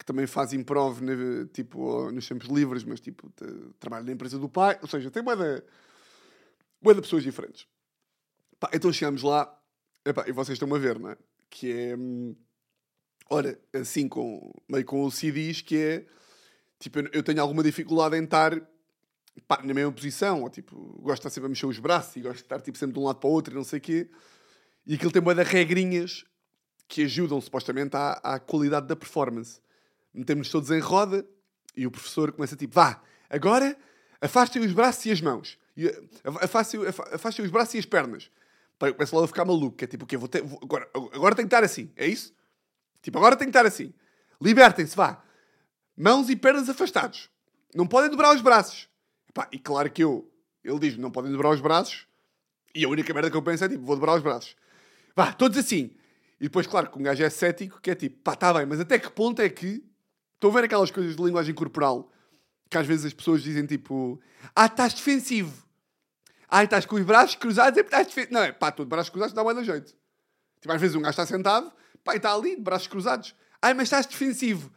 que 0.00 0.04
também 0.06 0.26
faz 0.26 0.54
improv 0.54 0.98
tipo, 1.52 2.10
nos 2.10 2.26
tempos 2.26 2.48
livres, 2.48 2.84
mas 2.84 3.00
tipo, 3.00 3.30
trabalha 3.78 4.02
na 4.02 4.12
empresa 4.12 4.38
do 4.38 4.48
pai. 4.48 4.78
Ou 4.80 4.88
seja, 4.88 5.10
tem 5.10 5.22
boa 5.22 5.36
de 6.94 7.02
pessoas 7.02 7.22
diferentes. 7.22 7.66
Pá, 8.58 8.70
então 8.72 8.90
chegamos 8.90 9.22
lá, 9.22 9.54
epá, 10.02 10.24
e 10.26 10.32
vocês 10.32 10.56
estão 10.56 10.74
a 10.74 10.78
ver, 10.78 10.98
não 10.98 11.10
é? 11.10 11.18
Que 11.50 11.70
é. 11.70 11.96
Hum, 11.98 12.34
ora, 13.28 13.60
assim, 13.74 14.08
com, 14.08 14.50
meio 14.66 14.86
com 14.86 15.04
o 15.04 15.10
CDs, 15.10 15.60
que 15.60 15.76
é. 15.76 16.06
Tipo, 16.78 17.00
eu 17.12 17.22
tenho 17.22 17.42
alguma 17.42 17.62
dificuldade 17.62 18.16
em 18.16 18.24
estar 18.24 18.58
pá, 19.46 19.60
na 19.62 19.74
mesma 19.74 19.92
posição, 19.92 20.44
ou 20.44 20.48
tipo, 20.48 20.76
gosto 21.02 21.08
de 21.08 21.12
estar 21.12 21.30
sempre 21.30 21.46
a 21.46 21.50
mexer 21.50 21.66
os 21.66 21.78
braços 21.78 22.16
e 22.16 22.22
gosto 22.22 22.36
de 22.36 22.42
estar 22.44 22.60
tipo, 22.62 22.78
sempre 22.78 22.94
de 22.94 23.00
um 23.00 23.04
lado 23.04 23.18
para 23.18 23.28
o 23.28 23.32
outro 23.32 23.52
e 23.52 23.56
não 23.56 23.64
sei 23.64 23.78
o 23.78 23.82
quê. 23.82 24.10
E 24.86 24.94
aquilo 24.94 25.12
tem 25.12 25.20
uma 25.20 25.34
de 25.34 25.42
regrinhas 25.42 26.24
que 26.88 27.04
ajudam 27.04 27.38
supostamente 27.38 27.94
à, 27.94 28.12
à 28.12 28.40
qualidade 28.40 28.86
da 28.86 28.96
performance 28.96 29.60
metemos 30.12 30.50
todos 30.50 30.70
em 30.70 30.80
roda 30.80 31.26
e 31.76 31.86
o 31.86 31.90
professor 31.90 32.32
começa 32.32 32.56
tipo, 32.56 32.74
vá, 32.74 33.00
agora 33.28 33.76
afastem 34.20 34.62
os 34.62 34.72
braços 34.72 35.06
e 35.06 35.10
as 35.10 35.20
mãos. 35.20 35.58
Afastem, 36.42 36.80
afastem 37.12 37.44
os 37.44 37.50
braços 37.50 37.74
e 37.74 37.78
as 37.78 37.86
pernas. 37.86 38.30
Pai, 38.78 38.92
começa 38.92 39.14
logo 39.14 39.24
a 39.24 39.28
ficar 39.28 39.44
maluco, 39.44 39.76
que 39.76 39.84
é 39.84 39.86
tipo, 39.86 40.04
o 40.04 40.06
quê? 40.06 40.16
Vou 40.16 40.28
ter, 40.28 40.42
vou, 40.42 40.58
agora, 40.62 40.88
agora 40.94 41.34
tem 41.34 41.44
que 41.44 41.54
estar 41.54 41.62
assim, 41.62 41.92
é 41.96 42.06
isso? 42.06 42.34
Tipo, 43.02 43.18
agora 43.18 43.36
tem 43.36 43.46
que 43.46 43.50
estar 43.50 43.66
assim. 43.66 43.92
Libertem-se, 44.40 44.96
vá. 44.96 45.22
Mãos 45.96 46.30
e 46.30 46.36
pernas 46.36 46.68
afastados. 46.68 47.30
Não 47.74 47.86
podem 47.86 48.10
dobrar 48.10 48.34
os 48.34 48.40
braços. 48.40 48.88
Epá, 49.28 49.48
e 49.52 49.58
claro 49.58 49.90
que 49.90 50.02
eu, 50.02 50.30
ele 50.64 50.78
diz 50.78 50.96
não 50.96 51.10
podem 51.10 51.30
dobrar 51.30 51.50
os 51.50 51.60
braços, 51.60 52.06
e 52.74 52.84
a 52.84 52.88
única 52.88 53.12
merda 53.12 53.30
que 53.30 53.36
eu 53.36 53.42
penso 53.42 53.64
é 53.64 53.68
tipo, 53.68 53.84
vou 53.84 53.96
dobrar 53.96 54.16
os 54.16 54.22
braços. 54.22 54.56
Vá, 55.14 55.32
todos 55.32 55.58
assim. 55.58 55.90
E 56.40 56.44
depois, 56.44 56.66
claro, 56.66 56.90
que 56.90 56.98
um 56.98 57.02
gajo 57.02 57.22
é 57.22 57.28
cético, 57.28 57.80
que 57.80 57.90
é 57.90 57.94
tipo, 57.94 58.18
pá, 58.22 58.34
tá 58.34 58.54
bem, 58.54 58.64
mas 58.64 58.80
até 58.80 58.98
que 58.98 59.10
ponto 59.10 59.42
é 59.42 59.48
que 59.48 59.84
Estão 60.40 60.48
a 60.48 60.54
ver 60.54 60.64
aquelas 60.64 60.90
coisas 60.90 61.14
de 61.16 61.22
linguagem 61.22 61.54
corporal 61.54 62.10
que 62.70 62.78
às 62.78 62.86
vezes 62.86 63.04
as 63.04 63.12
pessoas 63.12 63.42
dizem 63.42 63.66
tipo: 63.66 64.18
Ah, 64.56 64.64
estás 64.64 64.94
defensivo. 64.94 65.68
Ah, 66.48 66.64
estás 66.64 66.86
com 66.86 66.96
os 66.96 67.02
braços 67.04 67.36
cruzados 67.36 67.76
e 67.76 67.82
estás 67.82 68.06
defensivo. 68.06 68.32
Não, 68.32 68.42
é 68.42 68.50
pá, 68.50 68.72
tu 68.72 68.82
de 68.84 68.88
braços 68.88 69.10
cruzados 69.10 69.34
dá 69.34 69.42
uma 69.42 69.62
jeito. 69.62 69.94
Tipo, 70.62 70.72
às 70.72 70.80
vezes 70.80 70.96
um 70.96 71.02
gajo 71.02 71.10
está 71.10 71.26
sentado, 71.26 71.70
pá, 72.02 72.14
e 72.14 72.16
está 72.16 72.32
ali, 72.32 72.56
de 72.56 72.62
braços 72.62 72.88
cruzados. 72.88 73.34
Ah, 73.60 73.74
mas 73.74 73.84
estás 73.88 74.06
defensivo. 74.06 74.72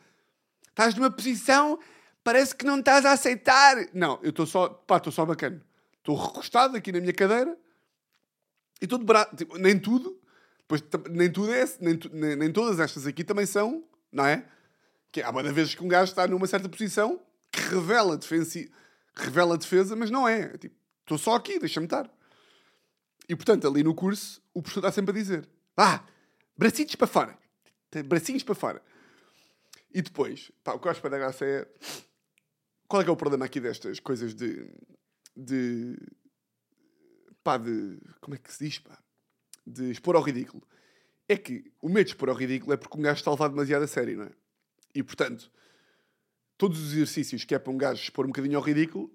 Estás 0.67 0.95
numa 0.95 1.09
posição, 1.09 1.79
parece 2.25 2.53
que 2.53 2.65
não 2.65 2.79
estás 2.79 3.05
a 3.05 3.13
aceitar. 3.13 3.77
Não, 3.93 4.19
eu 4.21 4.31
estou 4.31 4.45
só, 4.45 4.67
pá, 4.67 4.97
estou 4.97 5.13
só 5.13 5.25
bacana. 5.25 5.63
Estou 5.99 6.17
recostado 6.17 6.75
aqui 6.75 6.91
na 6.91 6.99
minha 6.99 7.13
cadeira 7.13 7.57
e 8.81 8.83
estou 8.83 8.99
de 8.99 9.05
braço, 9.05 9.33
tipo, 9.37 9.57
nem 9.57 9.79
tudo. 9.79 10.19
Tam- 10.89 11.03
nem, 11.09 11.31
tudo 11.31 11.53
é, 11.53 11.63
nem, 11.79 11.97
nem, 12.11 12.35
nem 12.35 12.51
todas 12.51 12.79
estas 12.81 13.07
aqui 13.07 13.23
também 13.23 13.45
são, 13.45 13.83
não 14.11 14.25
é? 14.25 14.45
Que 15.13 15.21
há 15.21 15.31
muitas 15.31 15.53
vezes 15.53 15.75
que 15.75 15.83
um 15.83 15.87
gajo 15.87 16.09
está 16.09 16.27
numa 16.27 16.47
certa 16.47 16.67
posição 16.67 17.21
que 17.51 17.61
revela, 17.61 18.17
defensi, 18.17 18.69
revela 19.15 19.55
defesa, 19.55 19.95
mas 19.95 20.09
não 20.09 20.27
é. 20.27 20.41
É 20.41 20.57
tipo, 20.57 20.75
estou 21.01 21.19
só 21.19 21.35
aqui, 21.35 21.59
deixa-me 21.59 21.85
estar. 21.85 22.11
E 23.29 23.35
portanto, 23.35 23.67
ali 23.67 23.83
no 23.83 23.93
curso, 23.93 24.41
o 24.55 24.61
professor 24.61 24.79
está 24.79 24.91
sempre 24.91 25.11
a 25.11 25.21
dizer: 25.21 25.47
vá, 25.77 26.03
bracinhos 26.57 26.95
para 26.95 27.05
fora, 27.05 27.37
bracinhos 28.05 28.41
para 28.41 28.55
fora. 28.55 28.81
E 29.93 30.01
depois, 30.01 30.51
pá, 30.63 30.73
o 30.73 30.79
que 30.79 30.87
eu 30.87 30.91
acho 30.91 30.99
para 30.99 31.11
dar 31.11 31.19
graça 31.19 31.45
é. 31.45 31.67
Qual 32.87 32.99
é 32.99 33.05
que 33.05 33.09
é 33.09 33.13
o 33.13 33.17
problema 33.17 33.45
aqui 33.45 33.59
destas 33.59 33.99
coisas 33.99 34.33
de. 34.33 34.67
de. 35.37 35.95
pá, 37.43 37.57
de. 37.57 37.99
como 38.19 38.33
é 38.33 38.39
que 38.39 38.51
se 38.51 38.65
diz, 38.65 38.79
pá? 38.79 38.97
De 39.65 39.91
expor 39.91 40.15
ao 40.15 40.23
ridículo. 40.23 40.67
É 41.29 41.37
que 41.37 41.71
o 41.79 41.87
medo 41.87 42.05
de 42.05 42.11
expor 42.11 42.29
ao 42.29 42.35
ridículo 42.35 42.73
é 42.73 42.77
porque 42.77 42.97
um 42.97 43.01
gajo 43.01 43.19
está 43.19 43.29
a 43.29 43.33
levar 43.33 43.49
demasiado 43.49 43.83
a 43.83 43.87
sério, 43.87 44.17
não 44.17 44.25
é? 44.25 44.31
E 44.93 45.01
portanto, 45.03 45.51
todos 46.57 46.79
os 46.79 46.93
exercícios 46.93 47.43
que 47.43 47.55
é 47.55 47.59
para 47.59 47.71
um 47.71 47.77
gajo 47.77 48.01
expor 48.01 48.25
um 48.25 48.29
bocadinho 48.29 48.57
ao 48.57 48.63
ridículo, 48.63 49.11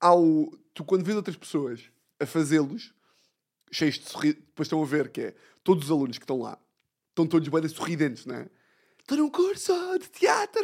ao, 0.00 0.22
tu 0.74 0.84
quando 0.84 1.04
vês 1.04 1.16
outras 1.16 1.36
pessoas 1.36 1.90
a 2.20 2.26
fazê-los, 2.26 2.92
cheios 3.70 3.98
de 3.98 4.08
sorriso, 4.08 4.36
depois 4.36 4.66
estão 4.66 4.82
a 4.82 4.86
ver 4.86 5.10
que 5.10 5.20
é 5.20 5.34
todos 5.62 5.84
os 5.86 5.90
alunos 5.90 6.18
que 6.18 6.24
estão 6.24 6.40
lá, 6.40 6.58
estão 7.10 7.26
todos 7.26 7.48
bem 7.48 7.68
sorridentes, 7.68 8.26
não 8.26 8.36
é? 8.36 8.50
Estou 9.00 9.18
num 9.18 9.30
curso 9.30 9.72
de 10.00 10.08
teatro! 10.10 10.62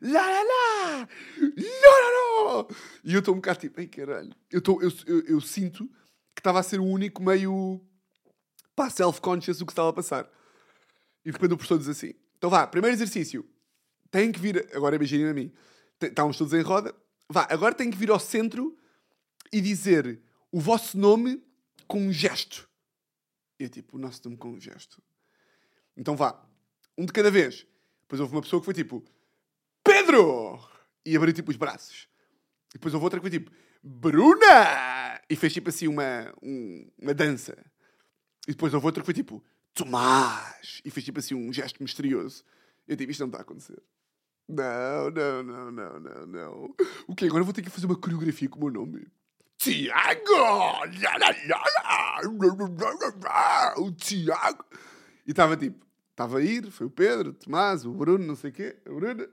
Lá, 0.00 0.20
lá, 0.20 0.42
lá! 0.42 1.08
Lá, 1.38 2.00
lá, 2.00 2.54
lá! 2.58 2.66
E 3.04 3.12
eu 3.14 3.20
estou 3.20 3.34
um 3.34 3.36
bocado 3.38 3.60
tipo, 3.60 3.80
ei 3.80 3.86
caralho, 3.86 4.34
eu, 4.50 4.58
estou- 4.58 4.82
eu, 4.82 4.90
eu, 5.06 5.20
eu 5.26 5.40
sinto 5.40 5.86
que 6.34 6.40
estava 6.40 6.58
a 6.58 6.62
ser 6.62 6.80
o 6.80 6.84
único 6.84 7.22
meio 7.22 7.80
pá, 8.74 8.90
self-conscious 8.90 9.58
do 9.58 9.66
que 9.66 9.72
estava 9.72 9.90
a 9.90 9.92
passar. 9.92 10.28
E 11.24 11.30
de 11.30 11.32
repente 11.32 11.52
o 11.52 11.56
professor 11.56 11.78
diz 11.78 11.88
assim: 11.88 12.14
então 12.42 12.50
vá, 12.50 12.66
primeiro 12.66 12.96
exercício, 12.96 13.48
tem 14.10 14.32
que 14.32 14.40
vir, 14.40 14.68
agora 14.74 14.96
imaginem 14.96 15.28
a 15.28 15.32
mim, 15.32 15.52
T- 15.96 16.08
estávamos 16.08 16.36
todos 16.36 16.52
em 16.52 16.60
roda, 16.60 16.92
vá, 17.28 17.46
agora 17.48 17.72
tem 17.72 17.88
que 17.88 17.96
vir 17.96 18.10
ao 18.10 18.18
centro 18.18 18.76
e 19.52 19.60
dizer 19.60 20.20
o 20.50 20.58
vosso 20.58 20.98
nome 20.98 21.40
com 21.86 22.00
um 22.04 22.12
gesto. 22.12 22.68
E 23.60 23.62
eu 23.62 23.68
tipo, 23.70 23.96
o 23.96 24.00
nosso 24.00 24.20
nome 24.24 24.36
com 24.36 24.50
um 24.50 24.60
gesto. 24.60 25.00
Então 25.96 26.16
vá, 26.16 26.44
um 26.98 27.06
de 27.06 27.12
cada 27.12 27.30
vez. 27.30 27.64
Depois 28.00 28.20
houve 28.20 28.34
uma 28.34 28.42
pessoa 28.42 28.60
que 28.60 28.64
foi 28.64 28.74
tipo, 28.74 29.04
Pedro! 29.84 30.58
E 31.06 31.16
abriu 31.16 31.32
tipo 31.32 31.52
os 31.52 31.56
braços. 31.56 32.08
E 32.70 32.72
depois 32.72 32.92
houve 32.92 33.04
outra 33.04 33.20
que 33.20 33.22
foi 33.22 33.30
tipo, 33.38 33.52
Bruna! 33.84 35.20
E 35.30 35.36
fez 35.36 35.52
tipo 35.52 35.68
assim 35.68 35.86
uma, 35.86 36.34
um- 36.42 36.90
uma 37.00 37.14
dança. 37.14 37.56
E 38.48 38.50
depois 38.50 38.74
houve 38.74 38.86
outra 38.86 39.00
que 39.00 39.06
foi 39.06 39.14
tipo, 39.14 39.44
Tomás! 39.74 40.80
E 40.84 40.90
fez 40.90 41.04
tipo 41.04 41.18
assim 41.18 41.34
um 41.34 41.52
gesto 41.52 41.82
misterioso. 41.82 42.44
Eu 42.86 42.96
tipo, 42.96 43.10
isto 43.10 43.20
não 43.20 43.28
está 43.28 43.38
a 43.38 43.42
acontecer. 43.42 43.82
Não, 44.48 45.10
não, 45.10 45.42
não, 45.42 45.70
não, 45.70 46.00
não, 46.00 46.26
não. 46.26 46.74
O 47.06 47.14
que 47.14 47.24
agora 47.24 47.44
vou 47.44 47.52
ter 47.52 47.62
que 47.62 47.70
fazer 47.70 47.86
uma 47.86 47.96
coreografia 47.96 48.48
com 48.48 48.58
o 48.58 48.64
meu 48.64 48.72
nome. 48.72 49.06
Tiago! 49.56 50.32
O 53.78 53.92
Tiago! 53.92 54.64
E 55.26 55.30
estava 55.30 55.56
tipo, 55.56 55.86
estava 56.10 56.38
a 56.38 56.42
ir, 56.42 56.70
foi 56.70 56.86
o 56.86 56.90
Pedro, 56.90 57.30
o 57.30 57.34
Tomás, 57.34 57.84
o 57.86 57.92
Bruno, 57.92 58.26
não 58.26 58.34
sei 58.34 58.50
o 58.50 58.52
quê, 58.52 58.76
a 58.84 58.92
Bruna. 58.92 59.28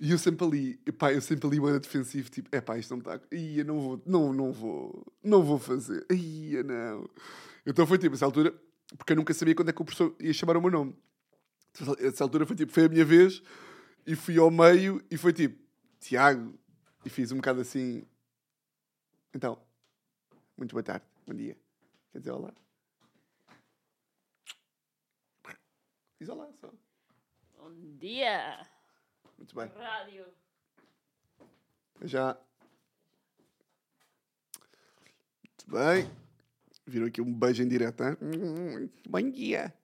E 0.00 0.12
eu 0.12 0.18
sempre 0.18 0.46
ali, 0.46 0.80
epá, 0.86 1.12
eu 1.12 1.20
sempre 1.20 1.48
ali 1.48 1.58
era 1.58 1.80
defensivo, 1.80 2.30
tipo, 2.30 2.54
epá, 2.54 2.78
isto 2.78 2.90
não 2.90 2.98
está. 2.98 3.20
Ia, 3.32 3.64
não 3.64 3.80
vou, 3.80 4.02
não, 4.06 4.32
não 4.32 4.52
vou, 4.52 5.12
não 5.24 5.42
vou 5.42 5.58
fazer. 5.58 6.06
Ia, 6.12 6.62
não. 6.62 7.10
Então 7.66 7.84
foi 7.84 7.98
tipo, 7.98 8.14
essa 8.14 8.24
altura, 8.24 8.54
porque 8.96 9.12
eu 9.12 9.16
nunca 9.16 9.34
sabia 9.34 9.54
quando 9.54 9.68
é 9.68 9.72
que 9.72 9.82
o 9.82 9.84
professor 9.84 10.14
ia 10.18 10.32
chamar 10.32 10.56
o 10.56 10.60
meu 10.62 10.70
nome. 10.70 10.96
Essa 12.00 12.24
altura 12.24 12.46
foi 12.46 12.56
tipo, 12.56 12.72
foi 12.72 12.86
a 12.86 12.88
minha 12.88 13.04
vez 13.04 13.42
e 14.06 14.16
fui 14.16 14.38
ao 14.38 14.50
meio 14.50 15.04
e 15.10 15.16
foi 15.16 15.32
tipo, 15.32 15.62
Tiago. 16.00 16.58
E 17.04 17.10
fiz 17.10 17.30
um 17.30 17.36
bocado 17.36 17.60
assim. 17.60 18.04
Então, 19.34 19.60
muito 20.56 20.72
boa 20.72 20.82
tarde, 20.82 21.04
bom 21.26 21.34
dia. 21.34 21.56
Quer 22.12 22.18
dizer 22.18 22.30
olá? 22.32 22.52
Diz 26.18 26.28
olá 26.28 26.50
só. 26.60 26.72
Bom 27.58 27.70
dia, 27.98 28.66
Muito 29.36 29.54
bem. 29.54 29.68
rádio. 29.68 30.26
Já. 32.02 32.36
Muito 35.44 35.70
bem. 35.70 36.27
Viram 36.88 37.06
aqui 37.06 37.20
um 37.20 37.34
beijo 37.34 37.62
em 37.62 37.68
direto, 37.68 38.02
hein? 38.02 38.16
Bom 39.06 39.30
dia. 39.30 39.74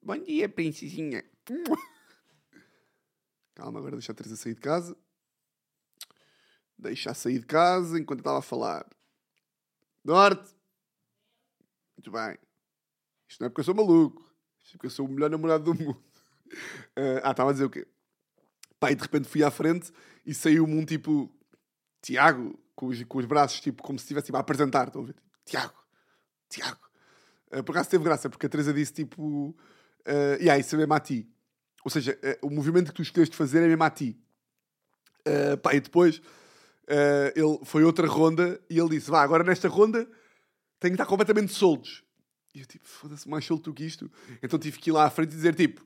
Bom 0.00 0.16
dia, 0.16 0.48
princesinha. 0.48 1.24
Calma, 3.52 3.80
agora 3.80 3.96
deixa 3.96 4.12
a 4.12 4.14
Teresa 4.14 4.36
sair 4.36 4.54
de 4.54 4.60
casa. 4.60 4.96
Deixa 6.78 7.12
sair 7.14 7.40
de 7.40 7.46
casa 7.46 7.98
enquanto 7.98 8.20
eu 8.20 8.22
estava 8.22 8.38
a 8.38 8.42
falar. 8.42 8.88
Norte. 10.04 10.54
Muito 11.96 12.12
bem. 12.12 12.38
Isto 13.28 13.40
não 13.40 13.46
é 13.46 13.50
porque 13.50 13.62
eu 13.62 13.64
sou 13.64 13.74
maluco. 13.74 14.22
Isto 14.62 14.68
é 14.68 14.72
porque 14.76 14.86
eu 14.86 14.90
sou 14.90 15.06
o 15.06 15.10
melhor 15.10 15.30
namorado 15.30 15.64
do 15.64 15.74
mundo. 15.74 16.00
Ah, 17.24 17.30
estava 17.30 17.48
a 17.48 17.52
dizer 17.54 17.64
o 17.64 17.70
quê? 17.70 17.88
E 18.82 18.94
de 18.94 19.00
repente 19.00 19.26
fui 19.26 19.42
à 19.42 19.50
frente 19.50 19.90
e 20.26 20.34
saiu-me 20.34 20.74
um 20.74 20.84
tipo 20.84 21.34
Tiago, 22.02 22.60
com 22.74 22.88
os, 22.88 23.02
com 23.04 23.16
os 23.16 23.24
braços 23.24 23.58
tipo 23.58 23.82
como 23.82 23.98
se 23.98 24.04
estivesse 24.04 24.26
tipo, 24.26 24.36
a 24.36 24.40
apresentar. 24.40 24.88
Estão 24.88 25.02
a 25.02 25.06
ver? 25.06 25.16
Tiago, 25.46 25.81
Tiago. 26.52 26.80
Ah, 27.50 27.62
por 27.62 27.72
acaso 27.72 27.90
teve 27.90 28.04
graça, 28.04 28.28
porque 28.30 28.46
a 28.46 28.48
Teresa 28.48 28.72
disse 28.72 28.92
tipo, 28.92 29.22
uh, 29.22 29.54
yeah, 30.40 30.58
isso 30.58 30.74
é 30.74 30.78
mesmo 30.78 30.94
a 30.94 31.00
ti. 31.00 31.28
Ou 31.84 31.90
seja, 31.90 32.18
ah, 32.22 32.38
o 32.42 32.50
movimento 32.50 32.88
que 32.88 32.94
tu 32.94 33.02
escolheste 33.02 33.36
fazer 33.36 33.62
é 33.62 33.68
mesmo 33.68 33.82
a 33.82 33.90
ti. 33.90 34.18
Ah, 35.26 35.56
pá, 35.56 35.74
e 35.74 35.80
depois 35.80 36.20
ele, 37.34 37.58
foi 37.64 37.84
outra 37.84 38.06
ronda 38.06 38.60
e 38.68 38.78
ele 38.78 38.90
disse: 38.90 39.10
Vá, 39.10 39.22
agora 39.22 39.44
nesta 39.44 39.68
ronda 39.68 40.08
tem 40.78 40.90
que 40.90 40.94
estar 40.94 41.06
completamente 41.06 41.52
soltos. 41.52 42.02
E 42.54 42.60
eu 42.60 42.66
tipo, 42.66 42.86
foda-se, 42.86 43.28
mais 43.28 43.44
solto 43.44 43.70
do 43.70 43.74
que 43.74 43.84
isto. 43.84 44.10
Então 44.42 44.58
tive 44.58 44.78
que 44.78 44.90
ir 44.90 44.92
lá 44.92 45.04
à 45.04 45.10
frente 45.10 45.32
e 45.32 45.36
dizer 45.36 45.54
tipo: 45.54 45.82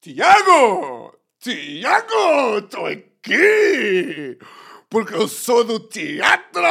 Tiago! 0.00 1.16
Tiago! 1.38 2.58
Estou 2.58 2.86
aqui! 2.86 4.38
Porque 4.88 5.14
eu 5.14 5.28
sou 5.28 5.64
do 5.64 5.78
teatro! 5.78 6.62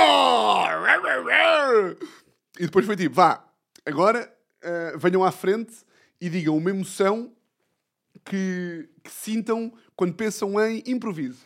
E 2.59 2.65
depois 2.65 2.85
foi 2.85 2.95
tipo: 2.95 3.15
vá, 3.15 3.47
agora 3.85 4.31
eh, 4.61 4.97
venham 4.97 5.23
à 5.23 5.31
frente 5.31 5.73
e 6.19 6.29
digam 6.29 6.57
uma 6.57 6.69
emoção 6.69 7.35
que, 8.25 8.89
que 9.03 9.11
sintam 9.11 9.71
quando 9.95 10.13
pensam 10.13 10.59
em 10.59 10.83
improviso. 10.87 11.45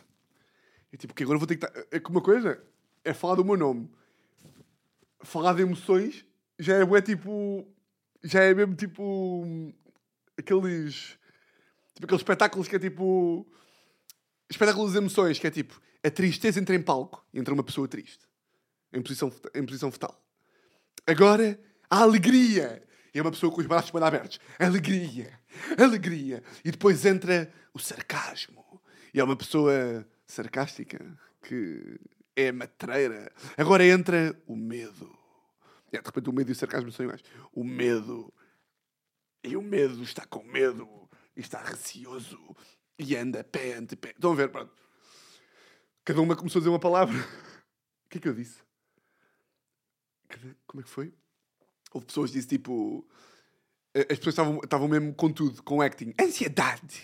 E 0.92 0.96
tipo, 0.96 1.14
que 1.14 1.22
agora 1.22 1.38
vou 1.38 1.46
ter 1.46 1.56
que 1.56 1.64
estar. 1.64 1.84
É 1.90 2.00
que 2.00 2.10
uma 2.10 2.20
coisa 2.20 2.62
é 3.04 3.12
falar 3.14 3.36
do 3.36 3.44
meu 3.44 3.56
nome. 3.56 3.90
Falar 5.20 5.54
de 5.54 5.62
emoções 5.62 6.24
já 6.58 6.76
é, 6.76 6.84
bué, 6.84 7.02
tipo. 7.02 7.66
Já 8.22 8.42
é 8.42 8.54
mesmo 8.54 8.74
tipo. 8.74 9.72
Aqueles. 10.38 11.18
Tipo 11.94 12.06
aqueles 12.06 12.20
espetáculos 12.20 12.68
que 12.68 12.76
é 12.76 12.78
tipo. 12.78 13.46
Espetáculos 14.48 14.92
de 14.92 14.98
emoções, 14.98 15.38
que 15.38 15.46
é 15.46 15.50
tipo. 15.50 15.80
A 16.04 16.10
tristeza 16.10 16.60
entra 16.60 16.74
em 16.74 16.82
palco 16.82 17.24
e 17.32 17.38
entra 17.38 17.54
uma 17.54 17.62
pessoa 17.62 17.88
triste. 17.88 18.26
Em 18.92 19.02
posição, 19.02 19.32
em 19.54 19.64
posição 19.64 19.90
fetal. 19.90 20.21
Agora, 21.06 21.58
a 21.90 22.00
alegria. 22.00 22.82
E 23.14 23.18
é 23.18 23.22
uma 23.22 23.30
pessoa 23.30 23.52
com 23.52 23.60
os 23.60 23.66
braços 23.66 23.90
bem 23.90 24.02
abertos. 24.02 24.38
Alegria. 24.58 25.38
Alegria. 25.78 26.42
E 26.64 26.70
depois 26.70 27.04
entra 27.04 27.52
o 27.74 27.78
sarcasmo. 27.78 28.80
E 29.12 29.20
é 29.20 29.24
uma 29.24 29.36
pessoa 29.36 30.06
sarcástica 30.26 31.18
que 31.42 31.98
é 32.36 32.50
matreira. 32.52 33.30
Agora 33.56 33.84
entra 33.84 34.34
o 34.46 34.56
medo. 34.56 35.10
É, 35.92 35.98
de 35.98 36.06
repente 36.06 36.30
o 36.30 36.32
medo 36.32 36.50
e 36.50 36.52
o 36.52 36.56
sarcasmo 36.56 36.90
são 36.90 37.04
iguais. 37.04 37.22
O 37.52 37.64
medo. 37.64 38.32
E 39.44 39.56
o 39.56 39.62
medo 39.62 40.02
está 40.02 40.24
com 40.24 40.42
medo. 40.44 40.88
E 41.36 41.40
está 41.40 41.62
receoso. 41.62 42.38
E 42.98 43.16
anda 43.16 43.44
pé 43.44 43.74
ante 43.74 43.96
pé. 43.96 44.10
Estão 44.10 44.32
a 44.32 44.36
ver? 44.36 44.48
Pronto. 44.48 44.72
Cada 46.04 46.20
uma 46.20 46.36
começou 46.36 46.60
a 46.60 46.60
dizer 46.60 46.70
uma 46.70 46.80
palavra. 46.80 47.16
O 48.04 48.12
que 48.12 48.18
é 48.18 48.20
que 48.20 48.28
eu 48.28 48.34
disse? 48.34 48.60
Como 50.66 50.80
é 50.80 50.84
que 50.84 50.90
foi? 50.90 51.12
Houve 51.92 52.06
pessoas 52.06 52.30
que 52.30 52.36
disse 52.36 52.48
tipo. 52.48 53.06
eh, 53.94 54.06
As 54.10 54.18
pessoas 54.18 54.60
estavam, 54.64 54.88
mesmo 54.88 55.14
com 55.14 55.30
tudo, 55.32 55.62
com 55.62 55.80
acting. 55.80 56.14
Ansiedade! 56.20 57.00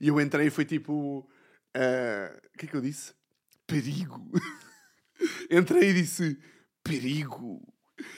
E 0.00 0.08
eu 0.08 0.20
entrei 0.20 0.46
e 0.46 0.50
foi 0.50 0.64
tipo. 0.64 1.28
ah, 1.74 2.40
O 2.54 2.58
que 2.58 2.66
é 2.66 2.68
que 2.68 2.76
eu 2.76 2.80
disse? 2.80 3.12
Perigo! 3.66 4.30
entrei 5.50 5.90
e 5.90 5.94
disse 5.94 6.38
perigo! 6.82 7.60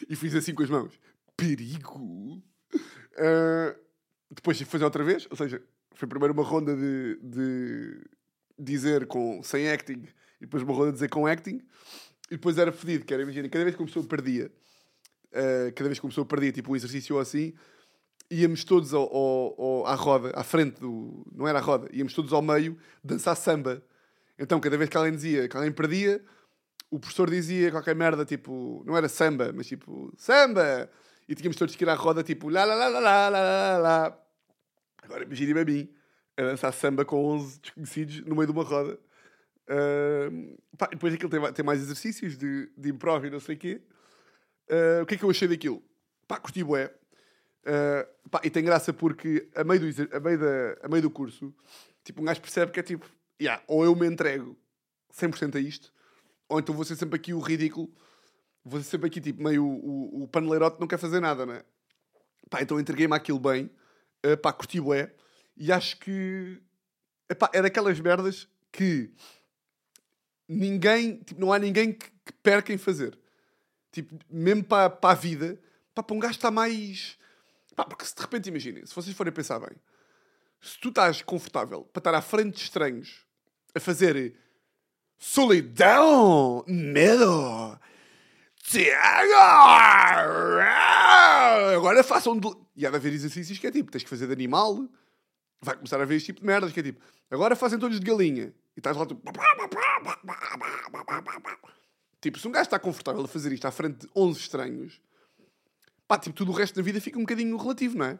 E 0.08 0.14
fiz 0.14 0.34
assim 0.34 0.54
com 0.54 0.62
as 0.62 0.70
mãos: 0.70 0.98
perigo! 1.36 2.42
Ah, 3.18 3.76
depois 4.30 4.56
que 4.58 4.64
fazer 4.64 4.84
outra 4.84 5.04
vez, 5.04 5.26
ou 5.30 5.36
seja, 5.36 5.62
foi 5.94 6.08
primeiro 6.08 6.32
uma 6.32 6.42
ronda 6.44 6.74
de, 6.76 7.18
de 7.22 8.04
dizer 8.58 9.06
com, 9.06 9.42
sem 9.42 9.68
acting 9.70 10.04
e 10.40 10.42
depois 10.46 10.62
uma 10.62 10.72
ronda 10.72 10.86
de 10.88 10.94
dizer 10.94 11.08
com 11.08 11.26
acting 11.26 11.60
e 12.32 12.36
depois 12.36 12.58
era 12.58 12.72
fedido, 12.72 13.04
que 13.04 13.12
era, 13.12 13.22
imagina, 13.22 13.48
cada 13.48 13.64
vez 13.64 13.76
que 13.76 13.82
uma 13.82 13.86
pessoa 13.86 14.04
perdia 14.06 14.50
uh, 15.32 15.72
cada 15.74 15.88
vez 15.88 15.98
que 15.98 16.04
uma 16.04 16.10
pessoa 16.10 16.26
perdia 16.26 16.52
tipo 16.52 16.72
um 16.72 16.76
exercício 16.76 17.16
ou 17.16 17.20
assim, 17.20 17.54
íamos 18.30 18.64
todos 18.64 18.94
ao, 18.94 19.02
ao, 19.02 19.60
ao, 19.60 19.86
à 19.86 19.94
roda, 19.94 20.32
à 20.34 20.44
frente 20.44 20.80
do. 20.80 21.26
Não 21.34 21.48
era 21.48 21.58
a 21.58 21.62
roda, 21.62 21.88
íamos 21.92 22.14
todos 22.14 22.32
ao 22.32 22.42
meio 22.42 22.78
dançar 23.02 23.36
samba. 23.36 23.82
Então, 24.38 24.60
cada 24.60 24.76
vez 24.76 24.88
que 24.88 24.96
alguém 24.96 25.12
dizia 25.12 25.48
que 25.48 25.56
alguém 25.56 25.72
perdia, 25.72 26.22
o 26.90 26.98
professor 26.98 27.30
dizia 27.30 27.70
qualquer 27.70 27.94
merda, 27.94 28.24
tipo, 28.24 28.82
não 28.86 28.96
era 28.96 29.08
samba, 29.08 29.52
mas 29.52 29.66
tipo, 29.66 30.12
samba! 30.16 30.90
E 31.28 31.34
tínhamos 31.34 31.56
todos 31.56 31.76
que 31.76 31.84
ir 31.84 31.88
à 31.88 31.94
roda, 31.94 32.22
tipo, 32.22 32.48
lá, 32.48 32.64
lá, 32.64 32.74
lá, 32.74 32.88
lá, 32.88 33.00
lá, 33.00 33.28
lá, 33.28 33.78
lá. 33.78 34.18
Agora 35.02 35.24
imaginem-me 35.24 35.60
a 35.60 35.64
mim, 35.64 35.88
a 36.36 36.42
dançar 36.42 36.72
samba 36.72 37.04
com 37.04 37.24
11 37.24 37.60
desconhecidos 37.60 38.20
no 38.24 38.34
meio 38.34 38.46
de 38.46 38.52
uma 38.52 38.64
roda. 38.64 38.98
Pá, 40.76 40.88
depois 40.90 41.14
aquilo 41.14 41.30
tem, 41.30 41.52
tem 41.52 41.64
mais 41.64 41.80
exercícios 41.80 42.36
de, 42.36 42.70
de 42.76 42.90
improv 42.90 43.24
e 43.24 43.30
não 43.30 43.40
sei 43.40 43.54
o 43.54 43.58
quê. 43.58 43.80
Uh, 44.68 45.02
o 45.02 45.06
que 45.06 45.14
é 45.14 45.18
que 45.18 45.24
eu 45.24 45.30
achei 45.30 45.48
daquilo? 45.48 45.82
Pá, 46.26 46.38
curti 46.38 46.62
bué. 46.64 46.92
Uh, 47.62 48.28
pá, 48.30 48.40
e 48.42 48.50
tem 48.50 48.64
graça 48.64 48.92
porque 48.92 49.48
a 49.54 49.62
meio, 49.62 49.80
do, 49.80 50.16
a, 50.16 50.20
meio 50.20 50.38
da, 50.38 50.78
a 50.82 50.88
meio 50.88 51.02
do 51.02 51.10
curso, 51.10 51.54
tipo, 52.02 52.20
um 52.20 52.24
gajo 52.24 52.40
percebe 52.40 52.72
que 52.72 52.80
é 52.80 52.82
tipo, 52.82 53.08
yeah, 53.40 53.62
ou 53.68 53.84
eu 53.84 53.94
me 53.94 54.06
entrego 54.06 54.56
100% 55.14 55.56
a 55.56 55.60
isto, 55.60 55.92
ou 56.48 56.58
então 56.58 56.74
vou 56.74 56.84
ser 56.84 56.96
sempre 56.96 57.16
aqui 57.16 57.32
o 57.32 57.38
ridículo, 57.38 57.92
vou 58.64 58.80
ser 58.80 58.90
sempre 58.90 59.06
aqui 59.06 59.20
tipo 59.20 59.42
meio 59.42 59.64
o, 59.64 60.20
o, 60.20 60.22
o 60.24 60.28
paneleirote 60.28 60.80
não 60.80 60.88
quer 60.88 60.98
fazer 60.98 61.20
nada, 61.20 61.46
né? 61.46 61.62
Pá, 62.50 62.62
então 62.62 62.80
entreguei-me 62.80 63.14
aquilo 63.14 63.38
bem, 63.38 63.70
uh, 64.26 64.36
pá, 64.38 64.52
curti 64.52 64.80
bué, 64.80 65.14
e 65.56 65.70
acho 65.70 65.98
que, 65.98 66.60
epá, 67.30 67.48
é 67.52 67.62
daquelas 67.62 68.00
merdas 68.00 68.48
que 68.72 69.12
ninguém, 70.52 71.16
tipo, 71.18 71.40
não 71.40 71.52
há 71.52 71.58
ninguém 71.58 71.92
que, 71.92 72.06
que 72.06 72.32
perca 72.42 72.72
em 72.72 72.78
fazer. 72.78 73.18
Tipo, 73.90 74.18
mesmo 74.30 74.64
para, 74.64 74.88
para 74.88 75.10
a 75.10 75.14
vida, 75.14 75.60
para 75.94 76.14
um 76.14 76.18
gajo 76.18 76.34
está 76.34 76.50
mais. 76.50 77.18
Pá, 77.76 77.84
porque 77.84 78.04
se 78.04 78.14
de 78.14 78.20
repente, 78.20 78.48
imaginem, 78.48 78.86
se 78.86 78.94
vocês 78.94 79.16
forem 79.16 79.32
pensar 79.32 79.58
bem, 79.58 79.76
se 80.60 80.78
tu 80.78 80.88
estás 80.88 81.22
confortável 81.22 81.82
para 81.84 82.00
estar 82.00 82.14
à 82.14 82.22
frente 82.22 82.56
de 82.56 82.62
estranhos 82.62 83.26
a 83.74 83.80
fazer 83.80 84.34
solidão, 85.18 86.64
medo, 86.66 87.78
Tiago, 88.62 89.32
agora 91.76 92.02
façam. 92.02 92.38
De... 92.38 92.48
E 92.76 92.86
há 92.86 92.90
de 92.90 92.96
haver 92.96 93.12
exercícios 93.12 93.58
que 93.58 93.66
é 93.66 93.70
tipo, 93.70 93.90
tens 93.90 94.02
que 94.04 94.08
fazer 94.08 94.26
de 94.26 94.32
animal, 94.32 94.88
vai 95.60 95.76
começar 95.76 96.00
a 96.00 96.04
ver 96.04 96.16
este 96.16 96.26
tipo 96.26 96.40
de 96.40 96.46
merdas 96.46 96.72
que 96.72 96.80
é 96.80 96.82
tipo, 96.82 97.02
agora 97.30 97.54
fazem 97.56 97.78
todos 97.78 98.00
de 98.00 98.06
galinha. 98.06 98.54
E 98.76 98.80
estás 98.80 98.96
lá 98.96 99.06
tipo. 99.06 99.20
Tipo, 102.20 102.38
se 102.38 102.46
um 102.46 102.52
gajo 102.52 102.62
está 102.62 102.78
confortável 102.78 103.24
a 103.24 103.28
fazer 103.28 103.52
isto 103.52 103.66
à 103.66 103.70
frente 103.72 104.06
de 104.06 104.10
11 104.14 104.38
estranhos, 104.38 105.00
pá, 106.06 106.16
tipo, 106.18 106.36
tudo 106.36 106.52
o 106.52 106.54
resto 106.54 106.76
da 106.76 106.82
vida 106.82 107.00
fica 107.00 107.18
um 107.18 107.22
bocadinho 107.22 107.56
relativo, 107.56 107.98
não 107.98 108.06
é? 108.06 108.18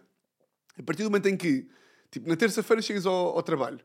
A 0.79 0.83
partir 0.83 1.05
do 1.05 1.11
momento 1.11 1.27
em 1.27 1.37
que, 1.37 1.69
tipo, 2.11 2.29
na 2.29 2.37
terça-feira 2.37 2.83
chegas 2.83 3.07
ao, 3.07 3.37
ao, 3.37 3.43
trabalho 3.43 3.81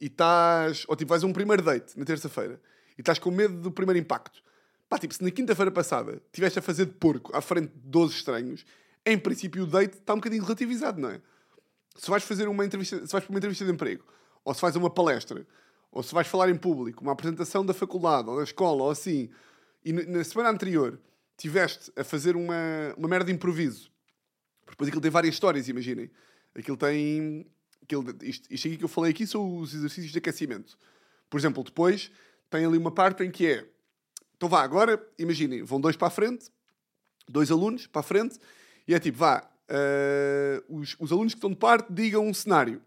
e 0.00 0.06
estás, 0.06 0.84
ou 0.88 0.94
tipo, 0.94 1.08
vais 1.08 1.24
a 1.24 1.26
um 1.26 1.32
primeiro 1.32 1.62
date 1.62 1.98
na 1.98 2.04
terça-feira 2.04 2.60
e 2.98 3.00
estás 3.00 3.18
com 3.18 3.30
medo 3.30 3.60
do 3.60 3.70
primeiro 3.72 3.98
impacto, 3.98 4.42
pá, 4.88 4.98
tipo, 4.98 5.14
se 5.14 5.24
na 5.24 5.30
quinta-feira 5.30 5.70
passada 5.70 6.20
estiveste 6.26 6.58
a 6.58 6.62
fazer 6.62 6.86
de 6.86 6.92
porco 6.92 7.34
à 7.34 7.40
frente 7.40 7.72
de 7.72 7.88
12 7.88 8.14
estranhos, 8.14 8.66
em 9.06 9.18
princípio 9.18 9.62
o 9.62 9.66
date 9.66 9.96
está 9.96 10.12
um 10.12 10.16
bocadinho 10.16 10.42
relativizado, 10.42 11.00
não 11.00 11.10
é? 11.10 11.20
Se 11.96 12.10
vais 12.10 12.22
fazer 12.24 12.46
uma 12.46 12.66
entrevista, 12.66 13.06
se 13.06 13.12
vais 13.12 13.24
para 13.24 13.32
uma 13.32 13.38
entrevista 13.38 13.64
de 13.64 13.70
emprego, 13.70 14.04
ou 14.44 14.52
se 14.52 14.60
vais 14.60 14.76
a 14.76 14.78
uma 14.78 14.90
palestra, 14.90 15.46
ou 15.96 16.02
se 16.02 16.12
vais 16.12 16.26
falar 16.26 16.50
em 16.50 16.56
público, 16.56 17.02
uma 17.02 17.12
apresentação 17.12 17.64
da 17.64 17.72
faculdade 17.72 18.28
ou 18.28 18.36
da 18.36 18.42
escola 18.42 18.82
ou 18.82 18.90
assim, 18.90 19.30
e 19.82 19.94
na 19.94 20.22
semana 20.22 20.50
anterior 20.50 21.00
tiveste 21.38 21.90
a 21.96 22.04
fazer 22.04 22.36
uma, 22.36 22.54
uma 22.98 23.08
merda 23.08 23.24
de 23.24 23.32
improviso, 23.32 23.90
depois 24.68 24.88
aquilo 24.88 25.00
tem 25.00 25.10
várias 25.10 25.34
histórias, 25.34 25.70
imaginem. 25.70 26.10
Aquilo 26.54 26.76
tem. 26.76 27.46
Aquilo, 27.82 28.04
isto, 28.22 28.52
isto 28.52 28.68
aqui 28.68 28.76
que 28.76 28.84
eu 28.84 28.88
falei 28.88 29.10
aqui 29.10 29.26
são 29.26 29.58
os 29.58 29.72
exercícios 29.72 30.12
de 30.12 30.18
aquecimento. 30.18 30.76
Por 31.30 31.40
exemplo, 31.40 31.64
depois 31.64 32.10
tem 32.50 32.66
ali 32.66 32.76
uma 32.76 32.90
parte 32.90 33.24
em 33.24 33.30
que 33.30 33.46
é. 33.46 33.66
Então 34.36 34.50
vá, 34.50 34.62
agora, 34.62 35.02
imaginem, 35.18 35.62
vão 35.62 35.80
dois 35.80 35.96
para 35.96 36.08
a 36.08 36.10
frente, 36.10 36.50
dois 37.26 37.50
alunos 37.50 37.86
para 37.86 38.00
a 38.00 38.02
frente, 38.02 38.38
e 38.86 38.94
é 38.94 39.00
tipo, 39.00 39.16
vá, 39.16 39.48
uh, 39.70 40.76
os, 40.76 40.94
os 40.98 41.10
alunos 41.10 41.32
que 41.32 41.38
estão 41.38 41.48
de 41.48 41.56
parte 41.56 41.90
digam 41.90 42.26
um 42.26 42.34
cenário. 42.34 42.82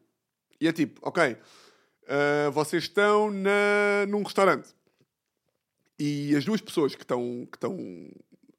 E 0.62 0.68
é 0.68 0.72
tipo, 0.72 1.00
ok, 1.02 1.38
uh, 2.10 2.52
vocês 2.52 2.84
estão 2.84 3.32
na, 3.32 4.06
num 4.08 4.24
restaurante 4.24 4.74
e 6.00 6.36
as 6.36 6.46
duas 6.46 6.62
pessoas 6.62 6.96
que 6.96 7.04
estão, 7.04 7.48
que 7.52 7.58
estão 7.58 7.78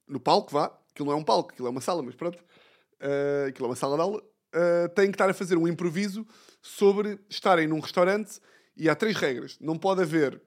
no 0.06 0.20
palco, 0.20 0.52
vá, 0.52 0.66
aquilo 0.90 1.08
não 1.08 1.16
é 1.16 1.16
um 1.16 1.24
palco, 1.24 1.50
aquilo 1.52 1.68
é 1.68 1.70
uma 1.70 1.80
sala, 1.80 2.02
mas 2.02 2.14
pronto, 2.14 2.38
uh, 2.38 3.48
aquilo 3.48 3.66
é 3.66 3.70
uma 3.70 3.76
sala 3.76 3.96
de 3.96 4.02
aula, 4.02 4.18
uh, 4.18 4.88
têm 4.94 5.06
que 5.06 5.14
estar 5.14 5.30
a 5.30 5.34
fazer 5.34 5.56
um 5.56 5.66
improviso 5.66 6.26
sobre 6.60 7.18
estarem 7.28 7.66
num 7.66 7.80
restaurante 7.80 8.40
e 8.76 8.88
há 8.88 8.94
três 8.94 9.16
regras. 9.16 9.56
Não 9.60 9.78
pode 9.78 10.02
haver 10.02 10.40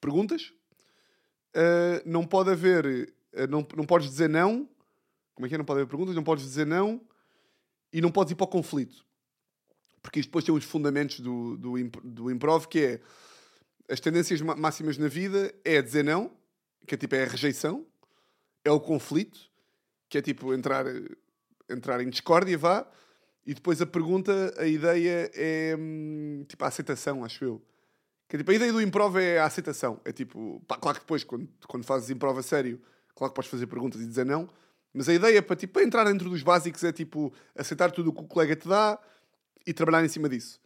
perguntas, 0.00 0.52
uh, 1.56 2.02
não 2.04 2.26
pode 2.26 2.50
haver, 2.50 3.14
não, 3.48 3.66
não 3.74 3.86
podes 3.86 4.08
dizer 4.08 4.28
não, 4.28 4.68
como 5.34 5.46
é 5.46 5.48
que 5.48 5.54
é? 5.54 5.58
Não 5.58 5.64
pode 5.64 5.80
haver 5.80 5.88
perguntas, 5.88 6.14
não 6.14 6.22
podes 6.22 6.44
dizer 6.44 6.66
não 6.66 7.00
e 7.92 8.00
não 8.00 8.10
podes 8.10 8.32
ir 8.32 8.34
para 8.34 8.44
o 8.44 8.48
conflito 8.48 9.04
porque 10.04 10.20
isto 10.20 10.28
depois 10.28 10.44
tem 10.44 10.54
os 10.54 10.64
fundamentos 10.64 11.18
do, 11.18 11.56
do, 11.56 11.72
do 12.04 12.30
improv, 12.30 12.66
que 12.66 12.78
é 12.78 13.00
as 13.88 14.00
tendências 14.00 14.42
máximas 14.42 14.98
na 14.98 15.08
vida 15.08 15.52
é 15.64 15.80
dizer 15.80 16.04
não, 16.04 16.30
que 16.86 16.94
é 16.94 16.98
tipo 16.98 17.14
é 17.14 17.24
a 17.24 17.26
rejeição, 17.26 17.86
é 18.62 18.70
o 18.70 18.78
conflito, 18.78 19.40
que 20.10 20.18
é 20.18 20.22
tipo 20.22 20.52
entrar, 20.52 20.84
entrar 21.70 22.02
em 22.02 22.10
discórdia, 22.10 22.56
vá, 22.58 22.86
e 23.46 23.54
depois 23.54 23.80
a 23.80 23.86
pergunta, 23.86 24.54
a 24.58 24.66
ideia 24.66 25.30
é 25.34 25.74
hum, 25.78 26.44
tipo 26.46 26.62
a 26.62 26.68
aceitação, 26.68 27.24
acho 27.24 27.42
eu. 27.42 27.62
Que 28.28 28.36
é, 28.36 28.38
tipo, 28.38 28.50
a 28.50 28.54
ideia 28.54 28.72
do 28.72 28.82
improv 28.82 29.16
é 29.16 29.38
a 29.38 29.46
aceitação. 29.46 30.00
É 30.04 30.12
tipo, 30.12 30.62
pá, 30.66 30.76
claro 30.76 30.98
que 30.98 31.04
depois, 31.04 31.24
quando, 31.24 31.48
quando 31.66 31.84
fazes 31.84 32.10
improv 32.10 32.38
a 32.38 32.42
sério, 32.42 32.80
claro 33.14 33.32
que 33.32 33.36
podes 33.36 33.50
fazer 33.50 33.66
perguntas 33.66 34.00
e 34.02 34.06
dizer 34.06 34.24
não, 34.24 34.48
mas 34.92 35.08
a 35.08 35.14
ideia 35.14 35.42
para, 35.42 35.56
tipo, 35.56 35.72
para 35.72 35.82
entrar 35.82 36.04
dentro 36.04 36.28
dos 36.28 36.42
básicos 36.42 36.84
é 36.84 36.92
tipo 36.92 37.32
aceitar 37.54 37.90
tudo 37.90 38.10
o 38.10 38.12
que 38.12 38.22
o 38.22 38.26
colega 38.26 38.54
te 38.54 38.68
dá, 38.68 38.98
e 39.66 39.72
trabalhar 39.72 40.04
em 40.04 40.08
cima 40.08 40.28
disso. 40.28 40.60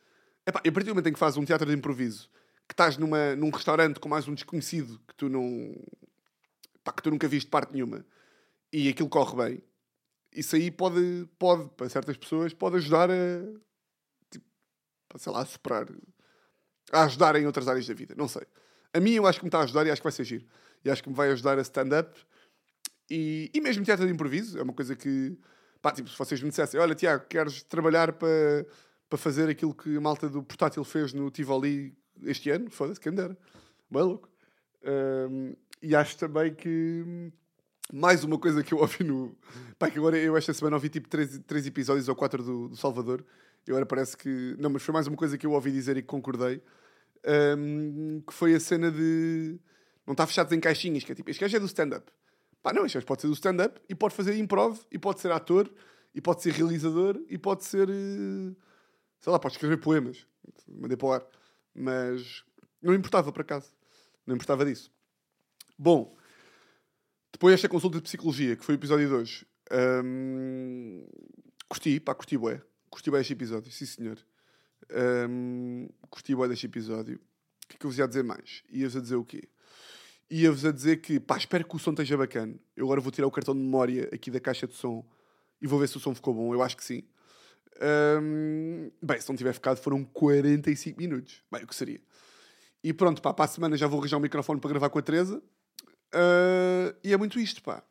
Epá, 0.47 0.61
e 0.65 0.69
a 0.69 0.73
partir 0.73 0.87
do 0.87 0.95
momento 0.95 1.09
em 1.09 1.13
que 1.13 1.19
fazes 1.19 1.37
um 1.37 1.45
teatro 1.45 1.69
de 1.69 1.77
improviso, 1.77 2.31
que 2.67 2.73
estás 2.73 2.97
numa, 2.97 3.35
num 3.37 3.51
restaurante 3.51 4.01
com 4.01 4.09
mais 4.09 4.27
um 4.29 4.35
desconhecido 4.35 5.01
que 5.07 5.15
tu 5.15 5.29
não. 5.29 5.75
Que 6.97 7.03
tu 7.03 7.11
nunca 7.11 7.29
viste 7.29 7.51
parte 7.51 7.73
nenhuma 7.73 8.05
e 8.73 8.89
aquilo 8.89 9.09
corre 9.09 9.37
bem, 9.37 9.63
isso 10.33 10.57
aí 10.57 10.71
pode, 10.71 11.29
pode 11.39 11.69
para 11.71 11.89
certas 11.89 12.17
pessoas, 12.17 12.53
pode 12.53 12.77
ajudar 12.77 13.11
a. 13.11 13.15
Tipo, 14.31 14.47
sei 15.17 15.33
lá, 15.33 15.43
a 15.43 15.45
superar. 15.45 15.87
a 16.93 17.05
ajudar 17.05 17.37
em 17.37 17.47
outras 17.47 17.69
áreas 17.69 17.87
da 17.87 17.95
vida. 17.95 18.15
Não 18.17 18.29
sei. 18.29 18.47
A 18.93 19.01
mim 19.01 19.13
eu 19.13 19.27
acho 19.27 19.39
que 19.39 19.45
me 19.45 19.49
está 19.49 19.61
a 19.61 19.63
ajudar 19.65 19.87
e 19.87 19.91
acho 19.91 20.01
que 20.01 20.07
vai 20.07 20.13
ser 20.13 20.25
giro. 20.25 20.47
E 20.85 20.91
acho 20.91 21.03
que 21.03 21.09
me 21.09 21.15
vai 21.15 21.31
ajudar 21.31 21.59
a 21.59 21.63
stand-up 21.63 22.19
e, 23.11 23.51
e 23.53 23.61
mesmo 23.61 23.85
teatro 23.85 24.07
de 24.07 24.13
improviso. 24.13 24.59
É 24.59 24.63
uma 24.63 24.73
coisa 24.73 24.95
que. 24.95 25.39
Pá, 25.81 25.93
tipo, 25.93 26.09
se 26.09 26.19
vocês 26.19 26.43
me 26.43 26.51
dissessem, 26.51 26.79
olha, 26.81 26.95
Tiago, 26.95 27.27
queres 27.27 27.63
trabalhar 27.63 28.13
para 28.13 28.67
para 29.09 29.19
fazer 29.19 29.49
aquilo 29.49 29.75
que 29.75 29.97
a 29.97 30.01
malta 30.01 30.29
do 30.29 30.43
portátil 30.43 30.85
fez 30.85 31.13
no 31.13 31.31
Tivoli 31.31 31.97
este 32.23 32.51
ano. 32.51 32.71
Foda-se, 32.71 33.01
quem 33.01 33.13
dera. 33.13 33.37
Bem 33.91 34.03
louco. 34.03 34.29
Um, 34.85 35.55
e 35.83 35.97
acho 35.97 36.17
também 36.19 36.55
que 36.55 37.33
mais 37.93 38.23
uma 38.23 38.39
coisa 38.39 38.63
que 38.63 38.75
eu 38.75 38.79
ouvi 38.79 39.03
no. 39.03 39.35
Pá, 39.79 39.91
que 39.91 39.99
agora 39.99 40.19
eu 40.19 40.37
esta 40.37 40.53
semana 40.53 40.77
ouvi 40.77 40.89
tipo 40.89 41.09
três, 41.09 41.39
três 41.47 41.67
episódios 41.67 42.09
ou 42.09 42.15
quatro 42.15 42.43
do, 42.43 42.69
do 42.69 42.77
Salvador. 42.77 43.25
E 43.67 43.71
agora 43.71 43.87
parece 43.87 44.17
que. 44.17 44.55
Não, 44.59 44.71
mas 44.71 44.83
foi 44.83 44.93
mais 44.93 45.07
uma 45.07 45.17
coisa 45.17 45.39
que 45.39 45.47
eu 45.47 45.53
ouvi 45.53 45.73
dizer 45.73 45.97
e 45.97 46.03
que 46.03 46.09
concordei. 46.09 46.63
Um, 47.57 48.21
que 48.27 48.33
foi 48.33 48.55
a 48.55 48.61
cena 48.61 48.91
de. 48.91 49.59
Não 50.07 50.13
está 50.13 50.27
fechado 50.27 50.55
em 50.55 50.61
caixinhas, 50.61 51.05
que 51.05 51.13
é 51.13 51.15
tipo, 51.15 51.31
este 51.31 51.41
gajo 51.41 51.57
é 51.57 51.61
do 51.61 51.67
stand-up. 51.67 52.11
Pá, 52.63 52.73
não, 52.73 52.87
este 52.87 52.95
gajo 52.95 53.07
pode 53.07 53.23
ser 53.23 53.27
do 53.29 53.35
stand-up 53.35 53.81
e 53.89 53.95
pode 53.95 54.15
fazer 54.15 54.37
improv, 54.37 54.79
e 54.91 54.99
pode 54.99 55.21
ser 55.21 55.31
ator, 55.31 55.71
e 56.15 56.21
pode 56.21 56.43
ser 56.43 56.53
realizador, 56.53 57.21
e 57.29 57.39
pode 57.39 57.65
ser. 57.65 57.89
Uh 57.89 58.68
sei 59.21 59.33
lá, 59.33 59.39
pode 59.39 59.55
escrever 59.55 59.79
poemas. 59.79 60.27
Mandei 60.67 60.97
para 60.97 61.07
o 61.07 61.13
ar. 61.13 61.27
Mas 61.75 62.45
não 62.83 62.95
importava, 62.95 63.33
por 63.33 63.43
acaso. 63.43 63.73
Não 64.27 64.35
importava 64.35 64.65
disso. 64.65 64.93
Bom, 65.79 66.17
depois 67.33 67.55
desta 67.55 67.69
consulta 67.69 67.99
de 67.99 68.03
psicologia, 68.03 68.57
que 68.57 68.65
foi 68.65 68.75
o 68.75 68.79
episódio 68.79 69.09
de 69.09 69.15
hoje, 69.15 69.47
hum, 70.05 71.07
curti, 71.69 72.01
pá, 72.01 72.15
curti 72.15 72.37
bué. 72.37 72.61
Curti 72.91 73.11
bué 73.11 73.21
este 73.21 73.33
episódio, 73.33 73.71
sim 73.71 73.87
senhor. 73.87 74.19
Hum, 75.29 75.89
curti 76.11 76.35
bué 76.35 76.49
deste 76.49 76.67
episódio. 76.67 77.17
O 77.17 77.69
que 77.69 77.77
é 77.77 77.79
que 77.79 77.87
eu 77.87 77.91
vos 77.91 77.99
ia 77.99 78.09
dizer 78.09 78.25
mais? 78.25 78.65
Ia-vos 78.71 78.97
a 78.97 79.01
dizer 79.01 79.17
o 79.17 79.25
quê? 79.25 79.49
Ia-vos 80.31 80.65
a 80.65 80.73
dizer 80.73 80.99
que, 80.99 81.21
pá, 81.21 81.37
espero 81.37 81.67
que 81.67 81.77
o 81.77 81.79
som 81.79 81.91
esteja 81.91 82.17
bacana. 82.17 82.59
Eu 82.75 82.87
agora 82.87 83.01
vou 83.01 83.13
tirar 83.13 83.27
o 83.27 83.31
cartão 83.31 83.55
de 83.55 83.61
memória 83.61 84.09
aqui 84.13 84.31
da 84.31 84.41
caixa 84.41 84.67
de 84.67 84.75
som 84.75 85.07
e 85.61 85.67
vou 85.67 85.79
ver 85.79 85.89
se 85.89 85.97
o 85.97 86.01
som 86.01 86.15
ficou 86.15 86.35
bom. 86.35 86.53
Eu 86.55 86.63
acho 86.63 86.77
que 86.77 86.85
sim. 86.85 87.03
Bem, 89.03 89.21
se 89.21 89.29
não 89.29 89.37
tiver 89.37 89.53
ficado, 89.53 89.79
foram 89.79 90.05
45 90.05 90.99
minutos. 90.99 91.43
Bem, 91.51 91.65
o 91.65 91.67
que 91.67 91.75
seria? 91.75 92.01
E 92.83 92.93
pronto, 92.93 93.21
pá, 93.21 93.33
para 93.33 93.45
a 93.45 93.49
semana 93.49 93.77
já 93.77 93.87
vou 93.87 94.01
arranjar 94.01 94.17
um 94.17 94.21
microfone 94.21 94.61
para 94.61 94.71
gravar 94.71 94.91
com 94.91 94.99
a 94.99 95.03
Teresa. 95.03 95.43
Uh, 96.15 96.97
e 97.03 97.13
é 97.13 97.17
muito 97.17 97.39
isto, 97.39 97.63
pá. 97.63 97.83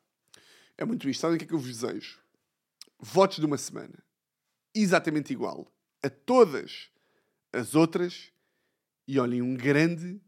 É 0.77 0.85
muito 0.85 1.09
isto. 1.09 1.21
Sabem 1.21 1.35
o 1.35 1.39
que 1.39 1.45
é 1.45 1.47
que 1.47 1.53
eu 1.53 1.59
vos 1.59 1.79
desejo? 1.79 2.19
Votos 2.99 3.37
de 3.37 3.45
uma 3.45 3.57
semana. 3.57 4.03
Exatamente 4.73 5.33
igual 5.33 5.71
a 6.03 6.09
todas 6.09 6.89
as 7.51 7.75
outras. 7.75 8.31
E 9.07 9.19
olhem, 9.19 9.41
um 9.41 9.55
grande, 9.55 10.19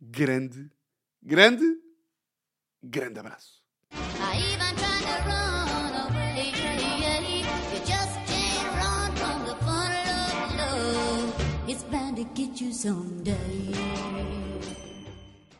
grande, 0.00 0.70
grande, 1.22 1.64
grande 2.82 3.18
abraço. 3.18 3.62
Get 12.34 12.60
you 12.60 12.72
someday. 12.72 14.43